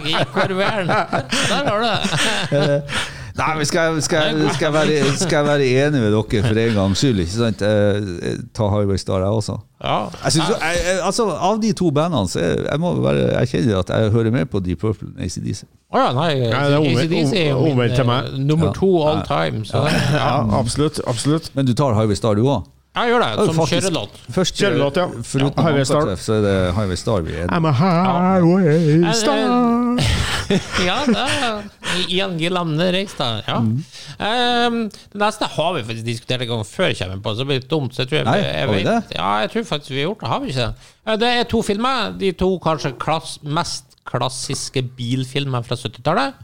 i 0.03 0.19
korveren. 0.35 0.91
Der 0.91 1.71
har 1.71 1.81
du 1.81 1.89
det. 1.89 2.77
Nei, 3.37 3.55
men 3.57 3.65
skal, 3.65 3.93
jeg- 3.93 4.03
skal, 4.03 4.41
skal, 4.53 4.65
jeg 4.65 4.73
være, 4.73 5.17
skal 5.17 5.37
jeg 5.37 5.45
være 5.45 5.65
enig 5.85 6.01
med 6.01 6.11
dere 6.11 6.41
for 6.47 6.59
en 6.63 6.73
gangs 6.75 6.97
skyld? 7.03 7.19
Ikke 7.23 7.37
sant? 7.37 7.61
Eh, 7.61 8.37
Ta 8.57 8.67
Highway 8.73 8.97
Star, 8.97 9.19
jeg 9.23 9.27
også. 9.41 9.55
Ja. 9.83 9.99
Jeg 10.23 10.31
synes, 10.31 10.49
jeg, 10.49 10.81
jeg, 10.87 10.99
altså, 11.03 11.29
av 11.31 11.61
de 11.61 11.71
to 11.73 11.91
bandene 11.91 12.27
så 12.29 12.39
jeg, 12.43 12.57
jeg 12.71 12.79
må 12.83 12.91
være 13.01 13.29
erkjenne 13.41 13.79
at 13.79 13.89
jeg 13.89 14.11
hører 14.11 14.31
mer 14.35 14.45
på 14.51 14.59
Deep 14.65 14.79
Purple 14.83 15.07
enn 15.15 15.23
ACDC. 15.25 15.63
Å 15.91 16.03
ja, 16.03 16.11
nei. 16.15 16.33
ACDC 16.51 17.33
er 17.39 17.49
jo 17.55 17.71
min 17.75 17.95
eh, 17.95 18.29
nummer 18.51 18.69
to 18.77 18.91
all 19.07 19.23
time. 19.27 19.65
Så 19.65 19.81
Ja, 20.13 20.35
absolutt. 20.59 20.99
absolutt. 21.07 21.49
Men 21.55 21.65
du 21.65 21.73
tar 21.73 21.95
Highway 21.97 22.15
Star, 22.19 22.35
du 22.35 22.43
òg? 22.47 22.67
jeg 22.95 23.07
gjør 23.07 23.21
det, 23.23 23.45
som 23.47 23.59
kjørelåt. 23.71 24.15
Først, 24.35 24.57
Kjørelåt, 24.59 24.97
ja. 24.99 25.05
Foruten 25.23 25.53
Ja, 25.57 25.63
Highway 25.69 25.85
Star. 25.87 26.09
Så 26.19 26.33
er 26.33 26.41
det 26.43 26.55
Highway 26.75 26.95
Star 26.99 27.21
vi 27.23 27.37
er 27.39 27.47
I'm 27.47 27.67
a 27.67 27.71
highway 27.71 29.13
star. 29.13 30.29
Ja, 30.89 30.97
er 31.07 31.63
Ian 32.09 32.37
Gillan 32.39 32.73
Reistad. 32.79 33.43
Ja. 33.47 33.59
Mm. 33.61 33.79
Um, 34.19 34.79
det 35.13 35.21
neste 35.23 35.49
har 35.55 35.73
vi 35.77 35.83
faktisk 35.87 36.07
diskutert 36.07 36.45
en 36.45 36.51
gang 36.53 36.65
før 36.67 36.91
jeg 36.91 36.99
kommer 37.01 37.23
på, 37.25 37.33
så 37.37 37.47
blir 37.47 37.61
det 37.61 37.69
dumt. 37.71 37.95
Så 37.95 38.03
jeg 38.03 38.11
tror 38.11 38.19
jeg, 38.21 38.27
Nei, 38.29 38.37
jeg, 38.43 38.69
vi 38.71 38.83
vet-? 38.87 39.15
Ja, 39.17 39.31
jeg 39.43 39.53
tror 39.53 39.67
faktisk 39.71 39.93
vi 39.95 40.01
har 40.01 40.09
gjort 40.09 40.23
det. 40.23 40.31
Har 40.33 40.43
vi 40.43 40.53
ikke 40.53 40.67
det? 40.67 40.91
Eh, 41.07 41.17
Det 41.23 41.31
er 41.39 41.49
to 41.55 41.63
filmer. 41.65 42.13
De 42.21 42.31
to 42.43 42.51
kanskje 42.63 42.93
klass, 43.01 43.37
mest 43.43 43.97
klassiske 44.11 44.83
bilfilmer 44.97 45.65
fra 45.67 45.77
70-tallet. 45.79 46.39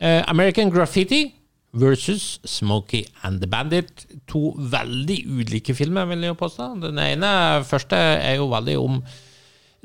Uh, 0.00 0.22
American 0.32 0.70
Graffiti 0.72 1.26
versus 1.72 2.40
Smokey 2.44 3.04
and 3.22 3.40
the 3.40 3.46
Bandit. 3.46 4.06
To 4.32 4.54
veldig 4.58 5.20
ulike 5.28 5.74
filmer, 5.76 6.08
vil 6.10 6.24
jeg 6.26 6.36
påstå. 6.40 6.72
Den 6.82 6.98
ene 6.98 7.32
første 7.68 7.96
er 7.96 8.40
jo 8.40 8.48
veldig 8.50 8.78
om 8.80 9.02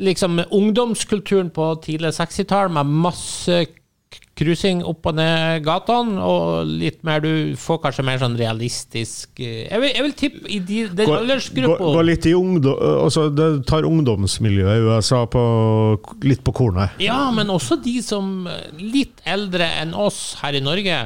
liksom 0.01 0.41
ungdomskulturen 0.51 1.49
på 1.55 1.71
tidlig 1.85 2.13
60-tall, 2.17 2.71
med 2.75 2.91
masse 3.05 3.65
cruising 4.35 4.81
opp 4.87 5.07
og 5.09 5.15
ned 5.17 5.63
gatene, 5.65 6.19
og 6.19 6.67
litt 6.67 7.01
mer 7.07 7.23
Du 7.23 7.55
får 7.59 7.79
kanskje 7.85 8.05
mer 8.07 8.19
sånn 8.21 8.35
realistisk 8.39 9.39
eh, 9.43 9.65
Jeg 9.69 9.81
vil, 9.81 9.91
jeg 9.95 10.05
vil 10.05 10.15
tippe 10.19 10.51
i 10.51 10.59
de, 10.59 10.79
den 10.91 11.09
Gå, 11.09 11.75
gå, 11.79 11.91
gå 11.95 12.05
litt 12.05 12.27
i 12.27 12.35
ungdom, 12.35 12.79
altså 13.05 13.27
Det 13.31 13.49
tar 13.69 13.87
ungdomsmiljøet 13.87 14.81
i 14.81 14.87
USA 14.89 15.23
på, 15.31 15.43
litt 16.27 16.43
på 16.45 16.55
kornet. 16.55 16.99
Ja, 17.03 17.29
men 17.35 17.51
også 17.53 17.79
de 17.83 17.97
som 18.05 18.49
eh, 18.51 18.67
litt 18.81 19.23
eldre 19.27 19.69
enn 19.81 19.95
oss 19.95 20.35
her 20.41 20.57
i 20.57 20.63
Norge, 20.63 20.99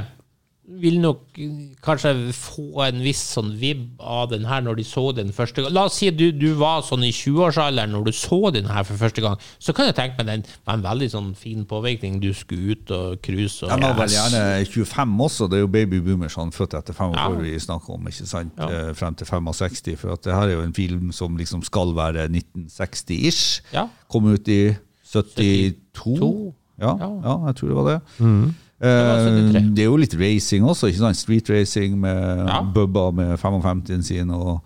vil 0.82 1.00
nok 1.02 1.38
eh, 1.42 1.54
kanskje 1.82 2.12
få 2.36 2.84
en 2.86 3.00
viss 3.02 3.22
sånn 3.34 3.50
vibb 3.58 4.00
av 4.00 4.28
den 4.30 4.46
her 4.46 4.62
når 4.62 4.78
de 4.78 4.84
så 4.86 5.08
den 5.18 5.32
første 5.34 5.64
gang. 5.64 5.74
La 5.74 5.88
oss 5.90 5.98
si 5.98 6.12
du, 6.14 6.28
du 6.32 6.54
var 6.60 6.84
sånn 6.86 7.04
i 7.08 7.10
20-årsalderen 7.16 7.90
når 7.96 8.06
du 8.06 8.12
så 8.14 8.52
den 8.54 8.70
her 8.70 8.86
for 8.86 9.00
første 9.02 9.24
gang. 9.26 9.40
Så 9.58 9.74
kan 9.74 9.90
jeg 9.90 9.96
tenke 9.98 10.20
meg 10.22 10.30
den 10.30 10.44
var 10.68 10.78
en 10.78 10.86
veldig 10.86 11.10
sånn 11.16 11.32
fin 11.40 11.66
påvirkning. 11.70 12.20
Du 12.22 12.30
skulle 12.38 12.76
ut 12.78 12.94
og 12.96 13.18
cruise. 13.26 13.64
Og, 13.66 13.74
jeg 13.74 13.82
var 13.82 13.98
vel 13.98 14.14
gjerne 14.14 14.44
25 14.70 15.18
også, 15.26 15.50
det 15.50 15.58
er 15.60 15.66
jo 15.66 15.72
baby 15.74 16.00
boomers 16.06 16.38
han 16.40 16.54
født 16.56 16.78
etter 16.80 16.94
45 16.94 17.18
Ja. 17.20 17.42
vi 17.50 17.56
snakker 17.66 17.98
om, 17.98 18.08
ikke 18.14 18.30
sant? 18.30 18.54
Ja. 18.62 18.70
Eh, 18.90 18.94
Frem 19.00 19.16
til 19.18 19.28
65, 19.28 19.98
for 19.98 20.14
at 20.14 20.24
det 20.28 20.34
her 20.38 20.48
er 20.48 20.58
jo 20.60 20.64
en 20.68 20.74
film 20.78 21.12
som 21.16 21.36
liksom 21.40 21.66
skal 21.66 21.96
være 21.98 22.30
1960-ish. 22.30 23.62
Ja. 23.74 23.88
Kom 24.12 24.30
ut 24.32 24.48
i 24.48 24.76
72. 25.10 25.84
72. 25.98 26.54
Ja, 26.80 26.94
Ja. 26.96 27.10
ja, 27.26 27.36
jeg 27.50 27.56
tror 27.60 27.68
det 27.68 27.76
var 27.76 27.88
det. 27.90 28.02
var 28.20 28.54
73. 28.80 29.56
Eh, 29.60 29.72
det 29.76 29.84
er 29.84 29.90
jo 29.90 29.98
litt 30.00 30.14
racing 30.20 30.64
også, 30.64 30.88
ikke 30.92 31.02
sant? 31.04 31.18
Street 31.20 31.50
racing 31.52 31.98
med 32.00 32.46
Ja. 32.48 32.62
Bubba 32.64 33.10
med 33.12 33.38
55-en 33.42 34.04
sin 34.04 34.30
og 34.32 34.62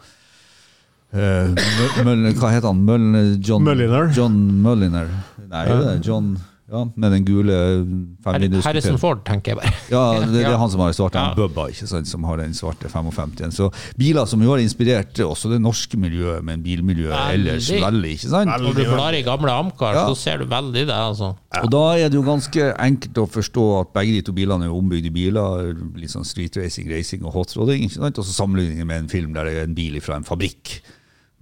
uh, 1.14 1.18
Mø- 1.18 2.03
Møll- 2.05 2.34
Hva 2.38 2.51
heter 2.53 2.68
han? 2.70 2.84
Møll, 2.86 3.38
John, 3.41 3.64
Mulliner. 3.66 4.11
John 4.16 4.38
Mulliner. 4.64 5.09
Nei, 5.49 5.66
det 5.70 5.88
er 5.95 5.99
John 6.05 6.36
ja, 6.74 6.80
med 6.97 7.11
den 7.13 7.26
gule 7.28 7.53
Har- 7.53 8.34
femvindus 8.34 8.65
Harrison 8.65 8.97
Ford, 8.97 9.19
tenker 9.28 9.53
jeg 9.53 9.59
bare. 9.61 9.74
ja, 9.93 10.03
det, 10.24 10.32
det 10.34 10.45
er 10.49 10.57
han 10.63 10.71
som 10.74 10.82
har 10.82 10.89
den 10.91 10.97
svarte, 10.97 11.21
Ja. 11.21 11.36
Bubba, 11.38 11.67
ikke 11.69 11.88
sant, 11.88 12.07
som 12.09 12.24
har 12.26 12.41
den 12.41 12.55
svarte 12.57 12.89
55-en. 12.89 13.53
Så 13.53 13.69
biler 13.99 14.26
som 14.30 14.41
jo 14.41 14.49
har 14.55 14.63
inspirert 14.63 15.13
også 15.24 15.51
det 15.53 15.61
norske 15.61 15.99
miljøet, 16.01 16.41
men 16.43 16.63
bilmiljøet 16.65 17.13
Veldig. 17.13 17.51
ellers 17.53 17.69
veldig, 17.86 18.13
ikke 18.17 18.32
sant? 18.34 18.49
Når 18.65 18.74
du 18.80 18.84
blar 18.89 19.13
i 19.13 19.21
gamle 19.28 19.53
Amcar, 19.53 19.93
Ja. 19.93 20.07
så 20.09 20.15
ser 20.17 20.41
du 20.41 20.45
veldig 20.49 20.88
det, 20.89 20.97
altså. 20.97 21.36
Og 21.61 21.69
da 21.71 21.84
er 22.01 22.09
det 22.09 22.17
jo 22.17 22.26
ganske 22.26 22.71
enkelt 22.82 23.21
å 23.21 23.28
forstå 23.30 23.67
at 23.82 23.93
begge 23.93 24.17
de 24.17 24.21
to 24.26 24.34
bilene 24.34 24.65
er 24.65 24.74
ombygde 24.74 25.13
biler, 25.13 25.69
litt 25.95 26.09
sånn 26.11 26.26
street 26.26 26.57
racing, 26.57 26.89
racing 26.89 27.24
og 27.24 27.34
hotroding. 27.38 27.84
ikke 27.86 27.99
sant? 28.01 28.17
Og 28.17 28.26
så 28.26 28.34
sammenligninger 28.34 28.86
med 28.89 29.03
en 29.03 29.09
film 29.13 29.34
der 29.38 29.45
det 29.45 29.53
er 29.59 29.63
en 29.69 29.76
bil 29.78 30.01
fra 30.01 30.15
en 30.17 30.24
fabrikk 30.26 30.80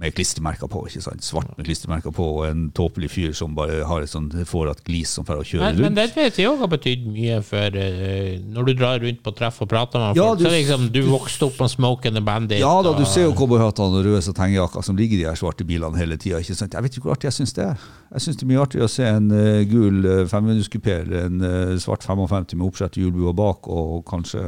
med 0.02 0.16
klistremerker 0.18 0.70
på, 0.72 0.82
ikke 0.90 1.04
sant? 1.06 1.22
Svart 1.26 1.52
med 1.58 1.68
klistremerker 1.68 2.14
på, 2.16 2.26
og 2.40 2.48
en 2.48 2.64
tåpelig 2.76 3.12
fyr 3.14 3.36
som 3.38 3.54
bare 3.58 3.84
har 3.86 4.02
et 4.02 4.10
sånt, 4.10 4.34
får 4.50 4.72
et 4.72 4.82
glis 4.88 5.12
som 5.14 5.28
får 5.28 5.42
å 5.44 5.46
kjøre 5.46 5.68
Men, 5.68 5.82
men 5.86 5.98
det 6.00 6.08
vet 6.16 6.40
jeg 6.42 6.50
òg 6.50 6.64
har 6.64 6.72
betydd 6.72 7.06
mye 7.12 7.38
for 7.46 7.78
uh, 7.78 8.32
Når 8.56 8.70
du 8.70 8.74
drar 8.80 9.02
rundt 9.04 9.22
på 9.22 9.34
treff 9.38 9.62
og 9.62 9.70
prater 9.70 10.02
med 10.02 10.18
Ja, 10.18 10.32
folk, 10.32 10.42
du- 10.42 10.48
så 10.48 10.54
liksom 10.56 10.88
Du 10.96 11.02
vokste 11.12 11.48
opp 11.50 11.62
med 11.62 11.74
Smoke 11.76 12.10
and 12.10 12.22
Bandit. 12.26 12.60
Ja 12.64 12.74
da, 12.82 12.96
du 12.98 13.06
ser 13.06 13.28
jo 13.28 13.36
cowboyhattene 13.38 14.02
og 14.02 14.10
røde 14.10 14.24
satengjakker 14.26 14.86
som 14.86 14.98
ligger 14.98 15.20
i 15.20 15.22
de 15.22 15.30
her 15.30 15.38
svarte 15.40 15.68
bilene 15.68 15.98
hele 16.02 16.18
tida. 16.18 16.42
Jeg 16.42 16.84
vet 16.88 16.98
ikke 16.98 17.06
hvor 17.08 17.16
artig 17.16 17.30
jeg 17.30 17.38
syns 17.42 17.54
det 17.58 17.68
er. 17.70 17.88
Jeg 18.12 18.26
syns 18.26 18.42
det 18.42 18.48
er 18.48 18.52
mye 18.52 18.66
artigere 18.66 18.90
å 18.90 18.92
se 18.92 19.08
en 19.08 19.30
uh, 19.32 19.62
gul 19.70 20.02
uh, 20.08 20.26
femvinduskupé 20.32 20.98
eller 21.04 21.30
en 21.30 21.46
uh, 21.46 21.78
svart 21.82 22.04
55 22.08 22.58
med 22.58 22.68
oppskjært 22.68 22.98
hjulbue 23.00 23.34
bak 23.38 23.70
og 23.72 24.02
kanskje 24.10 24.44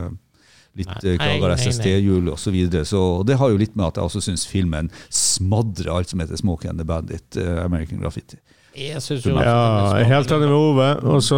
litt 0.80 0.89
nei, 1.05 1.38
nei. 1.39 1.55
SST-hjul 1.57 2.32
osv. 2.34 2.43
Så, 2.43 2.53
videre. 2.55 2.86
så 2.89 3.01
det 3.28 3.38
har 3.41 3.53
jo 3.53 3.59
litt 3.61 3.76
med 3.78 3.91
at 3.91 3.99
jeg 3.99 4.09
også 4.09 4.24
syns 4.26 4.45
filmen 4.49 4.89
smadrer 5.13 5.91
alt 5.93 6.11
som 6.11 6.24
heter 6.24 6.39
Smoke 6.39 6.69
and 6.69 6.82
the 6.82 6.88
Bandit, 6.88 7.38
eh, 7.38 7.61
American 7.63 8.01
Graffiti. 8.01 8.39
Jeg 8.74 8.97
jo 8.97 9.36
Ja, 9.38 9.93
jeg 9.93 10.01
er 10.01 10.07
helt 10.09 10.32
enig 10.34 10.47
med 10.49 10.57
Ove. 10.57 10.86
Også, 11.13 11.38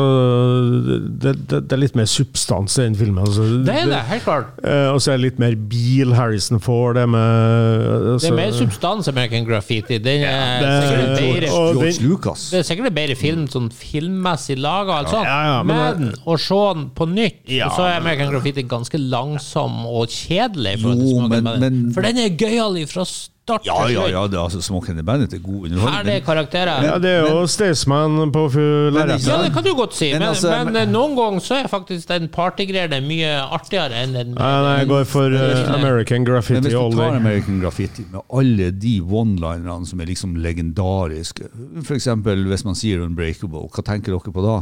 det, 1.19 1.33
det, 1.49 1.57
det 1.67 1.73
er 1.75 1.81
litt 1.81 1.95
mer 1.99 2.07
substans 2.07 2.77
i 2.79 2.85
den 2.85 2.95
filmen. 2.95 3.19
Altså, 3.25 3.43
Det 3.65 3.73
er 3.75 3.89
det, 3.91 3.99
helt 4.07 4.23
klart. 4.23 4.53
eh, 4.63 4.87
og 4.93 5.01
så 5.03 5.11
er 5.11 5.17
det 5.19 5.25
litt 5.25 5.41
mer 5.43 5.55
bil 5.55 6.13
Harrison 6.15 6.61
får 6.63 6.93
det 6.95 7.03
med 7.11 7.25
Det 7.25 8.13
altså, 8.13 8.31
er 8.31 8.37
mer 8.39 8.55
substans 8.55 9.11
American 9.11 9.43
Graffiti. 9.49 9.97
Den 9.99 10.23
er 10.23 10.63
det- 10.63 10.87
sikkert 10.87 11.09
og- 11.09 11.19
bedre 11.19 11.51
og 11.59 11.75
George 11.75 11.91
den- 11.91 12.07
Lucas. 12.09 12.49
det 12.51 12.59
er 12.59 12.63
sikkert 12.69 12.87
en 12.87 12.93
bedre 13.01 13.15
film 13.15 13.45
sånn 13.47 13.69
filmmessig 13.71 14.57
laga, 14.57 15.01
altså. 15.03 15.23
Ja, 15.23 15.37
ja, 15.57 15.63
men- 15.63 15.75
men 15.99 16.13
å 16.25 16.39
se 16.39 16.61
den 16.79 16.89
på 16.95 17.05
nytt, 17.11 17.43
Ja, 17.49 17.65
og 17.67 17.71
så 17.73 17.81
er 17.83 17.99
American 17.99 18.31
Graffiti 18.31 18.63
ganske 18.63 18.97
langsom 18.97 19.85
og 19.85 20.07
kjedelig. 20.07 20.79
For, 20.81 20.93
Jo, 20.95 21.27
men- 21.27 21.43
men- 21.59 21.91
For 21.93 22.01
den 22.01 22.17
er 22.17 22.29
gøyal 22.29 22.77
ifra 22.79 23.05
start 23.05 23.31
Ja, 23.45 23.75
ja, 23.87 24.07
ja, 24.09 24.21
det, 24.25 24.33
er 24.39 24.43
altså, 24.43 24.61
Smokey 24.61 24.89
and 24.89 24.97
the 24.97 25.03
Bandit 25.05 25.33
er 25.33 25.37
god 25.37 25.67
Herlige 25.67 25.75
underholdning. 25.77 26.23
karakterer. 26.25 26.83
Ja, 26.83 26.95
det 26.97 27.11
er 27.11 27.27
jo 27.29 27.43
Staysman 27.45 28.31
på 28.33 28.45
Men 28.55 28.93
lerretet. 28.95 29.27
Ja, 29.27 29.37
det 29.43 29.51
kan 29.53 29.63
du 29.63 29.73
godt 29.77 29.93
si, 29.93 30.11
Men 30.11 30.19
men, 30.19 30.27
altså, 30.29 30.49
men, 30.65 30.73
men- 30.73 30.89
noen 30.89 31.13
ganger 31.15 31.39
så 31.45 31.59
er 31.59 31.67
faktisk 31.69 32.07
den 32.09 32.27
partygreiene 32.33 33.01
mye 33.05 33.35
artigere 33.53 33.93
enn 34.01 34.13
den 34.17 34.33
Nei, 34.33 34.49
nei, 34.65 34.73
jeg 34.79 34.87
går 34.89 35.05
for 35.05 35.29
uh, 35.29 35.75
American 35.77 36.25
Men 36.25 36.41
hvis 36.63 36.73
du 36.73 36.79
all 36.79 36.91
tar 36.97 37.11
day. 37.11 37.19
American 37.21 37.61
Graffiti 37.61 38.07
med 38.11 38.21
alle 38.33 38.71
de 38.71 38.99
one-linerne 39.01 39.85
som 39.85 40.01
er 40.01 40.05
liksom 40.09 40.35
legendariske, 40.35 41.49
f.eks. 41.85 42.07
hvis 42.49 42.65
man 42.65 42.75
sier 42.75 43.05
Unbreakable, 43.05 43.69
hva 43.69 43.85
tenker 43.85 44.15
dere 44.17 44.33
på 44.33 44.41
da? 44.41 44.57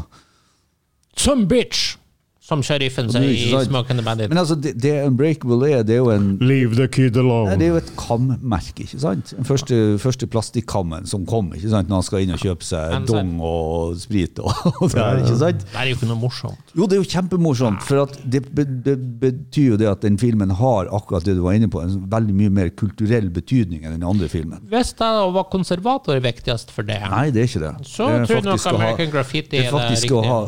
Some 1.15 1.47
bitch! 1.47 1.95
Som 2.43 2.59
sheriffen 2.65 3.07
sier 3.07 3.23
er 3.23 3.31
i. 3.31 3.65
Smoke 3.69 3.87
and 3.93 4.01
the 4.01 4.03
Bandit. 4.03 4.27
Men 4.27 4.41
altså, 4.41 4.57
det, 4.59 4.73
det 4.83 4.91
Unbreakable 5.07 5.63
er, 5.71 5.83
det 5.87 5.93
er 5.95 6.01
jo 6.01 6.09
en 6.11 6.25
Leave 6.43 6.75
the 6.75 6.89
kid 6.91 7.15
Nei, 7.15 7.21
alone. 7.23 7.53
det 7.55 7.69
er 7.69 7.71
jo 7.71 7.77
et 7.79 7.91
kammerke, 7.95 8.83
ikke 8.83 8.99
sant? 8.99 9.31
Den 9.37 9.47
første, 9.47 9.77
første 10.03 10.27
plastikkammen 10.27 11.07
som 11.07 11.23
kom, 11.29 11.53
ikke 11.55 11.71
sant? 11.71 11.87
Når 11.87 12.01
han 12.01 12.07
skal 12.09 12.25
inn 12.25 12.33
og 12.35 12.41
kjøpe 12.43 12.67
seg 12.67 12.97
Men 12.97 13.05
dong 13.07 13.29
og 13.47 13.95
sprit 14.01 14.41
og, 14.43 14.51
og 14.81 14.91
det 14.91 14.99
her, 14.99 15.21
ikke 15.23 15.37
sant? 15.39 15.63
Det 15.71 15.79
er 15.85 15.87
jo 15.93 15.95
ikke 15.95 16.09
noe 16.11 16.19
morsomt. 16.25 16.73
Jo, 16.75 16.89
det 16.91 16.97
er 16.97 17.01
jo 17.05 17.07
kjempemorsomt, 17.13 17.85
for 17.87 18.03
at 18.03 18.19
det, 18.35 18.43
be, 18.51 18.67
det 18.89 18.97
betyr 19.23 19.69
jo 19.71 19.79
det 19.79 19.87
at 19.93 20.03
den 20.03 20.19
filmen 20.19 20.51
har 20.59 20.91
akkurat 20.99 21.23
det 21.23 21.37
du 21.39 21.45
var 21.47 21.55
inne 21.55 21.71
på, 21.71 21.79
en 21.79 21.95
veldig 22.11 22.35
mye 22.41 22.51
mer 22.59 22.73
kulturell 22.75 23.31
betydning 23.33 23.87
enn 23.87 23.95
den 23.95 24.03
andre 24.09 24.27
filmen. 24.31 24.59
Hvis 24.67 24.91
det 24.99 25.07
å 25.23 25.31
være 25.31 25.47
konservator 25.55 26.19
er 26.19 26.25
viktigst 26.27 26.75
for 26.75 26.83
det, 26.91 26.99
Nei, 27.07 27.29
det 27.31 27.45
er 27.45 27.49
ikke 27.53 27.63
det. 27.63 27.73
så 27.87 28.11
det 28.11 28.19
er 28.19 28.27
tror 28.27 28.41
jeg 28.41 28.49
nok 28.51 28.67
American 28.75 29.15
Graffiti 29.15 29.55
det 29.55 29.63
er 29.63 29.71
er 29.71 29.87
det 29.87 30.03
riktig. 30.03 30.21
ha. 30.27 30.41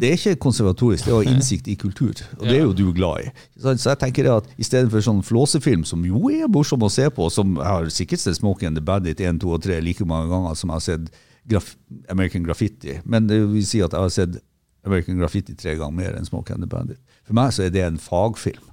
Det 0.00 0.08
er 0.08 0.18
ikke 0.22 0.36
konservatorisk, 0.48 1.04
det 1.04 1.12
er 1.12 1.20
å 1.20 1.33
innsikt 1.34 1.68
i 1.68 1.76
kultur. 1.80 2.22
Og 2.38 2.46
det 2.46 2.56
er 2.56 2.64
jo 2.64 2.72
du 2.76 2.86
glad 2.96 3.26
i. 3.26 3.32
Så 3.60 3.74
jeg 3.90 4.00
tenker 4.00 4.30
at 4.36 4.48
i 4.56 4.66
stedet 4.66 4.92
for 4.92 5.04
sånn 5.04 5.22
flåsefilm, 5.26 5.84
som 5.88 6.04
jo 6.06 6.30
er 6.32 6.50
morsom 6.50 6.84
å 6.86 6.92
se 6.92 7.08
på, 7.12 7.28
som 7.32 7.58
jeg 7.58 7.68
har 7.68 7.92
sikkert 7.92 8.24
sett 8.24 8.40
Smoking 8.40 8.72
and 8.72 8.80
the 8.80 8.84
Bandit 8.84 9.20
1, 9.20 9.42
2 9.42 9.54
og 9.56 9.62
3 9.66 9.80
like 9.84 10.06
mange 10.08 10.30
ganger 10.32 10.58
som 10.58 10.72
jeg 10.72 10.80
har 10.80 10.86
sett 10.88 11.14
graf 11.50 11.74
American 12.08 12.44
Graffiti, 12.46 12.98
men 13.04 13.26
det 13.28 13.42
vil 13.42 13.66
si 13.68 13.82
at 13.84 13.92
jeg 13.92 14.00
har 14.00 14.12
sett 14.12 14.38
American 14.84 15.18
Graffiti 15.20 15.56
tre 15.56 15.74
ganger 15.78 15.96
mer 15.96 16.16
enn 16.16 16.26
Smoking 16.28 16.58
and 16.58 16.64
the 16.64 16.70
Bandit. 16.70 17.00
For 17.24 17.36
meg 17.36 17.52
så 17.56 17.66
er 17.66 17.74
det 17.74 17.84
en 17.84 18.00
fagfilm 18.00 18.70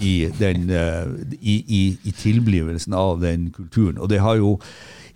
i, 0.00 0.28
den, 0.38 0.68
eh, 0.70 1.08
i, 1.40 1.56
i, 1.68 1.82
i 2.04 2.12
tilblivelsen 2.12 2.96
av 2.96 3.20
den 3.22 3.50
kulturen. 3.54 4.00
Og 4.00 4.10
det 4.12 4.20
har 4.24 4.36
jo, 4.40 4.56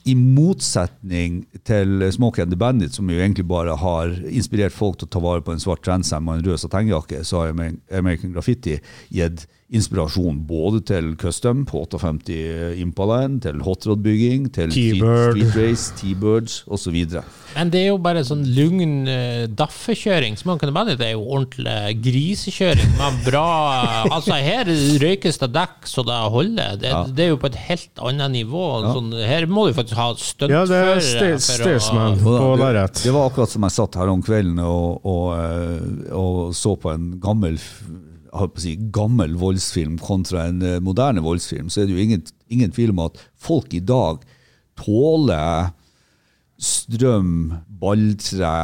i 0.08 0.14
motsetning 0.16 1.42
til 1.66 2.06
Smoke 2.12 2.42
and 2.42 2.52
the 2.52 2.58
Bandit, 2.58 2.94
som 2.96 3.10
jo 3.10 3.20
egentlig 3.20 3.46
bare 3.48 3.76
har 3.76 4.14
inspirert 4.30 4.74
folk 4.74 4.98
til 4.98 5.10
å 5.10 5.14
ta 5.14 5.22
vare 5.22 5.44
på 5.44 5.52
en 5.54 5.62
svart 5.62 5.84
transam 5.84 6.28
og 6.28 6.38
en 6.38 6.46
rød 6.46 6.62
satengjakke, 6.62 7.24
så 7.24 7.44
har 7.44 7.52
American 7.52 8.32
Graffiti 8.34 8.78
gitt 9.12 9.46
inspirasjon 9.70 10.40
både 10.48 10.80
til 10.88 11.12
custom 11.20 11.64
på 11.68 11.84
58 11.86 12.74
Impalaen, 12.82 13.36
til 13.42 13.60
hotrod-bygging, 13.62 14.48
til 14.54 14.72
street, 14.72 14.98
T-Bird. 14.98 15.36
street 15.36 15.56
race, 15.60 15.92
T-birds 16.00 16.56
osv. 16.66 16.96
Men 17.54 17.70
det 17.70 17.80
er 17.84 17.88
jo 17.92 17.98
bare 18.02 18.24
sånn 18.26 18.42
lugn 18.56 19.06
uh, 19.06 19.46
daffekjøring. 19.46 20.36
man 20.44 20.58
and 20.62 20.74
bare, 20.74 20.96
det 20.98 21.06
er 21.06 21.12
jo 21.14 21.22
ordentlig 21.22 22.02
grisekjøring. 22.02 22.92
Med 22.98 23.22
bra 23.26 23.46
Altså, 24.16 24.34
her 24.42 24.66
røykes 25.02 25.38
det 25.38 25.50
dekk 25.54 25.86
så 25.86 26.02
det 26.06 26.18
holder. 26.34 26.76
Det, 26.82 26.90
Ja. 26.90 27.04
det 27.06 27.24
er 27.24 27.28
jo 27.30 27.38
på 27.42 27.46
et 27.50 27.58
helt 27.70 28.02
annet 28.02 28.30
nivå. 28.34 28.64
Sånn, 28.90 29.12
her 29.14 29.46
må 29.46 29.68
du 29.68 29.74
faktisk 29.78 29.96
ha 29.98 30.10
Ja, 30.50 30.64
det 30.66 30.82
er 30.82 31.00
Sta- 31.00 31.38
Staysman 31.38 32.18
på 32.18 32.34
det, 32.34 32.58
lerret. 32.58 33.02
det 33.04 33.12
var 33.14 33.30
akkurat 33.30 33.48
som 33.54 33.62
jeg 33.66 33.76
satt 33.78 33.94
her 34.02 34.10
om 34.10 34.22
kvelden 34.22 34.58
og, 34.66 35.00
og, 35.06 35.26
eh, 35.38 36.14
og 36.16 36.54
så 36.58 36.74
på 36.80 36.90
en 36.94 37.12
gammel 37.22 37.58
si, 38.60 38.76
gammel 38.94 39.36
voldsfilm 39.40 39.98
kontra 40.02 40.46
en 40.48 40.62
eh, 40.62 40.80
moderne 40.82 41.22
voldsfilm, 41.24 41.70
så 41.70 41.82
er 41.82 41.88
det 41.88 41.96
jo 41.96 42.04
ingen, 42.04 42.24
ingen 42.48 42.72
tvil 42.74 42.94
om 42.94 43.04
at 43.08 43.20
folk 43.38 43.74
i 43.74 43.82
dag 43.82 44.22
tåler 44.80 45.72
strøm, 46.60 47.52
balltre, 47.80 48.54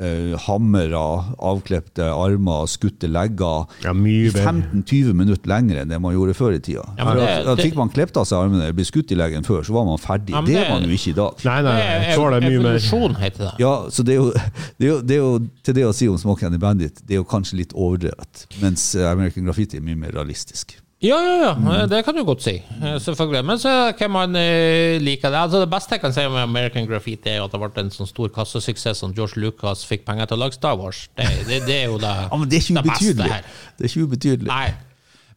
eh, 0.00 0.36
hammere, 0.46 1.00
avklepte 1.38 2.06
armer, 2.12 2.66
skutte 2.70 3.08
legger 3.10 3.66
Ja, 3.84 3.92
mye 3.96 4.28
i 4.28 4.30
bedre. 4.30 4.52
15-20 4.84 5.12
minutter 5.16 5.48
lenger 5.50 5.80
enn 5.82 5.88
det 5.92 6.00
man 6.00 6.14
gjorde 6.14 6.34
før 6.38 6.54
i 6.56 6.60
tida. 6.60 6.84
Ja, 6.98 7.14
det- 7.14 7.44
da, 7.46 7.54
da 7.54 7.62
Fikk 7.62 7.74
man 7.76 7.88
klippet 7.90 8.16
av 8.20 8.24
seg 8.28 8.38
armene 8.38 8.62
eller 8.68 8.76
ble 8.76 8.84
skutt 8.84 9.10
i 9.12 9.18
leggen 9.18 9.42
før, 9.46 9.62
så 9.66 9.72
var 9.76 9.84
man 9.88 9.98
ferdig. 9.98 10.30
Ja, 10.36 10.40
det 10.42 10.54
det- 10.54 10.66
er 10.66 10.70
man 10.74 10.82
jo 10.88 10.94
ikke 10.94 11.10
i 11.10 11.16
dag. 11.16 11.44
Nei, 11.44 11.62
nei, 11.62 11.76
Det 11.76 11.86
jeg 11.86 12.12
er 12.12 12.16
tåler 12.16 12.40
mye 12.40 12.62
mer. 12.62 13.14
heter 13.20 13.38
det. 13.38 13.52
Ja, 13.58 13.74
så 13.90 14.04
det 14.04 14.14
er, 14.14 14.20
jo, 14.22 14.32
det, 14.78 14.86
er 14.86 14.88
jo, 14.92 15.00
det 15.02 15.14
er 15.16 15.22
jo 15.22 15.38
til 15.62 15.74
det 15.74 15.84
å 15.84 15.94
si 15.94 16.08
om 16.08 16.16
Smoke 16.18 16.42
and 16.46 16.52
the 16.54 16.58
Bandit, 16.58 17.02
det 17.06 17.14
er 17.14 17.20
jo 17.22 17.24
kanskje 17.24 17.54
litt 17.56 17.72
overdrevet. 17.74 18.46
Mens 18.60 18.94
American 18.96 19.44
Graffiti 19.44 19.76
er 19.76 19.80
mye 19.82 19.96
mer 19.96 20.10
realistisk. 20.12 20.76
Ja, 21.04 21.16
ja, 21.20 21.34
ja, 21.42 21.50
Mm. 21.54 21.88
det 21.90 22.04
kan 22.04 22.14
du 22.16 22.22
godt 22.24 22.40
si. 22.42 22.54
Eh, 22.82 22.96
Selvfølgelig. 22.98 23.44
Men 23.44 23.58
så 23.58 23.92
hvem 23.98 24.10
man 24.10 24.32
like 24.32 24.98
liker 25.04 25.30
det. 25.30 25.38
Altså, 25.38 25.60
det 25.60 25.70
beste 25.70 25.92
jeg 25.92 26.00
kan 26.00 26.12
si 26.12 26.24
om 26.24 26.34
American 26.34 26.86
Graffiti, 26.86 27.28
er 27.28 27.42
at 27.44 27.52
det 27.52 27.60
ble 27.60 27.82
en 27.84 27.90
sånn 27.90 28.08
stor 28.08 28.28
kassesuksess 28.32 28.96
som 29.04 29.12
George 29.12 29.36
Lucas 29.36 29.84
fikk 29.84 30.06
penger 30.06 30.24
til 30.26 30.38
å 30.38 30.40
lage 30.40 30.56
Star 30.56 30.76
Wars. 30.80 31.08
Det, 31.16 31.26
det, 31.48 31.60
det 31.66 31.76
er 31.82 31.86
jo 31.92 31.98
det, 31.98 32.14
Ja, 32.32 32.36
men 32.36 32.48
det 32.48 32.56
er 32.56 32.64
ikke 32.64 32.80
det 32.80 32.86
beste 32.88 33.28
her. 33.28 33.44
Det 33.76 33.84
er 33.84 33.92
ikke 33.92 34.06
ubetydelig. 34.08 34.48
Nei. 34.48 34.72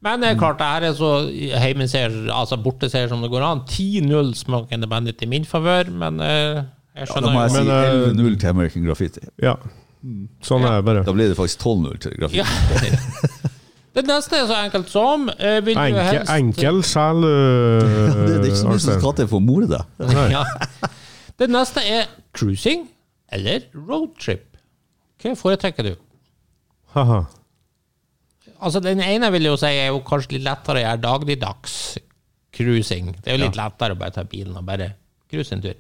Men 0.01 0.21
det 0.23 0.29
er 0.29 0.39
klart, 0.39 0.57
det 0.61 0.65
her 0.71 0.85
er 0.87 0.93
så 0.95 1.09
heimeseier, 1.59 2.13
altså 2.31 2.55
borteseier 2.63 3.09
som 3.11 3.19
det 3.21 3.29
går 3.33 3.43
an. 3.43 3.65
10-0 3.67 4.31
Smoke 4.39 4.79
bandet 4.87 5.21
i 5.21 5.27
min 5.27 5.43
favør, 5.45 5.91
men 5.91 6.21
eh, 6.23 6.63
jeg 6.95 7.07
Ja, 7.11 7.19
da 7.19 7.33
må 7.35 7.41
jeg 7.43 7.51
si 7.51 7.67
eh, 7.67 8.07
11-0 8.15 8.39
til 8.39 8.47
American 8.53 8.87
Graffiti. 8.87 9.27
Ja. 9.43 9.57
Sånn 10.41 10.63
er 10.63 10.79
det 10.79 10.85
bare. 10.87 11.03
Da 11.03 11.11
blir 11.11 11.27
det 11.27 11.35
faktisk 11.35 11.59
12-0 11.67 11.99
til 12.05 12.15
Graffiti. 12.15 12.39
ja. 12.39 12.47
Det 13.95 14.03
neste 14.05 14.37
er 14.37 14.45
så 14.49 14.57
enkelt 14.59 14.91
som 14.91 15.29
eh, 15.33 15.59
vil 15.65 15.77
du 15.77 15.97
helst 15.97 16.29
enkel 16.33 16.83
sjel, 16.85 17.23
Det, 17.25 18.27
det 18.27 18.35
er 18.37 18.47
ikke 18.51 18.61
så 18.61 18.69
mye 18.69 18.83
som 18.83 18.99
skal 18.99 19.15
til 19.17 19.29
for 19.31 19.41
å 19.41 19.45
more 19.45 19.69
deg. 19.71 20.13
Ja. 20.35 20.43
Det 21.39 21.47
neste 21.49 21.81
er 21.87 22.05
cruising 22.35 22.85
eller 23.33 23.65
roadtrip. 23.73 24.45
Hva 25.19 25.33
foretrekker 25.39 25.89
du? 25.89 25.93
Haha. 26.93 27.23
Altså 28.59 28.81
Den 28.83 29.01
ene 29.03 29.29
vil 29.31 29.47
jo 29.47 29.55
si 29.59 29.69
er 29.71 29.91
jo 29.93 30.01
kanskje 30.05 30.35
litt 30.37 30.45
lettere 30.47 30.81
å 30.81 30.83
gjøre 30.83 31.03
dagligdags 31.03 31.75
cruising. 32.55 33.13
Det 33.19 33.31
er 33.31 33.37
jo 33.37 33.45
litt 33.45 33.59
lettere 33.59 33.95
å 33.95 33.99
bare 33.99 34.15
ta 34.15 34.25
bilen 34.27 34.57
og 34.59 34.65
bare 34.67 34.93
cruise 35.29 35.53
en 35.53 35.61
tur. 35.61 35.75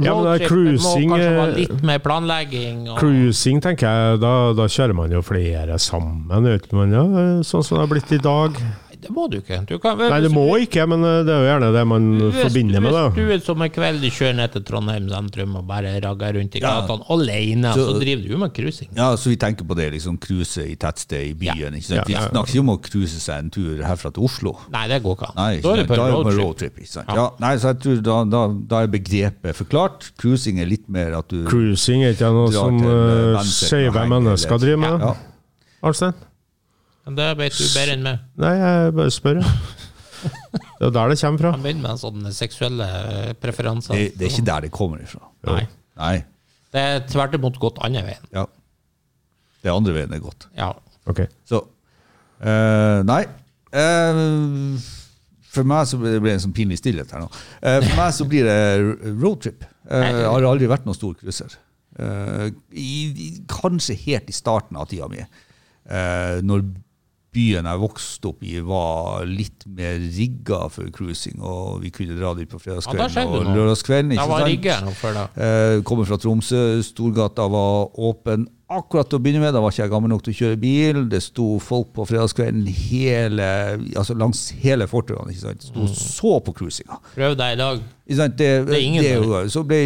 Ja, 0.00 0.14
men 0.14 0.24
det 0.24 0.32
er 0.38 0.48
cruising, 0.48 1.10
må 1.10 1.16
kanskje 1.16 1.28
eh, 1.28 1.36
være 1.40 1.56
litt 1.58 1.84
mer 1.84 2.00
planlegging. 2.04 2.78
Og, 2.88 2.96
Cruising, 3.00 3.60
tenker 3.64 3.86
jeg, 3.90 4.20
da, 4.24 4.32
da 4.56 4.68
kjører 4.72 4.96
man 4.96 5.12
jo 5.12 5.20
flere 5.26 5.76
sammen, 5.82 6.24
vet 6.46 6.72
man, 6.76 6.96
ja, 6.96 7.04
sånn 7.44 7.66
som 7.66 7.76
det 7.76 7.84
har 7.84 7.92
blitt 7.92 8.14
i 8.16 8.22
dag. 8.24 8.60
Det 9.06 9.14
må 9.16 9.24
du 9.30 9.36
ikke. 9.38 9.60
Du 9.68 9.78
kan, 9.82 9.98
Nei, 9.98 10.20
det 10.24 10.30
må 10.34 10.44
ikke, 10.62 10.86
men 10.90 11.04
eh, 11.06 11.20
det 11.26 11.32
er 11.34 11.40
jo 11.44 11.48
gjerne 11.50 11.70
det 11.76 11.84
man 11.86 12.06
Hvis- 12.20 12.40
forbinder 12.42 12.80
med 12.84 12.92
det. 12.96 13.04
Hvis 13.14 13.16
du 13.16 13.32
er 13.36 13.44
som 13.46 13.62
en 13.62 13.70
kveld 13.70 14.04
kjører 14.10 14.36
ned 14.40 14.52
til 14.56 14.64
Trondheim 14.68 15.08
sentrum 15.12 15.56
og 15.60 15.66
bare 15.68 15.94
ragger 16.04 16.38
rundt 16.40 16.56
i 16.56 16.60
Ja. 16.60 16.74
alene, 17.10 17.72
så, 17.74 17.86
Så- 17.92 18.00
driver 18.00 18.22
du 18.22 18.28
jo 18.34 18.38
med 18.38 18.52
cruising. 18.54 18.90
Ja, 18.96 19.12
så 19.16 19.28
vi 19.30 19.36
tenker 19.36 19.64
på 19.64 19.74
det, 19.76 19.92
liksom 19.92 20.18
cruise 20.18 20.58
i 20.66 20.74
tettsted 20.76 21.30
i 21.30 21.34
byen. 21.34 21.74
Ikke 21.78 21.84
sant? 21.90 22.06
Vi 22.08 22.14
snakker 22.14 22.52
ikke 22.54 22.60
om 22.60 22.70
å 22.76 22.78
cruise 22.82 23.20
seg 23.20 23.38
en 23.44 23.50
tur 23.50 23.82
herfra 23.82 24.12
til 24.12 24.22
Oslo. 24.24 24.56
Nei, 24.72 24.86
det 24.88 25.02
går 25.02 25.16
ikke 25.16 25.28
an. 25.30 25.36
Nei, 25.36 25.60
da 25.60 25.68
ikke 25.68 25.72
er 25.72 25.82
du 25.82 25.88
på 25.92 25.96
da 25.96 26.02
er 26.02 26.10
det 26.10 26.16
på 26.16 26.22
roadtrip. 26.24 26.44
roadtrip. 26.44 26.78
Ikke 26.80 26.88
sant? 26.88 27.08
Ja. 27.14 27.30
nei, 27.40 27.54
så 27.56 27.72
jeg 27.72 27.78
tror 27.80 28.02
da, 28.02 28.24
da, 28.24 28.48
da 28.74 28.82
er 28.82 28.86
begrepet 28.88 29.54
forklart. 29.54 30.10
Cruising 30.18 30.60
er 30.60 30.66
litt 30.66 30.88
mer 30.88 31.14
at 31.18 31.28
du 31.28 31.44
Cruising 31.46 32.02
er 32.04 32.12
ikke 32.14 32.32
noe 32.32 32.52
som 32.52 32.78
eh, 32.82 33.38
og 33.38 33.44
skeive 33.44 34.06
mennesker 34.08 34.58
driver 34.58 34.76
med. 34.82 35.00
Ja. 35.00 35.14
Arnstein? 35.82 36.14
Men 37.06 37.18
det 37.18 37.26
vet 37.38 37.54
du 37.54 37.64
bedre 37.70 37.94
enn 37.94 38.02
meg. 38.06 38.24
Nei, 38.42 38.54
jeg 38.58 38.94
bare 38.98 39.12
spør. 39.14 39.40
jeg. 39.42 40.32
Det 40.76 40.88
er 40.88 40.94
der 40.96 41.12
det 41.12 41.18
kommer 41.20 41.42
fra. 41.42 41.52
Han 41.54 41.62
begynner 41.62 41.84
med 41.84 42.00
sånne 42.00 42.32
seksuelle 42.34 42.86
eh, 42.86 43.30
preferanser. 43.40 43.94
Det, 43.94 44.16
det 44.18 44.26
er 44.26 44.34
ikke 44.34 44.46
der 44.48 44.66
det 44.66 44.72
kommer 44.74 45.04
ifra. 45.04 45.22
Nei. 45.46 45.62
Nei. 46.00 46.16
Det 46.74 46.82
er 46.82 47.06
tvert 47.08 47.36
imot 47.38 47.60
gått 47.62 47.78
andre 47.86 48.02
veien. 48.08 48.26
Ja. 48.34 48.44
Det 49.62 49.72
andre 49.72 49.94
veien 49.96 50.12
er 50.16 50.22
godt. 50.24 50.48
Ja. 50.58 50.72
Ok. 51.06 51.22
Så 51.46 51.62
uh, 51.62 53.00
Nei. 53.06 53.22
Uh, 53.76 54.76
for 55.54 55.68
meg 55.68 55.86
så 55.88 56.00
blir 56.00 56.18
det 56.20 56.34
en 56.34 56.44
sånn 56.48 56.56
pinlig 56.56 56.80
stillhet 56.82 57.14
her 57.14 57.22
nå. 57.22 57.30
Uh, 57.62 57.78
for 57.78 57.94
meg 58.02 58.12
så 58.18 58.26
blir 58.28 58.50
det 58.50 58.58
roadtrip. 59.22 59.64
Eh, 59.86 60.08
jeg 60.10 60.26
har 60.26 60.46
aldri 60.48 60.68
vært 60.70 60.86
noen 60.86 60.96
stor 60.98 61.14
cruiser. 61.18 61.54
Eh, 61.96 62.48
kanskje 63.50 63.96
helt 64.02 64.30
i 64.30 64.34
starten 64.34 64.78
av 64.78 64.88
tida 64.90 65.08
mi, 65.10 65.22
eh, 65.22 66.38
når 66.42 66.64
byen 67.36 67.68
jeg 67.68 67.82
vokste 67.82 68.30
opp 68.32 68.42
i, 68.46 68.56
var 68.64 69.28
litt 69.28 69.66
mer 69.68 70.00
rigga 70.00 70.64
for 70.72 70.90
cruising, 70.94 71.38
og 71.44 71.82
vi 71.84 71.92
kunne 71.94 72.16
dra 72.18 72.32
dit 72.38 72.50
på 72.50 72.60
fredagskvelden 72.62 73.16
ja, 73.20 73.28
og 73.28 73.48
lørdagskvelden. 73.52 74.16
Ikke 74.16 74.28
var 74.32 74.48
sant? 74.48 75.00
før 75.00 75.16
da. 75.20 75.24
Eh, 75.36 75.78
kommer 75.86 76.08
fra 76.08 76.18
Tromsø. 76.20 76.62
Storgata 76.86 77.48
var 77.52 77.90
åpen 78.00 78.48
akkurat 78.66 79.06
til 79.10 79.20
å 79.20 79.22
begynne 79.22 79.42
med. 79.44 79.54
Da 79.54 79.60
var 79.62 79.70
ikke 79.70 79.84
jeg 79.84 79.92
gammel 79.92 80.10
nok 80.10 80.24
til 80.26 80.34
å 80.34 80.38
kjøre 80.40 80.58
bil. 80.62 81.00
Det 81.10 81.20
sto 81.22 81.46
folk 81.62 81.92
på 81.96 82.06
fredagskvelden 82.10 82.66
hele, 82.66 83.48
altså 83.94 84.16
langs 84.18 84.48
hele 84.62 84.88
fortauene. 84.90 85.34
ikke 85.34 85.44
sant? 85.44 85.68
Sto 85.68 85.86
så 85.92 86.38
på 86.42 86.54
cruisinga. 86.56 86.98
Prøv 87.14 87.36
deg 87.38 87.56
i 87.56 87.60
dag. 87.62 87.84
Det, 88.06 88.38
Det 88.38 88.50
er 88.50 88.82
ingen 88.82 89.02
det, 89.02 89.14
der. 89.22 89.48
så 89.50 89.64
ble 89.66 89.80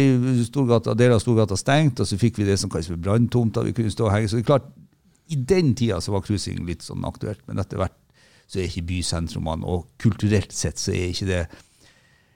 Storgata, 0.45 0.93
deler 0.97 1.17
av 1.17 1.23
Storgata 1.23 1.57
stengt, 1.57 2.01
og 2.01 2.09
så 2.09 2.17
fikk 2.21 2.41
vi 2.41 2.49
det 2.49 2.59
som 2.61 2.69
kalles 2.69 2.89
for 2.89 3.01
branntomta. 3.01 3.63
Vi 3.65 3.73
kunne 3.77 3.93
stå 3.93 4.09
og 4.09 4.15
henge. 4.15 4.29
Så 4.29 4.37
det 4.37 4.45
er 4.45 4.51
klart, 4.53 4.69
i 5.31 5.39
den 5.47 5.73
tida 5.79 6.01
så 6.03 6.13
var 6.15 6.23
cruising 6.27 6.61
litt 6.67 6.83
sånn 6.85 7.03
aktuelt, 7.07 7.41
men 7.47 7.61
etter 7.63 7.79
hvert 7.81 7.97
så 8.51 8.59
er 8.59 8.67
ikke 8.67 8.83
bysentrumene, 8.89 9.63
og 9.63 9.85
kulturelt 10.01 10.51
sett 10.51 10.79
så 10.81 10.91
er 10.91 11.11
ikke 11.13 11.29
det 11.29 11.43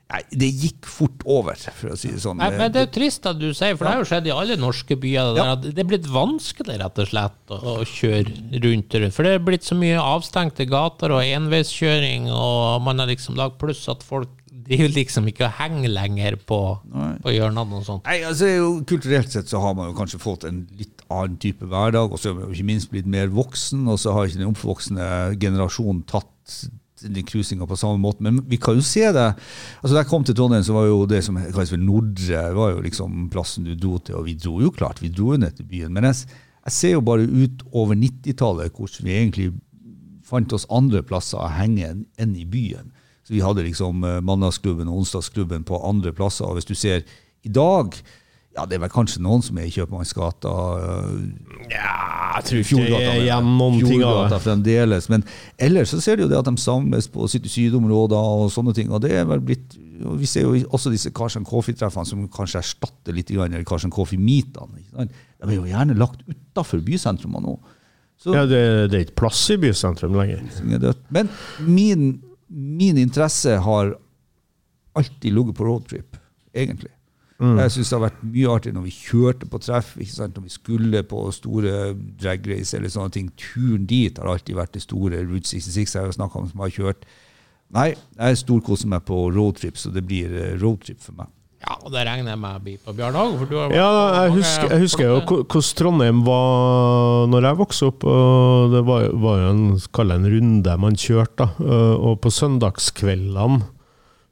Nei, 0.05 0.19
det 0.37 0.47
gikk 0.53 0.85
fort 0.85 1.23
over, 1.25 1.57
for 1.73 1.95
å 1.95 1.95
si 1.97 2.11
det 2.13 2.19
sånn. 2.21 2.37
Nei, 2.37 2.51
men 2.53 2.69
Det 2.71 2.77
er 2.77 2.83
jo 2.85 2.91
trist 2.93 3.25
at 3.25 3.39
du 3.41 3.47
sier, 3.57 3.73
for 3.73 3.87
det 3.87 3.93
har 3.95 4.03
jo 4.03 4.05
skjedd 4.11 4.27
i 4.29 4.33
alle 4.35 4.55
norske 4.61 4.93
byer. 5.01 5.31
Det, 5.33 5.45
Ja. 5.47 5.55
det 5.55 5.81
er 5.81 5.87
blitt 5.89 6.05
vanskelig 6.13 6.75
rett 6.77 6.99
og 7.01 7.07
slett 7.09 7.53
å, 7.55 7.57
å 7.57 7.73
kjøre 7.89 8.61
rundt. 8.61 8.89
det. 8.93 9.09
For 9.15 9.25
det 9.25 9.31
er 9.33 9.41
blitt 9.47 9.65
så 9.65 9.73
mye 9.73 9.97
avstengte 9.97 10.67
gater 10.69 11.09
og 11.09 11.25
enveiskjøring, 11.25 12.29
og 12.29 12.83
man 12.85 13.01
har 13.01 13.09
liksom 13.09 13.33
lagd 13.35 13.57
pluss 13.57 13.81
at 13.89 14.05
folk 14.05 14.29
driver 14.65 14.93
liksom 14.93 15.25
ikke 15.33 15.47
og 15.49 15.57
henger 15.57 15.89
lenger 15.89 16.37
på, 16.37 16.59
på 17.25 17.33
hjørnene 17.33 17.81
og 17.81 17.85
sånt. 17.89 18.05
Nei, 18.05 18.19
altså 18.29 18.45
jo, 18.53 18.69
Kulturelt 18.85 19.33
sett 19.33 19.49
så 19.49 19.57
har 19.65 19.73
man 19.73 19.89
jo 19.89 19.97
kanskje 19.97 20.21
fått 20.21 20.45
en 20.45 20.67
litt 20.77 20.94
annen 21.13 21.37
type 21.41 21.67
hverdag, 21.69 22.11
og 22.11 22.21
så 22.21 22.31
er 22.31 22.39
vi 22.39 22.57
ikke 22.57 22.71
minst 22.71 22.91
blitt 22.91 23.09
mer 23.09 23.29
voksen, 23.33 23.85
og 23.91 23.99
så 24.01 24.15
har 24.15 24.25
ikke 24.25 24.41
den 24.41 24.51
oppvoksende 24.51 25.07
generasjonen 25.41 26.03
tatt 26.09 26.31
den 27.05 27.67
på 27.67 27.77
samme 27.77 27.99
måte. 27.99 28.23
Men 28.23 28.39
vi 28.47 28.57
kan 28.57 28.75
jo 28.75 28.81
se 28.81 29.11
det. 29.11 29.35
altså 29.81 29.93
Da 29.93 30.01
jeg 30.01 30.09
kom 30.09 30.23
til 30.23 30.35
Trondheim, 30.35 30.63
så 30.63 30.73
var 30.73 30.85
jo 30.87 31.05
det 31.05 31.23
som 31.23 31.35
kalles 31.35 31.69
for 31.69 31.77
Nordre 31.77 32.53
var 32.55 32.71
jo 32.71 32.81
liksom 32.81 33.29
plassen 33.29 33.63
du 33.63 33.75
dro 33.75 33.99
til, 33.99 34.15
og 34.15 34.25
vi 34.25 34.33
dro 34.33 34.61
jo 34.61 34.71
klart, 34.71 35.01
vi 35.01 35.09
dro 35.09 35.33
jo 35.33 35.37
ned 35.37 35.55
til 35.57 35.65
byen. 35.65 35.93
Men 35.93 36.03
jeg, 36.05 36.27
jeg 36.65 36.71
ser 36.71 36.91
jo 36.95 37.01
bare 37.01 37.27
ut 37.27 37.63
over 37.71 37.95
90-tallet 37.95 38.71
hvordan 38.73 39.05
vi 39.05 39.17
egentlig 39.17 39.53
fant 40.25 40.53
oss 40.53 40.65
andre 40.73 41.03
plasser 41.03 41.37
å 41.37 41.51
henge 41.51 41.91
enn 42.17 42.35
i 42.35 42.45
byen. 42.45 42.91
Så 43.25 43.33
vi 43.33 43.41
hadde 43.41 43.65
liksom 43.65 44.03
eh, 44.05 44.21
mandagsklubben 44.21 44.89
og 44.89 45.01
onsdagsklubben 45.01 45.65
på 45.65 45.81
andre 45.85 46.13
plasser. 46.13 46.45
Og 46.45 46.59
hvis 46.59 46.69
du 46.69 46.75
ser 46.77 47.05
i 47.45 47.49
dag, 47.49 47.93
ja 48.55 48.65
det 48.65 48.77
er 48.77 48.81
vel 48.85 48.91
kanskje 48.93 49.19
noen 49.23 49.41
som 49.43 49.57
er 49.59 49.65
i 49.67 49.71
Kjøpmannsgata. 49.75 50.51
eh, 50.79 51.69
Ja, 51.73 52.39
jeg 52.39 52.45
tror 52.47 52.59
ikke 52.61 52.85
det 52.91 53.01
er 53.09 53.21
igjen 53.23 53.49
noen 53.57 53.79
ting 53.83 54.03
av 54.05 54.29
det. 54.31 54.39
fremdeles. 54.45 55.09
Men 55.11 55.23
ellers 55.59 55.91
så 55.91 55.99
ser 56.03 56.15
du 56.17 56.23
jo 56.23 56.29
det 56.31 56.37
at 56.39 56.45
de 56.47 56.55
samles 56.61 57.07
på 57.11 57.27
City 57.31 57.49
Syd-områder 57.51 58.15
og 58.15 58.51
sånne 58.53 58.73
ting. 58.77 58.91
Og 58.91 59.01
det 59.03 59.11
er 59.11 59.25
vel 59.25 59.39
blitt 59.41 59.77
og 60.05 60.17
Vi 60.19 60.25
ser 60.27 60.41
jo 60.43 60.57
også 60.75 60.91
disse 60.91 61.07
Karsten 61.15 61.45
Coffee-treffene 61.47 62.05
som 62.05 62.25
kanskje 62.27 62.59
erstatter 62.59 63.15
litt 63.15 63.29
grann, 63.31 63.53
eller 63.53 63.63
Karsten 63.63 63.89
Coffee-meetene. 63.95 64.83
De 64.91 65.47
er 65.47 65.55
jo 65.55 65.63
gjerne 65.69 65.95
lagt 65.95 66.19
utafor 66.27 66.81
bysentrumene 66.83 67.45
nå. 67.47 67.53
Så 68.19 68.33
Ja, 68.35 68.45
det, 68.45 68.59
det 68.91 68.97
er 68.97 69.05
ikke 69.05 69.21
plass 69.23 69.49
i 69.51 69.57
bysentrum 69.57 70.13
lenger. 70.19 70.43
er. 70.67 70.93
Men 71.15 71.29
min, 71.63 72.21
min 72.49 72.97
interesse 72.97 73.55
har 73.63 73.95
alltid 74.95 75.31
ligget 75.33 75.55
på 75.55 75.63
roadtrip, 75.67 76.17
egentlig. 76.53 76.91
Jeg 77.35 77.71
syns 77.73 77.89
det 77.91 77.95
har 77.97 78.03
vært 78.05 78.19
mye 78.23 78.51
artig 78.53 78.71
når 78.71 78.85
vi 78.85 78.93
kjørte 78.95 79.47
på 79.51 79.59
treff, 79.59 79.89
ikke 79.99 80.13
sant? 80.13 80.37
når 80.37 80.45
vi 80.45 80.53
skulle 80.53 81.01
på 81.03 81.23
store 81.35 81.93
drag 82.21 82.47
race 82.47 82.77
eller 82.77 82.91
sånne 82.93 83.11
ting. 83.11 83.31
Turen 83.35 83.83
dit 83.89 84.17
har 84.17 84.29
alltid 84.31 84.55
vært 84.55 84.77
det 84.77 84.85
store. 84.85 85.23
Route 85.27 85.49
66 85.51 85.97
jeg 85.97 86.07
har 86.07 86.15
snakka 86.15 86.39
om 86.39 86.47
som 86.47 86.63
har 86.63 86.71
kjørt. 86.71 87.03
Nei, 87.75 87.89
jeg 88.15 88.39
storkoser 88.39 88.87
meg 88.87 89.03
på 89.07 89.25
roadtrip, 89.35 89.75
så 89.75 89.91
det 89.91 90.05
blir 90.07 90.31
eh, 90.31 90.53
roadtrip 90.61 91.01
for 91.03 91.17
meg. 91.17 91.31
Ja, 91.65 91.75
og 91.81 91.89
det 91.95 92.03
regner 92.05 92.35
jeg 92.35 92.39
med 92.39 92.61
blir 92.61 92.81
på 92.83 92.93
Bjørn 92.93 93.15
For 93.39 93.49
du 93.49 93.55
har 93.57 93.71
vært 93.71 93.79
Ja, 93.79 93.87
jeg 94.27 94.33
husker, 94.35 94.67
jeg 94.69 94.83
husker 94.83 95.07
jo 95.07 95.15
hvordan 95.25 95.69
Trondheim 95.79 96.19
var 96.27 97.25
når 97.31 97.47
jeg 97.49 97.59
vokste 97.61 97.89
opp. 97.89 98.05
og 98.05 98.75
Det 98.75 98.83
var, 98.85 99.07
var 99.23 99.39
jo 99.41 99.47
en, 99.49 99.63
en 100.15 100.27
runde 100.35 100.75
man 100.83 100.99
kjørte. 100.99 101.49
da, 101.57 101.79
Og 101.97 102.19
på 102.21 102.31
søndagskveldene 102.31 103.65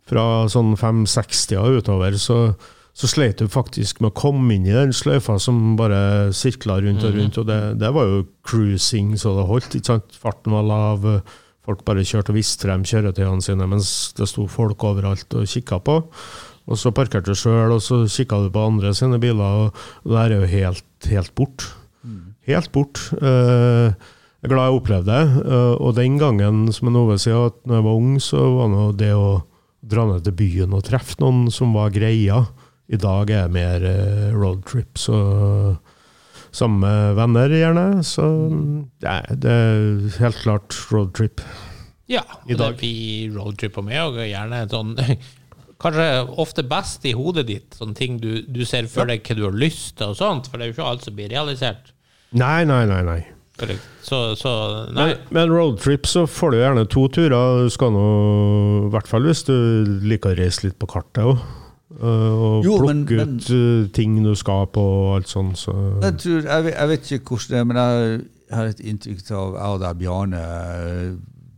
fra 0.07 0.27
sånn 0.51 0.75
5-60 0.77 1.57
og 1.57 1.79
utover, 1.79 2.17
så, 2.21 2.37
så 2.93 3.09
sleit 3.09 3.39
du 3.41 3.47
faktisk 3.49 4.03
med 4.03 4.11
å 4.11 4.17
komme 4.17 4.53
inn 4.53 4.67
i 4.69 4.75
den 4.75 4.91
sløyfa 4.93 5.39
som 5.41 5.73
bare 5.79 6.29
sirkla 6.35 6.75
rundt 6.83 7.03
og 7.07 7.15
rundt. 7.17 7.39
Og 7.41 7.47
det, 7.49 7.59
det 7.81 7.89
var 7.95 8.05
jo 8.05 8.19
cruising 8.45 9.15
så 9.17 9.33
det 9.39 9.47
holdt. 9.49 9.73
ikke 9.79 9.95
sant? 9.95 10.13
Farten 10.21 10.53
var 10.53 10.67
lav. 10.67 11.07
Folk 11.65 11.81
bare 11.87 12.03
kjørte 12.05 12.33
og 12.33 12.37
viste 12.37 12.67
frem 12.67 12.83
kjøretøyene 12.85 13.41
sine 13.41 13.65
mens 13.71 14.13
det 14.17 14.27
sto 14.29 14.45
folk 14.51 14.83
overalt 14.85 15.33
og 15.39 15.47
kikka 15.49 15.79
på. 15.81 15.95
Og 16.63 16.79
så 16.79 16.93
parkerte 16.95 17.33
du 17.33 17.35
sjøl, 17.39 17.73
og 17.75 17.81
så 17.83 18.03
kikka 18.07 18.43
du 18.45 18.51
på 18.53 18.61
andre 18.69 18.93
sine 18.95 19.17
biler, 19.19 19.65
og 19.73 20.07
det 20.07 20.19
her 20.19 20.31
er 20.35 20.43
jo 20.43 20.51
helt, 20.53 21.07
helt 21.11 21.33
bort. 21.35 21.65
Helt 22.47 22.69
bort. 22.75 22.99
Eh, 23.19 23.89
jeg 24.43 24.47
er 24.47 24.51
glad 24.51 24.69
jeg 24.69 24.77
opplevde 24.77 25.17
det. 25.17 25.43
eh, 25.47 25.73
og 25.79 25.95
den 25.97 26.17
gangen, 26.21 26.65
som 26.75 26.91
en 26.91 26.99
Ove 27.01 27.17
sier, 27.19 27.49
at 27.49 27.57
når 27.65 27.79
jeg 27.79 27.87
var 27.87 27.99
ung, 27.99 28.13
så 28.23 28.43
var 28.59 28.93
det 28.99 29.11
å 29.15 29.27
dra 29.83 30.05
ned 30.07 30.23
til 30.27 30.37
byen 30.39 30.75
og 30.77 30.85
treffe 30.87 31.17
noen 31.23 31.49
som 31.51 31.73
var 31.75 31.91
greia. 31.95 32.45
I 32.93 32.99
dag 33.01 33.31
er 33.33 33.47
det 33.47 33.55
mer 33.55 33.87
roadtrips 34.37 34.37
roadtrip, 34.37 34.99
så 35.01 35.77
sammen 36.53 37.15
venner, 37.17 37.53
gjerne. 37.57 37.85
Så 38.05 38.25
ja, 39.03 39.19
det 39.29 39.53
er 39.53 40.19
helt 40.21 40.41
klart 40.43 40.77
roadtrip. 40.93 41.41
Ja, 42.11 42.23
I 42.45 42.53
og 42.53 42.59
dag. 42.59 42.75
det 42.75 42.83
blir 42.83 43.37
roadtrip 43.37 43.77
på 43.77 43.85
meg, 43.85 44.01
og 44.03 44.19
gjerne 44.21 44.65
sånn 44.71 44.97
Kanskje 45.83 46.03
ofte 46.39 46.63
best 46.63 47.03
i 47.09 47.11
hodet 47.11 47.43
ditt, 47.49 47.73
sånne 47.75 47.97
ting 47.97 48.15
du, 48.21 48.45
du 48.47 48.61
ser 48.63 48.85
for 48.87 49.09
deg 49.09 49.25
hva 49.27 49.35
du 49.35 49.41
har 49.43 49.57
lyst 49.57 49.97
til 49.99 50.13
og 50.13 50.15
sånt, 50.15 50.47
for 50.47 50.55
det 50.55 50.63
er 50.63 50.69
jo 50.69 50.75
ikke 50.77 50.85
alt 50.93 51.03
som 51.03 51.17
blir 51.17 51.27
realisert. 51.33 51.89
Nei, 52.31 52.61
nei, 52.63 52.85
nei. 52.87 53.01
nei. 53.03 53.19
Så, 54.01 54.21
så 54.39 54.53
nei. 54.95 55.09
Men, 55.09 55.25
men 55.35 55.51
roadtrip 55.51 56.07
så 56.07 56.23
får 56.29 56.53
du 56.53 56.57
gjerne 56.61 56.85
to 56.87 57.03
turer. 57.11 57.65
Du 57.67 57.73
skal 57.73 57.91
nå, 57.91 58.05
i 58.87 58.93
hvert 58.95 59.11
fall 59.11 59.27
hvis 59.27 59.43
du 59.49 59.53
liker 60.07 60.31
å 60.31 60.39
reise 60.39 60.69
litt 60.69 60.79
på 60.79 60.87
kartet 60.95 61.25
òg. 61.33 61.43
Og 61.99 62.63
Jo, 62.65 62.77
plukke 62.77 62.87
men- 62.93 63.05
men- 63.05 63.35
ut 63.37 63.49
eh, 63.49 63.89
ting 63.93 64.23
du 64.23 64.33
skal 64.35 64.65
på 64.67 64.81
og 64.81 65.15
alt 65.17 65.27
sånt. 65.29 65.57
Så. 65.57 65.73
Jeg, 66.01 66.17
tror, 66.17 66.41
jeg, 66.41 66.63
vet, 66.63 66.73
jeg 66.73 66.87
vet 66.89 67.11
ikke 67.11 67.25
hvordan 67.37 67.49
det 67.49 67.59
er, 67.59 67.63
men 67.63 67.77
jeg 67.77 68.57
har 68.57 68.65
et 68.65 68.79
inntrykk 68.79 69.31
av 69.31 69.53
jeg 69.53 69.69
og 69.75 69.79
deg, 69.81 69.97
Bjarne, 70.01 70.41
eh, 70.41 71.13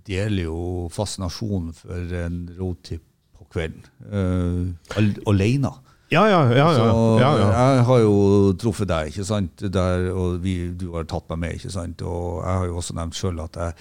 deler 0.08 0.44
jo 0.44 0.90
fascinasjonen 0.94 1.74
for 1.74 2.14
en 2.26 2.50
roadtrip 2.60 3.02
på 3.38 3.48
kvelden. 3.52 3.84
Uh, 4.06 4.74
alene. 5.28 5.72
Ja, 6.12 6.28
ja, 6.30 6.44
ja. 6.54 6.68
ja, 6.78 6.86
ja, 7.20 7.38
ja. 7.40 7.48
Jeg 7.76 7.86
har 7.86 8.00
jo 8.04 8.54
truffet 8.62 8.88
deg, 8.88 9.08
ikke 9.10 9.26
sant? 9.26 9.64
Der, 9.74 10.12
og 10.14 10.44
vi, 10.44 10.70
du 10.78 10.92
har 10.94 11.04
tatt 11.10 11.26
meg 11.34 11.40
med. 11.40 11.54
ikke 11.58 11.72
sant? 11.74 12.02
Og 12.06 12.44
jeg 12.46 12.54
har 12.60 12.66
jo 12.70 12.78
også 12.78 12.94
nevnt 12.94 13.16
sjøl 13.18 13.40
at 13.42 13.58
jeg 13.58 13.74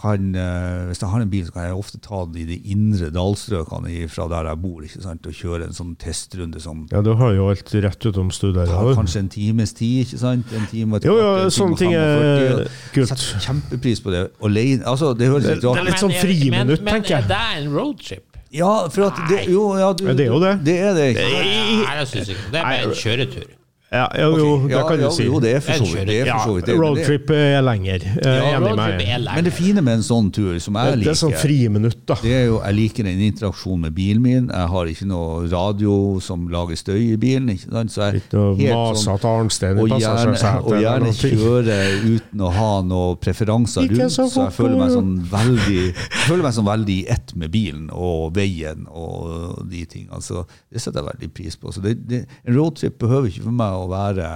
kan, 0.00 0.30
eh, 0.34 0.86
hvis 0.88 1.00
jeg 1.02 1.10
har 1.12 1.20
en 1.24 1.30
bil, 1.30 1.44
så 1.46 1.52
kan 1.52 1.66
jeg 1.68 1.76
ofte 1.76 2.00
ta 2.00 2.24
den 2.26 2.40
i 2.40 2.44
de 2.48 2.56
indre 2.72 3.10
dalstrøkene 3.14 4.08
fra 4.10 4.26
der 4.32 4.48
jeg 4.50 4.60
bor, 4.62 4.80
ikke 4.86 5.02
sant? 5.04 5.26
og 5.28 5.36
kjøre 5.36 5.68
en 5.68 5.76
sånn 5.76 5.92
testrunde 6.00 6.60
som 6.62 6.86
ja, 6.92 7.02
du 7.04 7.12
har 7.20 7.34
jo 7.36 7.50
alt 7.52 7.74
rett 7.74 8.06
utom 8.10 8.30
studiet. 8.34 8.66
tar 8.70 8.88
Ja. 8.90 8.94
kanskje 8.96 9.18
en 9.24 9.28
times 9.28 9.72
tid. 9.76 10.06
ikke 10.06 10.18
sant? 10.18 10.46
En 10.56 10.66
time 10.70 10.96
og 10.96 11.04
Jo, 11.04 11.16
time 11.18 11.50
sånne 11.58 11.78
ting 11.78 11.94
er 11.94 12.66
kult. 12.94 13.08
Setter 13.12 13.44
kjempepris 13.46 14.00
på 14.02 14.10
det. 14.10 14.24
Alene, 14.42 14.82
altså, 14.86 15.12
det 15.16 15.28
høres 15.28 15.44
litt 15.44 15.60
Det 15.60 15.64
er 15.64 15.68
rart 15.68 15.84
ut. 15.84 15.90
litt 15.90 16.02
sånn 16.02 16.16
friminutt, 16.18 16.84
tenker 16.84 17.16
jeg. 17.18 17.28
Men 17.28 17.36
er 17.36 17.60
en 17.60 17.72
roadtrip? 17.76 18.24
Ja, 18.50 18.88
for 18.88 19.06
at 19.06 19.18
det, 19.30 19.44
jo, 19.46 19.76
ja, 19.78 19.92
du, 19.92 20.06
det 20.10 20.26
er 20.26 20.32
jo 20.32 20.40
det. 20.42 20.64
Det 20.66 20.76
er 20.80 20.94
det. 20.94 21.14
Nei, 21.14 21.96
jeg 22.00 22.06
syns 22.10 22.28
ikke 22.34 22.50
det. 22.50 22.52
Det 22.52 22.58
er 22.58 22.64
bare 22.64 22.82
en 22.88 22.94
kjøretur. 22.98 23.59
Ja, 23.90 24.04
jo, 24.14 24.36
jo, 24.38 24.50
det 24.68 24.76
ja, 24.76 24.80
kan 24.86 25.00
du 25.00 25.02
ja, 25.02 25.08
si. 25.10 25.24
Jo, 25.26 25.38
det 25.42 25.50
er 25.56 25.62
for 25.66 25.80
så 25.82 25.86
vidt. 25.96 26.06
Det 26.06 26.16
Ja, 26.28 26.36
roadtrip 26.78 27.30
er 27.34 27.62
lenger. 27.66 28.04
Er 28.22 28.36
Ja, 28.38 28.58
enig 28.60 28.76
med 28.78 29.00
er 29.02 29.24
Men 29.34 29.44
det 29.44 29.52
fine 29.52 29.82
med 29.82 29.94
en 29.98 30.04
sånn 30.06 30.28
tur, 30.30 30.60
som 30.62 30.76
jeg 30.78 31.00
Det 31.00 31.08
er 31.10 31.18
sånn 31.18 31.34
friminutt, 31.34 32.04
da. 32.06 32.14
Det 32.22 32.30
er 32.30 32.44
jo, 32.46 32.60
Jeg 32.62 32.74
liker 32.76 33.08
den 33.08 33.18
interaksjonen 33.18 33.80
med 33.88 33.94
bilen 33.94 34.22
min. 34.22 34.46
Jeg 34.46 34.68
har 34.68 34.86
ikke 34.86 35.08
noe 35.10 35.48
radio 35.50 36.20
som 36.22 36.46
lager 36.48 36.78
støy 36.78 37.14
i 37.14 37.16
bilen. 37.16 37.48
ikke 37.50 37.66
sant? 37.72 37.90
Så 37.90 38.04
jeg 38.04 38.22
Ikke 38.22 38.38
noe 38.38 38.54
helt 38.60 39.02
sånn, 39.02 39.18
Arnstein 39.30 39.76
i 39.76 39.82
og 39.82 39.88
gjerne, 39.88 40.36
passasjersetet. 40.36 40.70
og 40.70 40.78
gjerne 40.84 41.10
kjøre 41.18 41.80
uten 42.14 42.46
å 42.46 42.52
ha 42.60 42.70
noen 42.82 43.16
preferanser 43.18 43.90
rundt. 43.90 44.12
så 44.12 44.28
Så 44.30 44.44
jeg 44.46 44.52
føler 44.54 44.78
meg 44.78 44.94
sånn 44.94 45.12
veldig 45.34 45.82
jeg 45.90 46.28
føler 46.28 46.42
meg 46.46 46.54
sånn 46.54 46.70
veldig 46.70 46.94
i 47.00 47.06
ett 47.10 47.34
med 47.34 47.50
bilen 47.50 47.90
og 47.90 48.34
veien 48.38 48.86
og 48.86 49.66
de 49.68 49.84
tingene. 49.84 50.22
Så 50.22 50.46
det 50.70 50.78
setter 50.78 51.02
jeg 51.02 51.10
veldig 51.10 51.34
pris 51.34 51.56
på. 51.56 51.74
Så 51.74 51.82
det, 51.82 52.06
det, 52.06 52.26
En 52.46 52.54
roadtrip 52.54 52.96
behøver 53.00 53.26
ikke 53.26 53.42
for 53.42 53.58
meg 53.58 53.79
å 53.80 53.88
være 53.90 54.26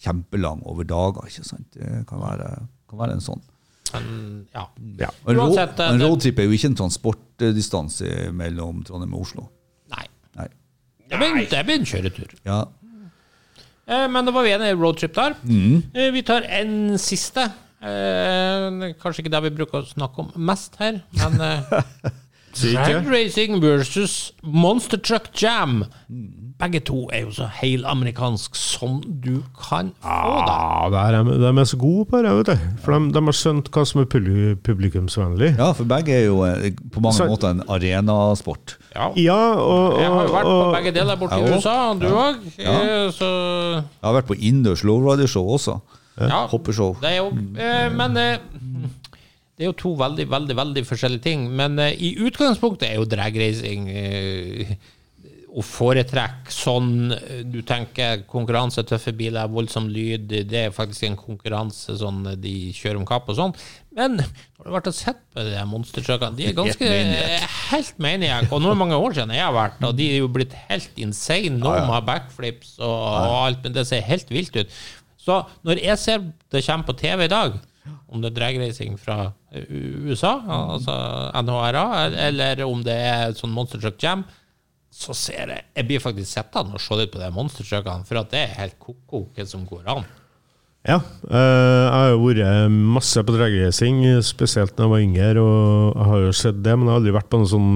kjempelang 0.00 0.62
over 0.68 0.86
dager. 0.88 1.26
ikke 1.28 1.44
sant? 1.44 1.66
Det 1.76 2.04
kan 2.08 2.20
være, 2.22 2.50
kan 2.90 3.00
være 3.02 3.16
en 3.18 3.24
sånn. 3.24 3.42
Men, 3.92 4.10
ja. 4.54 4.66
Ja. 5.00 5.08
En, 5.26 5.36
Uansett, 5.42 5.80
eh, 5.82 5.90
en 5.96 6.02
roadtrip 6.04 6.38
er 6.38 6.46
jo 6.46 6.54
ikke 6.56 6.70
en 6.70 6.76
transportdistanse 6.78 8.28
mellom 8.36 8.84
Trondheim 8.86 9.16
og 9.18 9.24
Oslo. 9.26 9.48
Nei. 9.90 10.04
Nei. 10.38 10.46
Det 11.10 11.18
blir, 11.18 11.40
det 11.50 11.64
blir 11.66 11.80
en 11.80 11.88
kjøretur. 11.90 12.36
Ja. 12.46 12.60
Eh, 13.90 14.06
Men 14.14 14.24
da 14.28 14.30
var 14.36 14.46
vi 14.46 14.52
enige 14.54 14.76
i 14.76 14.78
roadtrip 14.78 15.14
der. 15.18 15.34
Mm. 15.42 15.82
Eh, 15.92 16.10
Vi 16.14 16.22
tar 16.22 16.46
en 16.46 16.96
siste. 17.02 17.48
Eh, 17.82 18.94
Kanskje 19.02 19.24
ikke 19.24 19.32
det 19.34 19.42
vi 19.48 19.54
bruker 19.58 19.82
å 19.82 19.88
snakke 19.90 20.22
om 20.22 20.30
mest 20.46 20.76
her, 20.78 21.00
men 21.18 21.40
Drag. 22.60 23.06
Racing 23.06 23.60
versus 23.62 24.32
Monster 24.42 24.98
Truck 24.98 25.28
Jam. 25.38 25.84
Begge 26.60 26.80
to 26.84 27.06
er 27.12 27.22
jo 27.24 27.30
så 27.32 27.46
helamerikansk 27.60 28.54
som 28.58 28.98
du 29.24 29.38
kan 29.56 29.92
få, 30.02 30.32
da. 30.46 30.56
Ja, 30.92 31.04
er, 31.08 31.22
de 31.24 31.50
er 31.62 31.68
så 31.70 31.78
gode 31.80 32.04
på 32.10 32.20
det, 32.24 32.32
vet 32.36 32.50
du. 32.50 32.66
For 32.84 32.92
de, 32.98 33.12
de 33.16 33.22
har 33.30 33.36
skjønt 33.38 33.70
hva 33.72 33.84
som 33.88 34.02
er 34.02 34.08
publikumsvennlig. 34.68 35.54
ja, 35.58 35.70
for 35.76 35.88
begge 35.88 36.12
er 36.18 36.26
jo 36.26 36.42
eh, 36.44 36.70
på 36.92 37.00
mange 37.00 37.16
Så- 37.16 37.28
måter 37.30 37.50
en 37.54 37.62
arenasport. 37.68 38.76
Ja. 38.94 39.08
Ja, 39.16 39.38
og, 39.56 39.98
Jeg 40.00 40.10
har 40.10 40.26
jo 40.28 40.34
vært 40.34 40.50
på 40.50 40.72
begge 40.76 40.94
deler 41.00 41.16
borte 41.16 41.38
i 41.40 41.48
USA, 41.48 41.56
USA, 41.56 41.94
du 41.94 42.06
òg. 42.12 42.44
Så 43.16 43.30
Jeg 43.80 44.04
har 44.04 44.14
vært 44.20 44.28
på 44.28 44.36
innendørs 44.38 44.84
lowrider-show 44.84 45.46
også. 45.56 45.80
ja, 46.20 46.46
Hoppeshow. 46.52 46.96
det 47.00 47.10
er 47.14 47.16
jo 47.22 47.28
eh, 47.56 47.88
Men 47.96 48.16
eh, 48.16 48.36
det 49.56 49.66
er 49.66 49.70
jo 49.70 49.76
to 49.76 49.90
veldig, 49.96 50.24
veldig 50.30 50.56
veldig 50.56 50.82
forskjellige 50.88 51.22
ting. 51.22 51.50
Men 51.56 51.78
eh, 51.78 51.92
i 51.96 52.14
utgangspunktet 52.20 52.90
er 52.90 52.94
jo 53.00 53.04
dragracing 53.08 53.88
eh, 53.92 54.74
å 55.50 55.62
foretrekke 55.66 56.52
sånn 56.54 57.12
eh, 57.16 57.42
Du 57.48 57.60
tenker 57.66 58.22
konkurranse, 58.30 58.84
tøffe 58.86 59.12
biler, 59.16 59.50
voldsom 59.50 59.88
lyd. 59.90 60.28
Det 60.50 60.66
er 60.66 60.74
faktisk 60.74 61.08
en 61.08 61.18
konkurranse 61.18 61.96
sånn 62.00 62.22
eh, 62.32 62.38
de 62.40 62.54
kjører 62.76 63.00
om 63.00 63.06
kapp 63.08 63.30
og 63.32 63.38
sånn. 63.38 63.54
Men 63.96 64.20
når 64.20 64.60
du 64.60 64.68
har 64.68 64.76
vært 64.78 64.90
og 64.92 64.96
sett 64.96 65.22
på 65.34 65.44
de 65.46 65.64
monstertruckene, 65.70 66.38
de 66.38 66.50
er 66.50 66.58
ganske 66.60 66.90
helt 67.70 68.02
maniac. 68.02 68.50
Og 68.50 68.62
nå 68.62 68.70
er 68.70 68.76
det 68.76 68.82
mange 68.84 69.00
år 69.00 69.16
siden 69.18 69.34
jeg 69.36 69.46
har 69.46 69.56
vært, 69.56 69.82
og 69.88 69.96
de 69.98 70.10
er 70.12 70.20
jo 70.22 70.30
blitt 70.32 70.54
helt 70.68 71.02
insane. 71.02 71.58
Noen 71.58 71.90
har 71.90 72.06
backflips 72.06 72.76
og, 72.78 72.94
og 72.94 73.40
alt, 73.40 73.64
men 73.66 73.74
det 73.76 73.88
ser 73.90 74.06
helt 74.06 74.30
vilt 74.34 74.60
ut. 74.60 74.78
Så 75.20 75.42
når 75.66 75.82
jeg 75.82 76.00
ser 76.00 76.22
det 76.50 76.64
kommer 76.64 76.88
på 76.88 76.96
TV 77.02 77.26
i 77.26 77.32
dag, 77.32 77.58
om 78.10 78.22
det 78.22 78.32
er 78.32 78.36
dragracing 78.36 78.96
fra 79.00 79.30
eh, 79.54 79.66
USA, 80.10 80.34
altså 80.46 80.94
NHRA, 81.42 81.86
eller 82.28 82.62
om 82.66 82.82
det 82.86 82.96
er 82.96 83.34
sånn 83.38 83.54
Monster 83.54 83.82
Truck 83.82 84.00
Jam, 84.02 84.24
så 84.90 85.14
ser 85.14 85.52
jeg 85.54 85.64
Jeg 85.76 85.86
blir 85.86 86.02
faktisk 86.02 86.30
sittende 86.32 86.74
og 86.76 86.82
se 86.82 86.98
litt 86.98 87.12
på 87.12 87.20
de 87.20 87.30
monstertruckene, 87.34 88.06
for 88.08 88.20
at 88.20 88.32
det 88.32 88.42
er 88.42 88.58
helt 88.58 88.76
ko-ko 88.82 89.28
hva 89.36 89.46
som 89.46 89.62
går 89.68 89.86
an. 89.94 90.04
ja, 90.84 90.98
eh, 91.30 91.36
jeg 91.36 91.94
har 91.94 92.10
jo 92.10 92.20
vært 92.24 92.76
masse 92.98 93.22
på 93.22 93.36
dragracing, 93.36 94.02
spesielt 94.24 94.76
da 94.76 94.86
jeg 94.86 94.94
var 94.94 95.06
yngre, 95.06 95.32
og 95.40 95.96
jeg 95.96 96.10
har 96.10 96.22
jo 96.26 96.36
sett 96.42 96.62
det, 96.64 96.76
men 96.76 96.88
jeg 96.88 96.92
har 96.92 97.02
aldri 97.02 97.16
vært 97.16 97.30
på 97.30 97.40
noen 97.40 97.52
sånn, 97.54 97.72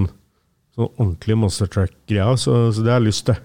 sånn 0.74 0.92
ordentlig 0.92 1.36
monster 1.38 1.70
truck-greier, 1.70 2.38
så, 2.40 2.70
så 2.72 2.84
det 2.84 2.94
har 2.94 3.02
jeg 3.02 3.10
lyst 3.12 3.26
til. 3.30 3.42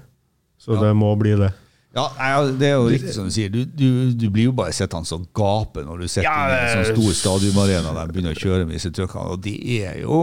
Så 0.60 0.76
det 0.76 0.92
må 0.98 1.14
bli 1.16 1.38
det. 1.40 1.54
Ja, 1.98 2.46
Det 2.46 2.68
er 2.68 2.76
jo 2.78 2.90
riktig 2.92 3.14
som 3.16 3.26
du 3.26 3.34
sier. 3.34 3.50
Du, 3.50 3.64
du, 3.66 4.12
du 4.14 4.28
blir 4.30 4.50
jo 4.50 4.54
bare 4.54 4.74
sittende 4.76 5.10
og 5.16 5.24
gape 5.34 5.82
når 5.88 6.04
du 6.04 6.06
sitter 6.06 6.28
Ja, 6.28 6.44
i 6.46 6.58
en 6.60 6.84
sånn 6.86 7.00
stor 7.00 7.16
stadionarena 7.18 7.94
der 7.96 8.12
de 8.12 8.14
begynner 8.14 8.38
å 8.38 8.40
kjøre 8.40 8.68
med 8.68 8.78
disse 8.78 8.92
truckene. 8.94 9.34
Og 9.34 9.42
de 9.42 9.56
er 9.80 9.98
jo 10.04 10.20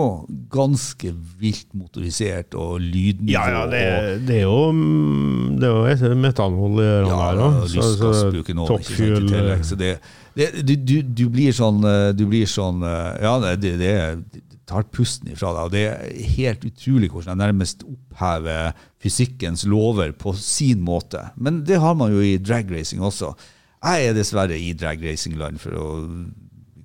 ganske 0.52 1.10
vilt 1.40 1.66
motorisert 1.74 2.54
og 2.54 2.78
lydnivå. 2.84 3.34
Ja, 3.34 3.48
ja, 3.50 3.64
det, 3.72 3.82
det 4.28 4.38
er 4.44 4.46
jo 4.46 4.70
mm, 4.76 5.56
Det 5.58 5.66
er 5.66 5.74
jo 5.74 5.96
et 5.96 6.22
metanol 6.22 6.78
i 6.78 6.86
ørene 6.86 7.10
ja, 7.10 7.20
her 7.24 7.42
òg. 7.48 7.58
tillegg. 9.34 9.66
Så 9.66 9.80
det, 9.82 9.96
det, 10.36 10.78
du, 10.86 11.26
blir 11.32 11.54
sånn 11.56 11.82
eh, 11.88 12.10
Du 12.14 12.26
blir 12.28 12.46
sånn 12.50 12.82
eh, 12.84 13.12
Ja, 13.24 13.38
det, 13.42 13.56
det, 13.64 13.76
det 13.80 14.46
tar 14.66 14.86
pusten 14.94 15.30
ifra 15.32 15.52
deg. 15.54 15.68
Og 15.68 15.74
det 15.74 15.84
er 15.90 16.32
helt 16.36 16.64
utrolig 16.66 17.10
hvordan 17.12 17.34
jeg 17.34 17.42
nærmest 17.44 17.84
opphever 17.86 18.74
fysikkens 19.02 19.66
lover 19.68 20.12
på 20.18 20.34
sin 20.38 20.82
måte. 20.86 21.28
Men 21.36 21.62
det 21.66 21.78
har 21.82 21.94
man 21.98 22.14
jo 22.14 22.24
i 22.24 22.36
dragracing 22.42 23.04
også. 23.04 23.32
Jeg 23.86 24.08
er 24.08 24.16
dessverre 24.16 24.58
i 24.58 24.72
dragracingland 24.74 25.60
for 25.62 25.78
å 25.78 25.86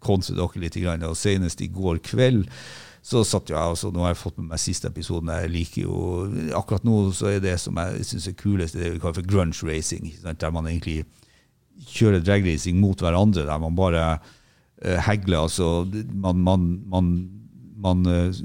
kontre 0.04 0.38
dere 0.38 0.62
litt. 0.62 0.78
Og 1.08 1.18
Senest 1.18 1.62
i 1.66 1.72
går 1.72 2.02
kveld 2.06 2.48
så 3.02 3.24
satt 3.26 3.50
jo 3.50 3.56
jeg 3.58 3.74
også, 3.74 3.90
Nå 3.90 4.04
har 4.04 4.12
jeg 4.14 4.22
fått 4.22 4.38
med 4.38 4.52
meg 4.52 4.62
siste 4.62 4.92
episoden. 4.92 5.32
Jeg 5.34 5.50
liker 5.50 5.88
jo, 5.88 5.96
Akkurat 6.58 6.86
nå 6.86 7.08
så 7.18 7.32
er 7.32 7.42
det 7.42 7.58
som 7.62 7.80
jeg 7.82 8.06
syns 8.12 8.30
er 8.30 8.38
kulest, 8.38 8.78
det 8.78 8.94
vi 8.94 9.02
kaller 9.02 9.18
for 9.18 9.32
grunge 9.32 9.58
racing. 9.66 10.12
Der 10.22 10.54
man 10.54 10.70
egentlig 10.70 11.02
kjører 11.90 12.22
dragracing 12.22 12.78
mot 12.78 13.02
hverandre. 13.02 13.48
Der 13.50 13.62
man 13.62 13.78
bare 13.78 14.06
eh, 14.84 15.02
hegler. 15.02 15.48
altså 15.48 15.88
Man, 16.14 16.44
man, 16.46 16.68
man, 16.94 17.10
man 17.82 18.06
eh, 18.10 18.42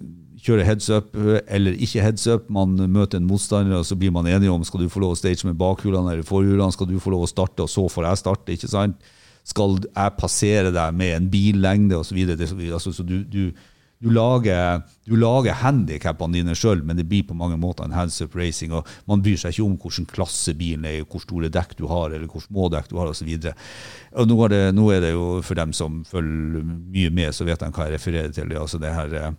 kjører 0.46 0.66
heads 0.68 0.88
up 0.92 1.16
eh, 1.18 1.40
eller 1.52 1.76
ikke 1.82 2.04
heads 2.04 2.26
up. 2.30 2.48
Man 2.52 2.76
møter 2.92 3.20
en 3.20 3.28
motstander, 3.28 3.78
og 3.80 3.86
så 3.88 3.98
blir 3.98 4.14
man 4.14 4.28
enige 4.30 4.52
om 4.52 4.64
skal 4.66 4.84
du 4.84 4.92
få 4.92 5.02
lov 5.02 5.16
å 5.16 5.20
stage 5.20 5.48
med 5.48 5.58
bakhjulene 5.60 6.14
eller 6.14 6.26
forhjulene. 6.26 6.72
Skal 6.74 6.90
du 6.90 6.98
få 7.02 7.14
lov 7.14 7.26
å 7.26 7.30
starte, 7.30 7.66
og 7.66 7.72
så 7.72 7.86
får 7.92 8.10
jeg 8.10 8.22
starte. 8.22 8.56
ikke 8.56 8.72
sant? 8.72 9.14
Skal 9.46 9.78
jeg 9.84 10.18
passere 10.18 10.74
deg 10.74 10.94
med 10.98 11.16
en 11.16 11.30
billengde 11.30 12.00
osv.? 12.00 12.18
Altså, 12.26 12.92
så 12.92 13.06
du, 13.06 13.20
du, 13.22 13.52
du 14.06 14.12
lager, 14.14 14.82
du 15.08 15.16
lager 15.18 15.56
handikappene 15.58 16.38
dine 16.38 16.54
sjøl, 16.54 16.84
men 16.86 16.98
det 17.00 17.08
blir 17.10 17.24
på 17.26 17.34
mange 17.34 17.58
måter 17.58 17.84
en 17.86 17.94
hands 17.96 18.20
up 18.22 18.36
racing. 18.38 18.72
og 18.72 18.86
Man 19.10 19.22
bryr 19.24 19.40
seg 19.40 19.54
ikke 19.54 19.64
om 19.66 19.76
hvilken 19.82 20.06
klasse 20.06 20.54
bilen 20.54 20.86
er, 20.86 21.02
hvor 21.04 21.24
store 21.24 21.50
dekk 21.50 21.74
du 21.80 21.86
har, 21.90 22.12
eller 22.14 22.30
hvor 22.30 22.44
små 22.44 22.68
dekk 22.70 22.88
du 22.92 22.96
har 23.00 23.10
osv. 23.10 23.32
Nå, 23.34 24.38
er 24.44 24.48
det- 24.54 24.74
nå 24.74 24.90
er 24.94 25.00
det 25.00 25.12
jo 25.12 25.42
for 25.42 25.54
dem 25.58 25.72
som 25.72 26.04
følger 26.04 26.62
mye 26.62 27.10
med, 27.10 27.34
så 27.34 27.44
vet 27.44 27.58
de 27.60 27.70
hva 27.72 27.88
jeg 27.90 27.98
refererer 27.98 28.32
til. 28.32 28.48
Det 28.48 28.58
altså 28.58 28.78
det 28.80 28.94
her 28.94 29.14
eh, 29.14 29.32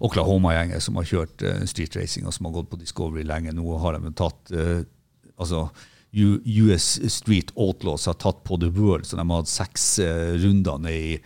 Oklahoma-gjengen 0.00 0.80
som 0.80 0.96
har 0.96 1.04
kjørt 1.04 1.42
eh, 1.42 1.64
street 1.66 1.96
racing, 1.96 2.26
og 2.26 2.34
som 2.34 2.46
har 2.46 2.56
gått 2.58 2.70
på 2.70 2.80
Discovery 2.80 3.24
lenge. 3.24 3.52
Nå 3.54 3.78
har 3.78 3.98
de 3.98 4.12
tatt 4.16 4.50
eh, 4.52 4.82
altså 5.38 5.68
US 6.14 7.00
Street 7.10 7.50
Outlaws 7.58 8.06
har 8.06 8.14
tatt 8.14 8.44
på 8.46 8.56
The 8.60 8.70
World, 8.70 9.06
så 9.06 9.16
de 9.18 9.24
har 9.28 9.42
hatt 9.42 9.50
seks 9.50 9.98
eh, 9.98 10.34
runder 10.38 10.78
ned 10.78 10.94
i 10.94 11.16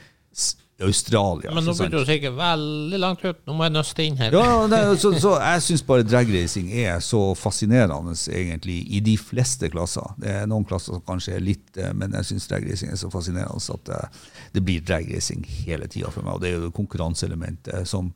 Australia. 0.80 1.50
Men 1.54 1.64
nå 1.66 1.72
begynner 1.74 2.04
du 2.04 2.06
sikkert 2.06 2.36
veldig 2.38 2.98
langt 3.02 3.24
ut. 3.24 3.38
Nå 3.48 3.54
må 3.58 3.66
jeg 3.66 3.74
nøste 3.74 4.04
inn 4.06 4.18
her. 4.20 4.34
Ja, 4.34 4.66
det, 4.70 4.78
så, 5.02 5.10
så 5.18 5.32
jeg 5.40 5.64
syns 5.64 5.82
bare 5.88 6.04
dragracing 6.06 6.68
er 6.70 7.00
så 7.02 7.22
fascinerende 7.38 8.14
egentlig 8.30 8.76
i 8.94 9.00
de 9.02 9.16
fleste 9.18 9.70
klasser. 9.72 10.06
Det 10.22 10.30
er 10.30 10.46
noen 10.50 10.66
klasser 10.68 10.94
som 10.94 11.02
kanskje 11.08 11.34
er 11.34 11.42
litt 11.42 11.80
eh, 11.82 11.90
Men 11.98 12.14
jeg 12.20 12.30
syns 12.30 12.46
dragracing 12.50 12.92
er 12.94 13.00
så 13.00 13.10
fascinerende 13.10 13.74
at 13.74 13.90
det, 13.90 14.00
det 14.54 14.62
blir 14.68 14.86
dragracing 14.86 15.42
hele 15.64 15.90
tida 15.90 16.12
for 16.14 16.22
meg. 16.22 16.38
Og 16.38 16.46
det 16.46 16.52
er 16.52 16.62
jo 16.62 16.72
konkurranseelementet 16.78 17.90
som, 17.90 18.12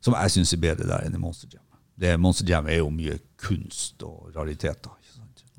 som 0.00 0.16
jeg 0.16 0.38
syns 0.38 0.56
er 0.56 0.64
bedre 0.64 0.88
der 0.88 1.04
enn 1.04 1.20
i 1.20 1.20
Monster 1.20 1.52
Jam. 1.52 1.66
Det 2.00 2.16
Monster 2.18 2.48
Jam 2.48 2.72
er 2.72 2.80
jo 2.80 2.88
mye 2.94 3.20
kunst 3.44 4.00
og 4.08 4.32
rariteter. 4.32 4.96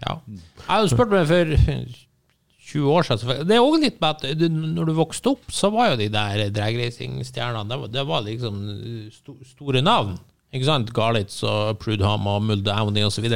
Ja. 0.02 0.18
Jeg 0.28 0.68
har 0.68 0.90
spurt 0.92 1.14
meg 1.14 1.30
for 1.30 1.54
20 2.66 2.90
år 2.92 3.04
siden. 3.06 3.20
så 3.22 3.46
Det 3.48 3.56
er 3.56 3.62
òg 3.64 3.80
litt 3.82 4.00
med 4.02 4.10
at 4.16 4.38
du- 4.40 4.50
når 4.50 4.86
du 4.90 4.94
vokste 4.98 5.32
opp, 5.36 5.46
så 5.54 5.70
var 5.72 5.92
jo 5.92 5.98
de 6.02 6.08
der 6.10 6.50
dragracingstjernene 6.50 7.70
det, 7.70 7.80
var- 7.80 7.88
det 7.94 8.06
var 8.08 8.22
liksom 8.26 9.12
sto, 9.14 9.36
store 9.46 9.82
navn. 9.86 10.18
Ikke 10.54 10.66
sant? 10.66 10.92
Garlitz 10.94 11.44
og 11.44 11.78
Prudham 11.80 12.26
og 12.28 12.42
Mulder 12.44 12.74
Downey 12.76 13.04
osv. 13.04 13.28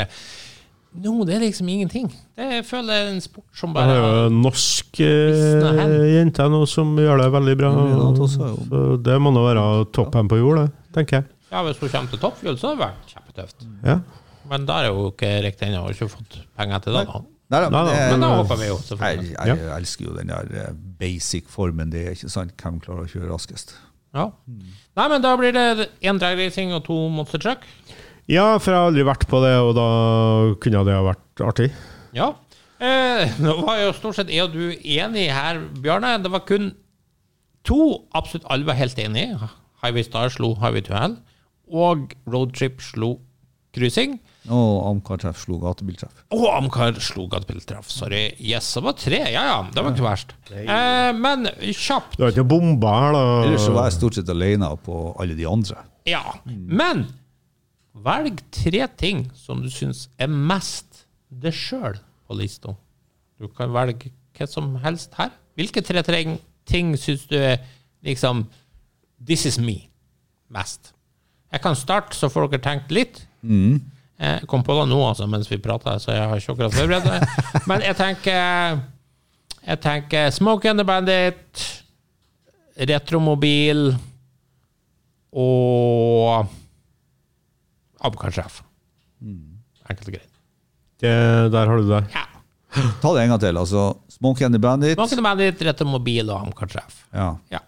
Nå, 0.99 1.11
det 1.27 1.36
er 1.36 1.39
liksom 1.43 1.67
ingenting. 1.69 2.07
Det 2.36 2.45
jeg 2.49 2.63
føler 2.65 2.93
jeg 2.95 3.05
er 3.05 3.11
en 3.13 3.21
sport 3.21 3.45
som 3.53 3.73
bare 3.75 3.86
bare 3.91 3.97
er 3.99 4.30
jo 4.30 4.30
norsk 4.39 4.99
eh, 5.05 6.15
jente 6.15 6.47
nå 6.49 6.63
som 6.67 6.95
gjør 6.97 7.21
det 7.21 7.27
veldig 7.36 7.57
bra. 7.59 7.69
Det 8.17 8.30
Så 8.34 9.03
det 9.03 9.19
må 9.21 9.30
nå 9.36 9.43
være 9.45 9.65
toppen 9.93 10.27
på 10.32 10.39
jord, 10.39 10.63
det, 10.63 10.71
tenker 10.95 11.19
jeg. 11.21 11.25
Ja, 11.51 11.61
Hvis 11.65 11.77
hun 11.82 11.89
kommer 11.89 12.09
til 12.09 12.19
toppfjell, 12.19 12.57
så 12.57 12.69
har 12.69 12.75
det 12.75 12.86
vært 12.88 13.13
kjempetøft. 13.13 13.67
Ja. 13.86 13.99
Men 14.49 14.65
da 14.65 14.80
er 14.84 14.91
hun 14.93 15.11
ikke 15.11 15.30
riktig 15.45 15.67
ennå. 15.69 15.84
Har 15.86 15.93
ikke 15.93 16.09
fått 16.09 16.39
penger 16.57 16.80
til 16.82 16.93
det. 16.93 17.05
da. 17.05 17.21
Nei, 17.49 17.59
da, 17.63 17.69
Nei, 17.73 17.83
men 17.83 17.93
det- 17.95 18.09
Men 18.11 18.19
da 18.21 18.27
håper 18.43 18.57
vi 18.59 18.65
jo, 18.67 18.75
Jeg, 18.77 18.85
selvfølgelig. 18.85 19.29
jeg 19.47 19.69
elsker 19.79 20.05
jo 20.05 20.11
den 20.13 20.27
der 20.27 20.51
eh, 20.67 20.73
basic-formen. 20.99 21.89
Det 21.89 22.01
er 22.05 22.11
ikke 22.13 22.29
sant 22.29 22.51
hvem 22.61 22.79
klarer 22.83 23.07
å 23.07 23.09
kjøre 23.09 23.29
raskest. 23.31 23.73
Ja. 24.13 24.27
Nei, 24.97 25.07
men 25.09 25.21
da 25.21 25.35
blir 25.37 25.51
det 25.53 25.89
én 26.01 26.19
dragracing 26.19 26.73
og 26.73 26.83
to 26.85 27.09
monster 27.09 27.37
truck. 27.41 27.65
ja, 28.27 28.57
for 28.59 28.71
jeg 28.71 28.77
har 28.79 28.91
aldri 28.91 29.03
vært 29.03 29.25
på 29.27 29.41
det, 29.41 29.55
og 29.57 29.73
da 29.75 29.87
kunne 30.61 30.83
det 30.85 30.93
ha 30.93 31.01
vært 31.01 31.41
artig. 31.41 31.71
Ja. 32.13 32.33
Eh, 32.79 33.33
nå 33.41 33.55
var 33.65 33.77
jo 33.81 33.91
stort 33.93 34.15
sett 34.15 34.29
jeg 34.29 34.43
og 34.45 34.53
du 34.53 34.71
enig 34.85 35.29
her, 35.33 35.59
Bjarne. 35.81 36.21
Det 36.23 36.31
var 36.31 36.39
kun 36.45 36.75
to 37.65 38.05
absolutt 38.15 38.45
alle 38.49 38.65
var 38.65 38.75
helt 38.75 38.95
enige. 39.01 39.49
Highway 39.83 40.03
Star 40.03 40.29
slo 40.29 40.53
Highway 40.55 40.81
to 40.81 40.93
Hell, 40.93 41.17
og 41.71 42.13
Roadtrip 42.27 42.79
slo 42.81 43.19
Cruising. 43.75 44.19
Og 44.49 44.79
Amcar-treff 44.89 45.43
slo 45.43 45.59
gatebiltreff. 45.61 46.23
Og 46.33 46.45
Amcar 46.51 46.97
slo 47.03 47.27
gatebiltreff, 47.29 47.89
Sorry. 47.93 48.23
Yes, 48.41 48.71
det 48.73 48.83
var 48.85 48.95
tre. 48.97 49.19
Ja 49.29 49.43
ja, 49.45 49.57
det 49.73 49.83
var 49.85 49.93
ikke 49.93 50.05
verst. 50.07 50.33
Eh, 50.49 51.11
men 51.17 51.49
kjapt. 51.69 52.17
Du 52.17 52.25
har 52.25 52.33
ikke 52.33 52.47
bomba 52.49 52.93
her, 53.03 53.13
da? 53.13 53.23
Ellers 53.45 53.67
så 53.67 53.75
var 53.75 53.89
jeg 53.89 53.97
stort 53.99 54.17
sett 54.17 54.31
alene 54.33 54.71
på 54.85 54.99
alle 55.21 55.37
de 55.37 55.45
andre. 55.49 55.83
Ja. 56.09 56.23
Men 56.45 57.05
velg 57.93 58.41
tre 58.55 58.85
ting 58.97 59.27
som 59.37 59.61
du 59.61 59.69
syns 59.73 60.07
er 60.17 60.31
mest 60.31 61.03
det 61.29 61.53
sjøl 61.53 61.99
på 62.25 62.37
lista. 62.39 62.73
Du 63.39 63.47
kan 63.53 63.71
velge 63.75 64.11
hva 64.37 64.47
som 64.49 64.73
helst 64.83 65.13
her. 65.19 65.33
Hvilke 65.59 65.83
tre 65.85 66.01
ting, 66.07 66.95
syns 66.97 67.25
du 67.29 67.35
er 67.37 67.59
liksom 68.05 68.45
This 69.19 69.45
is 69.45 69.57
me 69.59 69.89
mest? 70.49 70.93
Jeg 71.51 71.61
kan 71.61 71.75
starte, 71.75 72.15
så 72.15 72.29
får 72.31 72.47
dere 72.53 72.61
tenkt 72.63 72.91
litt. 72.93 73.25
Jeg 74.20 74.47
kom 74.51 74.63
på 74.67 74.76
det 74.76 74.88
nå 74.91 74.99
altså, 75.07 75.28
mens 75.32 75.47
vi 75.47 75.57
prata, 75.63 75.95
så 76.01 76.11
jeg 76.11 76.28
har 76.28 76.41
ikke 76.41 76.55
akkurat 76.55 76.76
forberedt 76.76 77.07
det. 77.07 77.43
Men 77.72 77.84
jeg 77.86 77.95
tenker 77.95 78.82
Jeg 79.63 79.80
tenker 79.84 80.32
Smoke 80.36 80.70
and 80.70 80.82
the 80.82 80.86
Bandit, 80.88 81.63
Retromobil 82.89 83.93
og 85.39 86.47
Abkar-sjef. 87.99 88.61
Enkelt 89.89 90.09
og 90.09 90.15
greit. 90.15 90.36
Det, 90.99 91.15
der 91.53 91.72
har 91.72 91.80
du 91.80 91.89
det. 91.89 92.03
Ja. 92.15 92.26
Ta 93.01 93.11
det 93.15 93.24
en 93.24 93.34
gang 93.34 93.41
til. 93.41 93.57
altså 93.57 93.84
Smoke 94.11 94.45
and 94.45 94.55
the 94.55 94.61
Bandit. 94.61 94.95
Smoke 94.95 95.15
and 95.15 95.22
the 95.22 95.28
Bandit, 95.28 95.61
Retromobil 95.70 96.30
og 96.30 96.47
Amcar-sjef. 96.47 97.03
Ja. 97.15 97.34
Ja. 97.53 97.63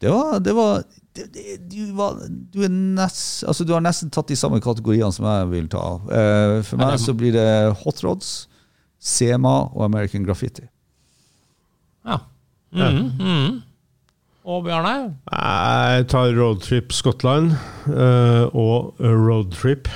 Det 0.00 0.10
var, 0.10 0.38
det 0.40 0.54
var, 0.56 0.82
det, 1.16 1.26
det, 1.34 1.56
du, 1.72 1.92
var 1.98 2.20
du, 2.28 2.60
er 2.62 2.70
nest, 2.70 3.44
altså 3.48 3.64
du 3.66 3.72
har 3.74 3.82
nesten 3.82 4.12
tatt 4.14 4.30
de 4.30 4.38
samme 4.38 4.60
kategoriene 4.62 5.10
som 5.14 5.26
jeg 5.26 5.48
vil 5.50 5.66
ta. 5.72 5.84
Uh, 6.06 6.60
for 6.66 6.80
meg 6.80 7.00
så 7.02 7.14
blir 7.18 7.34
det 7.34 7.48
Hot 7.82 8.04
Rods, 8.06 8.44
Sema 9.00 9.56
og 9.72 9.84
American 9.88 10.26
Graffiti. 10.26 10.68
ja. 12.06 12.22
Mhm, 12.70 13.10
mhm. 13.18 13.58
Og 14.50 14.62
Bjarne? 14.64 15.16
Jeg 15.30 16.06
tar 16.08 16.30
Roadtrip 16.34 16.94
Scotland 16.96 17.52
uh, 17.90 18.46
og 18.56 18.96
Roadtrip. 18.98 19.90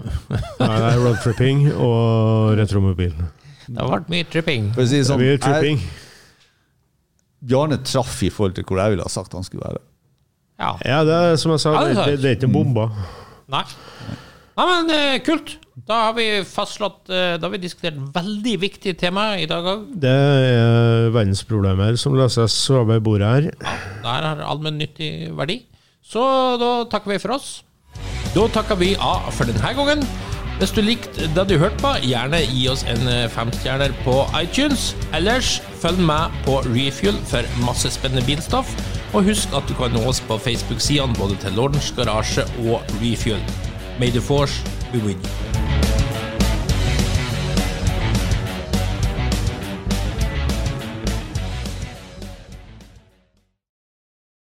Nei, 0.60 0.96
roadtripping 0.96 1.66
og 1.74 2.56
retromobil. 2.58 3.12
Det 3.66 3.78
har 3.78 3.92
vært 3.92 4.10
mye 4.12 4.26
tripping. 4.32 4.70
For 4.74 4.84
å 4.84 4.90
si 4.90 5.02
sånn. 5.06 5.84
Bjarne 7.40 7.80
traff 7.86 8.18
i 8.26 8.30
forhold 8.32 8.58
til 8.58 8.66
hvor 8.68 8.82
jeg 8.82 8.96
ville 8.96 9.06
ha 9.06 9.12
sagt 9.12 9.36
han 9.36 9.46
skulle 9.46 9.68
være. 9.68 9.84
Ja. 10.60 10.74
Ja, 10.84 11.00
det 11.08 11.16
er 11.16 11.40
som 11.40 11.54
jeg 11.54 11.62
sa, 11.62 11.72
Ja, 11.74 11.86
det 11.88 11.96
det, 11.96 12.20
det, 12.20 12.30
er 12.30 12.38
ikke 12.38 12.52
bomba. 12.52 12.90
Nei. 13.50 13.64
Nei, 14.58 14.66
men 14.68 14.92
eh, 14.92 15.16
kult. 15.24 15.56
Da 15.88 16.02
har 16.06 16.14
vi 16.18 16.26
fastslått 16.44 17.08
eh, 17.08 17.36
Da 17.40 17.46
har 17.46 17.54
vi 17.54 17.62
diskutert 17.62 17.96
veldig 18.14 18.56
viktige 18.60 18.98
tema 19.00 19.32
i 19.40 19.46
dag 19.48 19.64
òg. 19.64 19.88
Det 20.02 20.12
er 20.12 21.08
verdensproblemer 21.14 21.96
som 22.00 22.18
løses 22.18 22.58
over 22.76 23.00
bordet 23.00 23.30
her. 23.30 23.48
Det 23.56 24.12
her 24.12 24.28
har 24.28 24.44
allmennyttig 24.44 25.30
verdi. 25.38 25.62
Så 26.04 26.22
da 26.60 26.72
takker 26.90 27.14
vi 27.14 27.20
for 27.22 27.38
oss. 27.38 27.50
Da 28.34 28.44
takker 28.52 28.78
vi 28.78 28.92
av 29.00 29.32
for 29.34 29.48
denne 29.48 29.72
gangen. 29.78 30.04
Hvis 30.60 30.74
du 30.76 30.82
likte 30.84 31.24
det 31.32 31.46
du 31.48 31.54
hørte 31.56 31.80
på, 31.80 31.94
gjerne 32.04 32.42
gi 32.44 32.66
oss 32.68 32.84
en 32.84 33.06
eh, 33.08 33.28
femstjerner 33.32 33.94
på 34.04 34.20
iTunes. 34.36 34.90
Ellers 35.16 35.56
følg 35.80 36.02
med 36.04 36.34
på 36.44 36.60
Refuel 36.68 37.16
for 37.30 37.48
masse 37.64 37.88
spennende 37.96 38.26
bilstoff. 38.28 38.74
Og 39.12 39.24
husk 39.26 39.54
at 39.58 39.66
du 39.68 39.74
kan 39.74 39.90
nå 39.90 40.04
oss 40.06 40.20
på 40.22 40.38
Facebook-sidene 40.38 41.18
både 41.18 41.38
til 41.42 41.56
Lordens 41.58 41.90
Garasje 41.96 42.46
og 42.62 42.82
Refuel. 43.02 43.42
May 43.98 44.10
the 44.10 44.20
force 44.20 44.62
be 44.92 44.98
with 44.98 45.18
you. 45.18 45.89